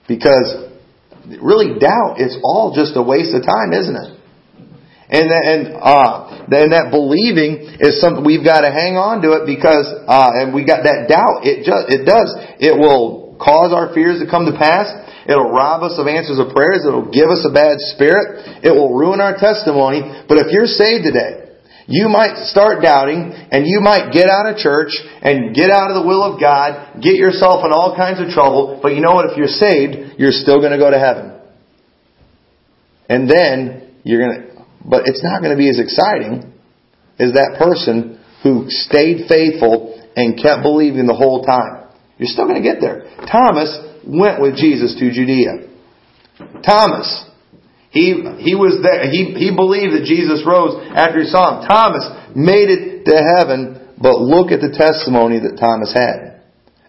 Because 0.08 0.72
really 1.28 1.80
doubt 1.80 2.20
is 2.20 2.38
all 2.44 2.74
just 2.76 2.98
a 2.98 3.04
waste 3.04 3.36
of 3.36 3.46
time, 3.46 3.74
isn't 3.74 3.96
it? 3.96 4.12
And 5.12 5.28
that, 5.28 5.44
and 5.44 5.62
uh, 5.76 6.48
then 6.48 6.72
that 6.72 6.88
believing 6.88 7.68
is 7.84 8.00
something 8.00 8.24
we've 8.24 8.48
got 8.48 8.64
to 8.64 8.72
hang 8.72 8.96
on 8.96 9.20
to 9.28 9.36
it 9.36 9.44
because 9.44 9.84
uh, 10.08 10.40
and 10.40 10.56
we 10.56 10.64
got 10.64 10.88
that 10.88 11.12
doubt. 11.12 11.44
It 11.44 11.68
just 11.68 11.92
it 11.92 12.08
does 12.08 12.32
it 12.64 12.72
will 12.72 13.36
cause 13.36 13.76
our 13.76 13.92
fears 13.92 14.24
to 14.24 14.28
come 14.30 14.48
to 14.48 14.56
pass. 14.56 14.88
It'll 15.28 15.52
rob 15.52 15.84
us 15.84 16.00
of 16.00 16.08
answers 16.08 16.40
of 16.40 16.56
prayers. 16.56 16.88
It'll 16.88 17.12
give 17.12 17.28
us 17.28 17.44
a 17.44 17.52
bad 17.52 17.84
spirit. 17.92 18.64
It 18.64 18.72
will 18.72 18.96
ruin 18.96 19.20
our 19.20 19.36
testimony. 19.36 20.00
But 20.32 20.40
if 20.40 20.48
you're 20.56 20.70
saved 20.70 21.04
today, 21.04 21.41
you 21.92 22.10
might 22.10 22.48
start 22.48 22.82
doubting 22.82 23.32
and 23.52 23.68
you 23.68 23.82
might 23.82 24.12
get 24.12 24.30
out 24.30 24.50
of 24.50 24.58
church 24.58 24.96
and 25.22 25.54
get 25.56 25.70
out 25.70 25.92
of 25.92 26.02
the 26.02 26.08
will 26.08 26.24
of 26.24 26.40
God, 26.40 27.02
get 27.02 27.16
yourself 27.16 27.66
in 27.66 27.72
all 27.72 27.96
kinds 27.96 28.20
of 28.20 28.30
trouble. 28.30 28.80
But 28.82 28.94
you 28.96 29.02
know 29.02 29.14
what? 29.14 29.30
If 29.30 29.38
you're 29.38 29.52
saved, 29.52 30.20
you're 30.20 30.32
still 30.32 30.60
going 30.60 30.72
to 30.72 30.80
go 30.80 30.90
to 30.90 31.00
heaven. 31.00 31.40
And 33.10 33.30
then 33.30 33.96
you're 34.04 34.20
going 34.20 34.42
to, 34.42 34.66
but 34.88 35.04
it's 35.06 35.24
not 35.24 35.42
going 35.42 35.52
to 35.52 35.60
be 35.60 35.70
as 35.70 35.80
exciting 35.80 36.54
as 37.20 37.34
that 37.34 37.60
person 37.60 38.20
who 38.44 38.66
stayed 38.70 39.28
faithful 39.28 40.02
and 40.16 40.36
kept 40.42 40.64
believing 40.64 41.08
the 41.08 41.16
whole 41.16 41.44
time. 41.44 41.92
You're 42.18 42.32
still 42.32 42.48
going 42.48 42.62
to 42.62 42.68
get 42.68 42.82
there. 42.82 43.04
Thomas 43.30 43.70
went 44.08 44.42
with 44.42 44.56
Jesus 44.56 44.96
to 45.00 45.12
Judea. 45.12 45.70
Thomas, 46.66 47.26
he, 47.92 48.24
he 48.40 48.56
was 48.56 48.80
there. 48.80 49.12
He, 49.12 49.36
he 49.36 49.52
believed 49.52 49.92
that 50.00 50.08
Jesus 50.08 50.48
rose 50.48 50.80
after 50.96 51.20
he 51.20 51.28
saw 51.28 51.60
him. 51.60 51.68
Thomas 51.68 52.08
made 52.32 52.72
it 52.72 53.04
to 53.04 53.16
heaven, 53.20 53.96
but 54.00 54.16
look 54.24 54.56
at 54.56 54.64
the 54.64 54.72
testimony 54.72 55.44
that 55.44 55.60
Thomas 55.60 55.92
had. 55.92 56.40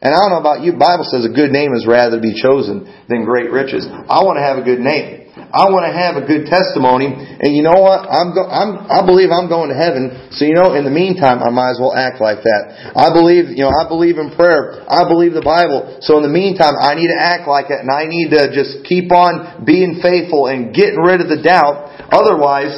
And 0.02 0.14
I 0.14 0.18
don't 0.18 0.34
know 0.34 0.42
about 0.42 0.62
you, 0.62 0.74
Bible 0.74 1.06
says 1.06 1.26
a 1.26 1.34
good 1.34 1.50
name 1.50 1.74
is 1.74 1.86
rather 1.86 2.18
to 2.18 2.22
be 2.22 2.34
chosen 2.34 2.86
than 3.10 3.26
great 3.26 3.50
riches. 3.50 3.86
I 3.86 4.22
want 4.22 4.38
to 4.38 4.46
have 4.46 4.58
a 4.58 4.66
good 4.66 4.82
name. 4.82 5.21
I 5.32 5.72
want 5.72 5.88
to 5.88 5.94
have 5.96 6.20
a 6.20 6.28
good 6.28 6.44
testimony. 6.44 7.08
And 7.08 7.56
you 7.56 7.64
know 7.64 7.80
what? 7.80 8.04
I'm, 8.04 8.36
go- 8.36 8.44
I'm, 8.44 8.84
I 8.84 9.00
believe 9.00 9.32
I'm 9.32 9.48
going 9.48 9.72
to 9.72 9.78
heaven. 9.78 10.28
So 10.36 10.44
you 10.44 10.52
know, 10.52 10.76
in 10.76 10.84
the 10.84 10.92
meantime, 10.92 11.40
I 11.40 11.48
might 11.48 11.72
as 11.72 11.80
well 11.80 11.96
act 11.96 12.20
like 12.20 12.44
that. 12.44 12.92
I 12.92 13.08
believe, 13.16 13.48
you 13.48 13.64
know, 13.64 13.72
I 13.72 13.88
believe 13.88 14.20
in 14.20 14.36
prayer. 14.36 14.84
I 14.84 15.08
believe 15.08 15.32
the 15.32 15.44
Bible. 15.44 16.04
So 16.04 16.20
in 16.20 16.22
the 16.22 16.32
meantime, 16.32 16.76
I 16.76 16.92
need 17.00 17.08
to 17.08 17.16
act 17.16 17.48
like 17.48 17.72
it 17.72 17.80
and 17.80 17.88
I 17.88 18.04
need 18.04 18.36
to 18.36 18.52
just 18.52 18.84
keep 18.84 19.08
on 19.08 19.64
being 19.64 20.04
faithful 20.04 20.52
and 20.52 20.76
getting 20.76 21.00
rid 21.00 21.24
of 21.24 21.32
the 21.32 21.40
doubt. 21.40 22.12
Otherwise, 22.12 22.76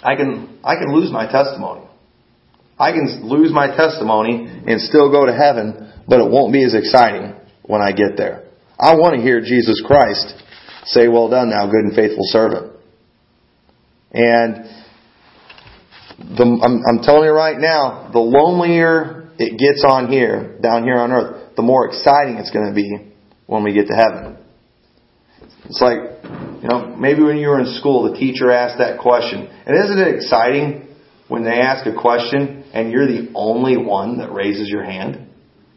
I 0.00 0.16
can, 0.16 0.56
I 0.64 0.80
can 0.80 0.88
lose 0.88 1.12
my 1.12 1.28
testimony. 1.28 1.84
I 2.80 2.96
can 2.96 3.28
lose 3.28 3.52
my 3.52 3.68
testimony 3.68 4.48
and 4.48 4.80
still 4.80 5.12
go 5.12 5.28
to 5.28 5.36
heaven, 5.36 5.92
but 6.08 6.24
it 6.24 6.28
won't 6.32 6.52
be 6.52 6.64
as 6.64 6.72
exciting 6.72 7.36
when 7.68 7.84
I 7.84 7.92
get 7.92 8.16
there. 8.16 8.48
I 8.80 8.96
want 8.96 9.14
to 9.16 9.22
hear 9.22 9.44
Jesus 9.44 9.84
Christ 9.84 10.41
say, 10.84 11.08
Well 11.08 11.28
done, 11.28 11.50
thou 11.50 11.66
good 11.66 11.84
and 11.84 11.94
faithful 11.94 12.24
servant. 12.24 12.72
And 14.12 14.68
the, 16.18 16.44
I'm, 16.44 16.82
I'm 16.86 17.02
telling 17.02 17.24
you 17.24 17.32
right 17.32 17.58
now, 17.58 18.10
the 18.12 18.18
lonelier 18.18 19.30
it 19.38 19.58
gets 19.58 19.84
on 19.86 20.10
here, 20.10 20.58
down 20.60 20.84
here 20.84 20.98
on 20.98 21.12
earth, 21.12 21.56
the 21.56 21.62
more 21.62 21.88
exciting 21.88 22.36
it's 22.36 22.50
going 22.50 22.68
to 22.68 22.74
be 22.74 23.12
when 23.46 23.64
we 23.64 23.72
get 23.72 23.86
to 23.88 23.94
heaven. 23.94 24.38
It's 25.64 25.80
like, 25.80 26.22
you 26.62 26.68
know, 26.68 26.94
maybe 26.98 27.22
when 27.22 27.38
you 27.38 27.48
were 27.48 27.60
in 27.60 27.74
school, 27.78 28.10
the 28.10 28.18
teacher 28.18 28.50
asked 28.50 28.78
that 28.78 29.00
question. 29.00 29.48
And 29.66 29.84
isn't 29.84 29.98
it 29.98 30.14
exciting 30.14 30.88
when 31.28 31.44
they 31.44 31.60
ask 31.60 31.86
a 31.86 31.94
question 31.94 32.64
and 32.72 32.92
you're 32.92 33.06
the 33.06 33.30
only 33.34 33.76
one 33.76 34.18
that 34.18 34.32
raises 34.32 34.68
your 34.68 34.84
hand? 34.84 35.28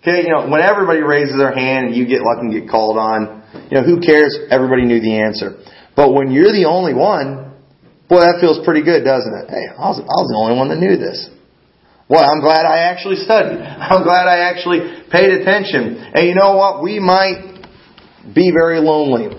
Okay, 0.06 0.22
you 0.22 0.30
know, 0.30 0.45
when 0.45 0.62
everybody 0.62 1.01
raises 1.01 1.34
their 1.34 1.49
hand 1.49 1.89
and 1.89 1.95
you 1.97 2.06
get 2.06 2.22
lucky 2.22 2.45
and 2.45 2.53
get 2.53 2.70
called 2.70 2.93
on, 2.93 3.41
you 3.74 3.82
know, 3.82 3.82
who 3.82 3.97
cares? 3.97 4.38
Everybody 4.53 4.86
knew 4.86 5.01
the 5.01 5.18
answer. 5.18 5.58
But 5.97 6.14
when 6.14 6.30
you're 6.30 6.53
the 6.53 6.70
only 6.70 6.93
one, 6.93 7.58
boy, 8.06 8.22
that 8.22 8.38
feels 8.38 8.62
pretty 8.62 8.86
good, 8.86 9.01
doesn't 9.01 9.34
it? 9.34 9.49
Hey, 9.49 9.66
I 9.66 9.89
was, 9.89 9.97
I 9.97 10.18
was 10.22 10.30
the 10.30 10.38
only 10.38 10.53
one 10.62 10.70
that 10.70 10.78
knew 10.78 10.93
this. 10.93 11.26
Well, 12.06 12.22
I'm 12.22 12.38
glad 12.38 12.70
I 12.70 12.86
actually 12.86 13.18
studied. 13.18 13.58
I'm 13.66 14.06
glad 14.06 14.30
I 14.30 14.45
actually 14.45 15.10
paid 15.10 15.41
attention. 15.41 15.97
And 16.14 16.30
you 16.30 16.38
know 16.38 16.53
what? 16.53 16.86
We 16.86 17.01
might 17.01 17.66
be 18.30 18.53
very 18.53 18.78
lonely 18.78 19.34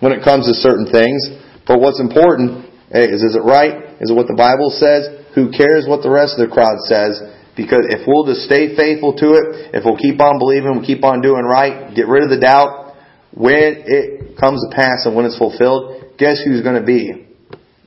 when 0.00 0.16
it 0.16 0.24
comes 0.24 0.48
to 0.48 0.56
certain 0.56 0.88
things. 0.88 1.28
But 1.68 1.84
what's 1.84 2.00
important 2.00 2.72
is, 2.88 3.20
is 3.20 3.36
it 3.36 3.44
right? 3.44 4.00
Is 4.00 4.08
it 4.08 4.16
what 4.16 4.32
the 4.32 4.40
Bible 4.40 4.72
says? 4.72 5.28
Who 5.36 5.52
cares 5.52 5.84
what 5.84 6.00
the 6.00 6.08
rest 6.08 6.40
of 6.40 6.48
the 6.48 6.48
crowd 6.48 6.80
says? 6.88 7.20
Because 7.56 7.86
if 7.88 8.06
we'll 8.06 8.26
just 8.26 8.46
stay 8.46 8.74
faithful 8.74 9.14
to 9.14 9.38
it, 9.38 9.74
if 9.78 9.84
we'll 9.84 9.96
keep 9.96 10.20
on 10.20 10.38
believing, 10.38 10.74
we'll 10.74 10.86
keep 10.86 11.04
on 11.04 11.22
doing 11.22 11.44
right, 11.44 11.94
get 11.94 12.08
rid 12.08 12.24
of 12.24 12.30
the 12.30 12.40
doubt, 12.40 12.94
when 13.32 13.86
it 13.86 14.38
comes 14.38 14.62
to 14.62 14.74
pass 14.74 15.06
and 15.06 15.14
when 15.14 15.24
it's 15.24 15.38
fulfilled, 15.38 16.14
guess 16.18 16.42
who's 16.44 16.62
going 16.62 16.78
to 16.78 16.86
be 16.86 17.26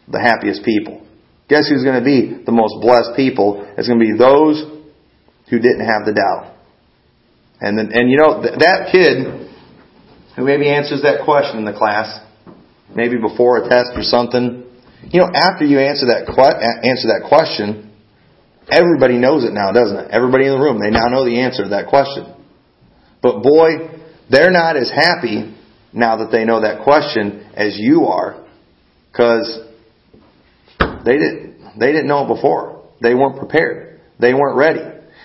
the 0.08 0.20
happiest 0.20 0.64
people? 0.64 1.06
Guess 1.50 1.70
who's 1.70 1.84
going 1.84 2.00
to 2.00 2.04
be 2.04 2.44
the 2.44 2.52
most 2.52 2.80
blessed 2.82 3.16
people? 3.16 3.64
It's 3.78 3.88
going 3.88 4.00
to 4.00 4.06
be 4.06 4.18
those 4.18 4.64
who 5.50 5.60
didn't 5.60 5.88
have 5.88 6.04
the 6.04 6.12
doubt. 6.12 6.56
And 7.60 7.78
then, 7.78 7.92
and 7.92 8.12
you 8.12 8.18
know, 8.18 8.44
that 8.44 8.92
kid 8.92 9.48
who 10.36 10.46
maybe 10.46 10.70
answers 10.70 11.02
that 11.02 11.24
question 11.26 11.58
in 11.58 11.66
the 11.66 11.74
class, 11.74 12.20
maybe 12.94 13.18
before 13.18 13.64
a 13.64 13.70
test 13.70 13.92
or 13.96 14.04
something, 14.04 14.64
you 15.10 15.20
know, 15.22 15.30
after 15.34 15.66
you 15.66 15.80
answer 15.80 16.08
that, 16.08 16.28
que- 16.28 16.60
answer 16.84 17.08
that 17.08 17.26
question, 17.28 17.87
everybody 18.70 19.18
knows 19.18 19.44
it 19.44 19.54
now, 19.54 19.72
doesn't 19.72 19.98
it? 19.98 20.12
Everybody 20.12 20.46
in 20.46 20.52
the 20.52 20.60
room, 20.60 20.80
they 20.80 20.92
now 20.92 21.08
know 21.10 21.26
the 21.26 21.40
answer 21.42 21.64
to 21.64 21.70
that 21.70 21.88
question. 21.88 22.34
But 23.22 23.42
boy, 23.42 24.00
they're 24.30 24.52
not 24.52 24.76
as 24.76 24.90
happy 24.90 25.56
now 25.94 26.18
that 26.18 26.32
they 26.32 26.46
know 26.46 26.62
that 26.62 26.84
question 26.84 27.50
as 27.56 27.78
you 27.78 28.06
are, 28.06 28.46
because 29.12 29.60
they 30.78 31.18
didn't, 31.18 31.80
they 31.80 31.92
didn't 31.92 32.08
know 32.08 32.26
it 32.26 32.36
before. 32.36 32.90
They 33.02 33.14
weren't 33.14 33.38
prepared. 33.38 34.02
They 34.20 34.34
weren't 34.34 34.58
ready. 34.58 34.82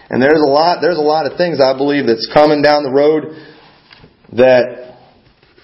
And 0.08 0.20
there's 0.20 0.40
a 0.40 0.48
lot, 0.48 0.78
there's 0.80 0.98
a 0.98 1.00
lot 1.00 1.30
of 1.30 1.36
things 1.36 1.60
I 1.60 1.76
believe 1.76 2.06
that's 2.06 2.30
coming 2.32 2.62
down 2.62 2.84
the 2.84 2.92
road 2.92 3.34
that 4.36 4.96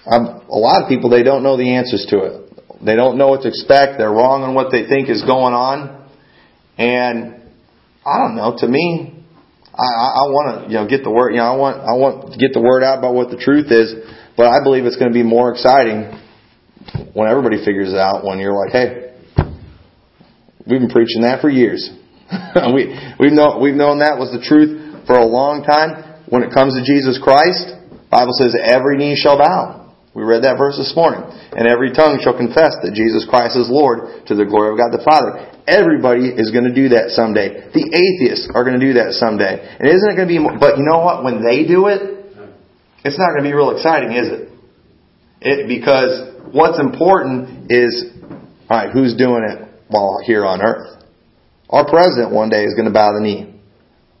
um, 0.05 0.41
a 0.49 0.57
lot 0.57 0.83
of 0.83 0.89
people, 0.89 1.09
they 1.09 1.23
don't 1.23 1.43
know 1.43 1.57
the 1.57 1.75
answers 1.75 2.05
to 2.09 2.19
it. 2.19 2.49
They 2.83 2.95
don't 2.95 3.17
know 3.17 3.27
what 3.27 3.41
to 3.43 3.47
expect. 3.47 3.97
They're 3.97 4.11
wrong 4.11 4.43
on 4.43 4.55
what 4.55 4.71
they 4.71 4.87
think 4.87 5.09
is 5.09 5.21
going 5.21 5.53
on. 5.53 6.09
And 6.77 7.38
I 8.09 8.17
don't 8.25 8.35
know, 8.35 8.55
to 8.57 8.67
me, 8.67 9.13
I, 9.77 9.85
I, 9.85 10.25
want 10.33 10.65
to, 10.65 10.71
you 10.71 10.75
know, 10.75 10.87
get 10.87 11.03
the 11.03 11.11
word, 11.11 11.31
you 11.31 11.37
know, 11.37 11.45
I 11.45 11.55
want, 11.55 11.77
I 11.77 11.93
want 11.93 12.33
to 12.33 12.37
get 12.37 12.53
the 12.53 12.61
word 12.61 12.83
out 12.83 12.99
about 12.99 13.13
what 13.13 13.29
the 13.29 13.37
truth 13.37 13.71
is, 13.71 13.93
but 14.35 14.47
I 14.47 14.63
believe 14.63 14.85
it's 14.85 14.97
going 14.97 15.11
to 15.11 15.15
be 15.15 15.23
more 15.23 15.51
exciting 15.51 16.17
when 17.13 17.29
everybody 17.29 17.63
figures 17.63 17.93
it 17.93 17.99
out 17.99 18.25
when 18.25 18.39
you're 18.39 18.57
like, 18.57 18.73
hey, 18.73 19.09
We've 20.69 20.79
been 20.79 20.89
preaching 20.89 21.23
that 21.23 21.41
for 21.41 21.49
years. 21.49 21.89
we, 22.75 22.93
we've, 23.19 23.33
known, 23.33 23.57
we've 23.57 23.73
known 23.73 24.05
that 24.05 24.21
was 24.21 24.29
the 24.29 24.37
truth 24.37 25.07
for 25.07 25.17
a 25.17 25.25
long 25.25 25.65
time. 25.65 26.21
When 26.29 26.43
it 26.43 26.53
comes 26.53 26.77
to 26.77 26.85
Jesus 26.85 27.17
Christ, 27.17 27.73
Bible 28.11 28.37
says 28.37 28.53
every 28.53 28.97
knee 28.97 29.17
shall 29.17 29.39
bow. 29.39 29.88
We 30.13 30.23
read 30.25 30.43
that 30.43 30.57
verse 30.57 30.75
this 30.75 30.91
morning. 30.95 31.21
And 31.53 31.69
every 31.69 31.93
tongue 31.93 32.19
shall 32.21 32.35
confess 32.35 32.75
that 32.81 32.97
Jesus 32.97 33.29
Christ 33.29 33.55
is 33.55 33.69
Lord 33.69 34.25
to 34.27 34.33
the 34.33 34.45
glory 34.45 34.73
of 34.73 34.81
God 34.81 34.89
the 34.91 35.05
Father. 35.05 35.45
Everybody 35.69 36.33
is 36.33 36.49
going 36.49 36.65
to 36.65 36.73
do 36.73 36.97
that 36.97 37.13
someday. 37.13 37.69
The 37.69 37.85
atheists 37.93 38.49
are 38.53 38.65
going 38.65 38.79
to 38.79 38.85
do 38.85 38.97
that 38.97 39.13
someday. 39.15 39.61
And 39.61 39.85
isn't 39.85 40.09
it 40.09 40.17
going 40.17 40.27
to 40.27 40.33
be, 40.33 40.41
but 40.41 40.81
you 40.81 40.85
know 40.85 41.05
what? 41.05 41.23
When 41.23 41.45
they 41.45 41.63
do 41.63 41.87
it, 41.87 42.25
it's 43.05 43.17
not 43.21 43.31
going 43.37 43.45
to 43.45 43.47
be 43.47 43.53
real 43.53 43.77
exciting, 43.77 44.17
is 44.17 44.27
it? 44.27 44.43
It, 45.39 45.57
because 45.69 46.35
what's 46.51 46.81
important 46.81 47.71
is, 47.71 48.11
alright, 48.67 48.91
who's 48.91 49.15
doing 49.15 49.45
it? 49.45 49.69
while 49.89 50.19
here 50.23 50.45
on 50.45 50.61
earth. 50.61 51.03
Our 51.69 51.87
president 51.89 52.31
one 52.31 52.49
day 52.49 52.63
is 52.63 52.73
going 52.73 52.87
to 52.87 52.93
bow 52.93 53.13
the 53.13 53.21
knee 53.21 53.59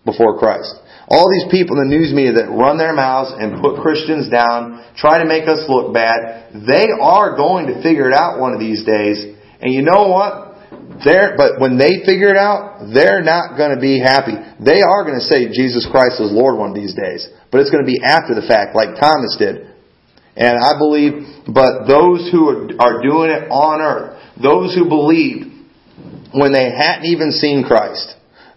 before 0.05 0.37
Christ. 0.37 0.73
All 1.09 1.25
these 1.25 1.49
people 1.49 1.81
in 1.81 1.89
the 1.89 1.95
news 1.97 2.13
media 2.13 2.37
that 2.37 2.53
run 2.53 2.77
their 2.77 2.93
mouths 2.93 3.33
and 3.33 3.57
put 3.57 3.81
Christians 3.81 4.29
down, 4.29 4.85
try 4.93 5.17
to 5.17 5.25
make 5.25 5.49
us 5.49 5.65
look 5.65 5.89
bad, 5.89 6.53
they 6.53 6.93
are 6.93 7.33
going 7.33 7.65
to 7.73 7.81
figure 7.81 8.05
it 8.05 8.13
out 8.13 8.37
one 8.37 8.53
of 8.53 8.61
these 8.61 8.85
days. 8.85 9.25
And 9.57 9.73
you 9.73 9.81
know 9.81 10.05
what? 10.13 10.53
They're, 11.01 11.33
but 11.33 11.57
when 11.57 11.81
they 11.81 12.05
figure 12.05 12.29
it 12.29 12.37
out, 12.37 12.93
they're 12.93 13.25
not 13.25 13.57
going 13.57 13.73
to 13.73 13.81
be 13.81 13.97
happy. 13.97 14.37
They 14.61 14.85
are 14.85 15.01
going 15.01 15.17
to 15.17 15.25
say 15.25 15.49
Jesus 15.49 15.89
Christ 15.89 16.21
is 16.21 16.29
Lord 16.29 16.61
one 16.61 16.69
of 16.69 16.77
these 16.77 16.93
days. 16.93 17.25
But 17.49 17.65
it's 17.65 17.73
going 17.73 17.81
to 17.81 17.89
be 17.89 17.97
after 18.05 18.37
the 18.37 18.45
fact, 18.45 18.77
like 18.77 18.93
Thomas 19.01 19.33
did. 19.33 19.65
And 20.37 20.61
I 20.61 20.77
believe, 20.77 21.25
but 21.49 21.89
those 21.89 22.29
who 22.29 22.69
are 22.77 23.01
doing 23.01 23.33
it 23.33 23.49
on 23.49 23.81
earth, 23.81 24.21
those 24.37 24.77
who 24.77 24.85
believed, 24.85 25.49
when 26.37 26.53
they 26.53 26.69
hadn't 26.69 27.09
even 27.09 27.31
seen 27.31 27.65
Christ. 27.65 28.13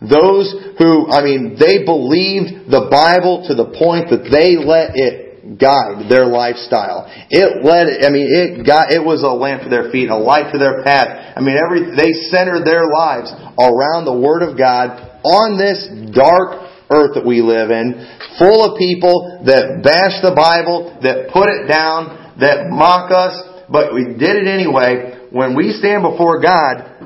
Those 0.09 0.51
who, 0.79 1.11
I 1.11 1.23
mean, 1.23 1.55
they 1.59 1.85
believed 1.85 2.71
the 2.71 2.89
Bible 2.91 3.47
to 3.49 3.55
the 3.55 3.71
point 3.77 4.11
that 4.11 4.27
they 4.31 4.59
let 4.59 4.99
it 4.99 5.59
guide 5.59 6.07
their 6.11 6.27
lifestyle. 6.27 7.11
It 7.31 7.65
led, 7.67 8.07
I 8.07 8.11
mean, 8.11 8.31
it 8.31 8.67
got, 8.67 8.91
it 8.95 9.03
was 9.03 9.23
a 9.23 9.35
lamp 9.35 9.63
to 9.63 9.71
their 9.71 9.91
feet, 9.91 10.09
a 10.09 10.17
light 10.17 10.53
to 10.53 10.59
their 10.59 10.83
path. 10.83 11.35
I 11.37 11.41
mean, 11.41 11.59
every, 11.59 11.95
they 11.95 12.15
centered 12.31 12.63
their 12.63 12.87
lives 12.87 13.31
around 13.59 14.07
the 14.07 14.15
Word 14.15 14.43
of 14.47 14.59
God 14.59 14.95
on 15.23 15.59
this 15.59 15.87
dark 16.15 16.71
earth 16.91 17.15
that 17.15 17.27
we 17.27 17.41
live 17.41 17.71
in, 17.71 17.95
full 18.39 18.63
of 18.63 18.79
people 18.79 19.43
that 19.47 19.83
bash 19.83 20.21
the 20.23 20.35
Bible, 20.35 20.99
that 21.03 21.33
put 21.33 21.49
it 21.49 21.67
down, 21.67 22.37
that 22.39 22.69
mock 22.69 23.11
us, 23.11 23.67
but 23.71 23.95
we 23.95 24.15
did 24.19 24.37
it 24.37 24.47
anyway. 24.47 25.27
When 25.33 25.57
we 25.57 25.73
stand 25.73 26.05
before 26.05 26.43
God, 26.43 27.02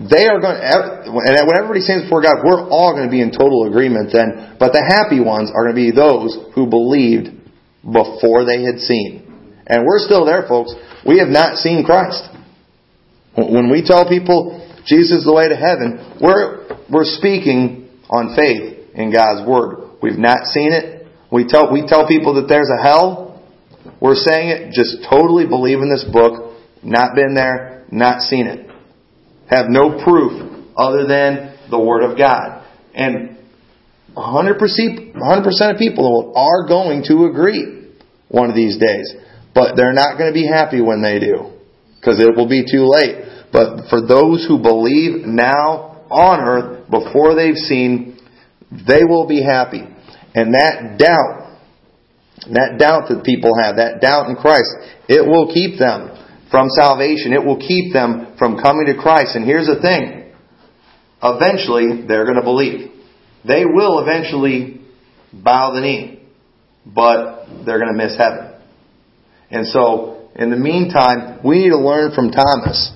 they 0.00 0.24
are 0.24 0.40
going 0.40 0.56
to, 0.56 0.64
and 0.64 1.44
when 1.44 1.56
everybody 1.60 1.84
stands 1.84 2.08
before 2.08 2.24
God, 2.24 2.40
we're 2.40 2.72
all 2.72 2.96
going 2.96 3.04
to 3.04 3.12
be 3.12 3.20
in 3.20 3.36
total 3.36 3.68
agreement 3.68 4.08
then. 4.08 4.56
But 4.56 4.72
the 4.72 4.80
happy 4.80 5.20
ones 5.20 5.52
are 5.52 5.68
going 5.68 5.76
to 5.76 5.82
be 5.84 5.92
those 5.92 6.40
who 6.56 6.72
believed 6.72 7.28
before 7.84 8.48
they 8.48 8.64
had 8.64 8.80
seen. 8.80 9.28
And 9.68 9.84
we're 9.84 10.00
still 10.00 10.24
there, 10.24 10.48
folks. 10.48 10.72
We 11.04 11.20
have 11.20 11.28
not 11.28 11.60
seen 11.60 11.84
Christ. 11.84 12.32
When 13.36 13.68
we 13.68 13.84
tell 13.84 14.08
people 14.08 14.56
Jesus 14.88 15.20
is 15.20 15.24
the 15.28 15.36
way 15.36 15.52
to 15.52 15.56
heaven, 15.56 16.16
we're, 16.16 16.80
we're 16.88 17.08
speaking 17.20 17.92
on 18.08 18.32
faith 18.32 18.96
in 18.96 19.12
God's 19.12 19.44
Word. 19.44 20.00
We've 20.00 20.16
not 20.16 20.48
seen 20.48 20.72
it. 20.72 21.12
We 21.28 21.44
tell, 21.44 21.68
we 21.68 21.84
tell 21.84 22.08
people 22.08 22.40
that 22.40 22.48
there's 22.48 22.72
a 22.72 22.80
hell. 22.80 23.44
We're 24.00 24.16
saying 24.16 24.48
it, 24.48 24.72
just 24.72 25.04
totally 25.04 25.44
believe 25.44 25.84
in 25.84 25.92
this 25.92 26.08
book, 26.08 26.56
not 26.82 27.14
been 27.14 27.36
there, 27.36 27.84
not 27.92 28.22
seen 28.22 28.46
it 28.46 28.69
have 29.50 29.66
no 29.68 30.02
proof 30.02 30.72
other 30.76 31.06
than 31.06 31.58
the 31.70 31.78
Word 31.78 32.04
of 32.04 32.16
God. 32.16 32.64
And 32.94 33.36
100%, 34.16 35.14
100% 35.14 35.72
of 35.72 35.78
people 35.78 36.32
are 36.36 36.68
going 36.68 37.04
to 37.08 37.24
agree 37.26 37.88
one 38.28 38.48
of 38.48 38.56
these 38.56 38.78
days. 38.78 39.12
But 39.54 39.74
they're 39.76 39.92
not 39.92 40.16
going 40.16 40.30
to 40.30 40.34
be 40.34 40.46
happy 40.46 40.80
when 40.80 41.02
they 41.02 41.18
do. 41.18 41.52
Because 41.98 42.20
it 42.20 42.36
will 42.36 42.48
be 42.48 42.64
too 42.70 42.86
late. 42.86 43.24
But 43.52 43.88
for 43.90 44.00
those 44.00 44.46
who 44.46 44.62
believe 44.62 45.26
now 45.26 46.06
on 46.10 46.40
earth, 46.40 46.88
before 46.88 47.34
they've 47.34 47.56
seen, 47.56 48.18
they 48.70 49.04
will 49.04 49.26
be 49.26 49.42
happy. 49.42 49.82
And 50.34 50.54
that 50.54 50.96
doubt, 50.96 51.58
that 52.54 52.78
doubt 52.78 53.08
that 53.08 53.24
people 53.24 53.52
have, 53.60 53.76
that 53.76 54.00
doubt 54.00 54.30
in 54.30 54.36
Christ, 54.36 54.70
it 55.08 55.26
will 55.26 55.52
keep 55.52 55.78
them 55.78 56.16
from 56.50 56.68
salvation. 56.70 57.32
It 57.32 57.44
will 57.44 57.58
keep 57.58 57.92
them 57.92 58.34
from 58.38 58.60
coming 58.60 58.86
to 58.86 59.00
Christ. 59.00 59.36
And 59.36 59.44
here's 59.44 59.66
the 59.66 59.80
thing. 59.80 60.32
Eventually, 61.22 62.06
they're 62.06 62.24
going 62.24 62.36
to 62.36 62.42
believe. 62.42 62.90
They 63.46 63.64
will 63.64 64.00
eventually 64.00 64.80
bow 65.32 65.72
the 65.74 65.80
knee. 65.80 66.22
But 66.86 67.46
they're 67.66 67.78
going 67.78 67.92
to 67.92 67.96
miss 67.96 68.16
heaven. 68.16 68.54
And 69.50 69.66
so, 69.66 70.30
in 70.34 70.50
the 70.50 70.56
meantime, 70.56 71.40
we 71.44 71.64
need 71.64 71.70
to 71.70 71.78
learn 71.78 72.12
from 72.14 72.30
Thomas 72.30 72.92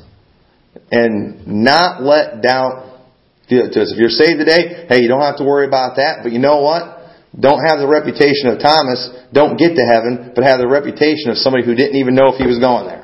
and 0.90 1.46
not 1.46 2.02
let 2.02 2.42
doubt 2.42 3.00
do 3.48 3.60
it 3.60 3.72
to 3.74 3.82
us. 3.82 3.92
If 3.92 3.98
you're 3.98 4.08
saved 4.08 4.38
today, 4.38 4.86
hey, 4.88 5.02
you 5.02 5.08
don't 5.08 5.20
have 5.20 5.36
to 5.38 5.44
worry 5.44 5.66
about 5.66 5.96
that. 5.96 6.20
But 6.22 6.32
you 6.32 6.38
know 6.38 6.62
what? 6.62 7.04
Don't 7.38 7.60
have 7.66 7.78
the 7.78 7.88
reputation 7.88 8.48
of 8.48 8.62
Thomas. 8.62 9.10
Don't 9.32 9.58
get 9.58 9.74
to 9.74 9.84
heaven, 9.84 10.32
but 10.34 10.44
have 10.44 10.60
the 10.60 10.68
reputation 10.68 11.30
of 11.30 11.36
somebody 11.36 11.64
who 11.64 11.74
didn't 11.74 11.96
even 11.96 12.14
know 12.14 12.32
if 12.32 12.38
he 12.38 12.46
was 12.46 12.58
going 12.58 12.86
there. 12.86 13.03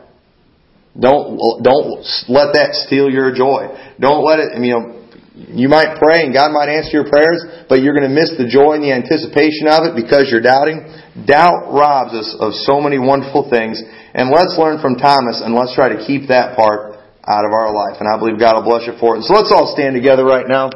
Don't, 0.98 1.62
don't 1.62 2.02
let 2.26 2.54
that 2.58 2.74
steal 2.86 3.06
your 3.10 3.30
joy. 3.30 3.70
Don't 3.98 4.26
let 4.26 4.42
it, 4.42 4.58
you 4.58 4.74
know, 4.74 5.00
you 5.48 5.70
might 5.70 5.96
pray 5.96 6.26
and 6.26 6.34
God 6.34 6.52
might 6.52 6.68
answer 6.68 7.00
your 7.00 7.08
prayers, 7.08 7.64
but 7.70 7.80
you're 7.80 7.96
going 7.96 8.08
to 8.08 8.12
miss 8.12 8.36
the 8.36 8.44
joy 8.44 8.76
and 8.76 8.84
the 8.84 8.92
anticipation 8.92 9.70
of 9.70 9.88
it 9.88 9.96
because 9.96 10.28
you're 10.28 10.44
doubting. 10.44 10.84
Doubt 11.24 11.72
robs 11.72 12.12
us 12.12 12.36
of 12.36 12.52
so 12.68 12.82
many 12.82 13.00
wonderful 13.00 13.48
things. 13.48 13.80
And 14.12 14.28
let's 14.28 14.58
learn 14.60 14.82
from 14.84 15.00
Thomas 15.00 15.40
and 15.40 15.56
let's 15.56 15.72
try 15.72 15.88
to 15.94 16.04
keep 16.04 16.28
that 16.28 16.58
part 16.58 17.00
out 17.24 17.46
of 17.48 17.54
our 17.56 17.72
life. 17.72 18.02
And 18.02 18.10
I 18.10 18.20
believe 18.20 18.36
God 18.36 18.60
will 18.60 18.68
bless 18.68 18.84
you 18.84 18.98
for 19.00 19.16
it. 19.16 19.24
So 19.24 19.32
let's 19.32 19.54
all 19.54 19.72
stand 19.72 19.96
together 19.96 20.26
right 20.26 20.44
now. 20.44 20.68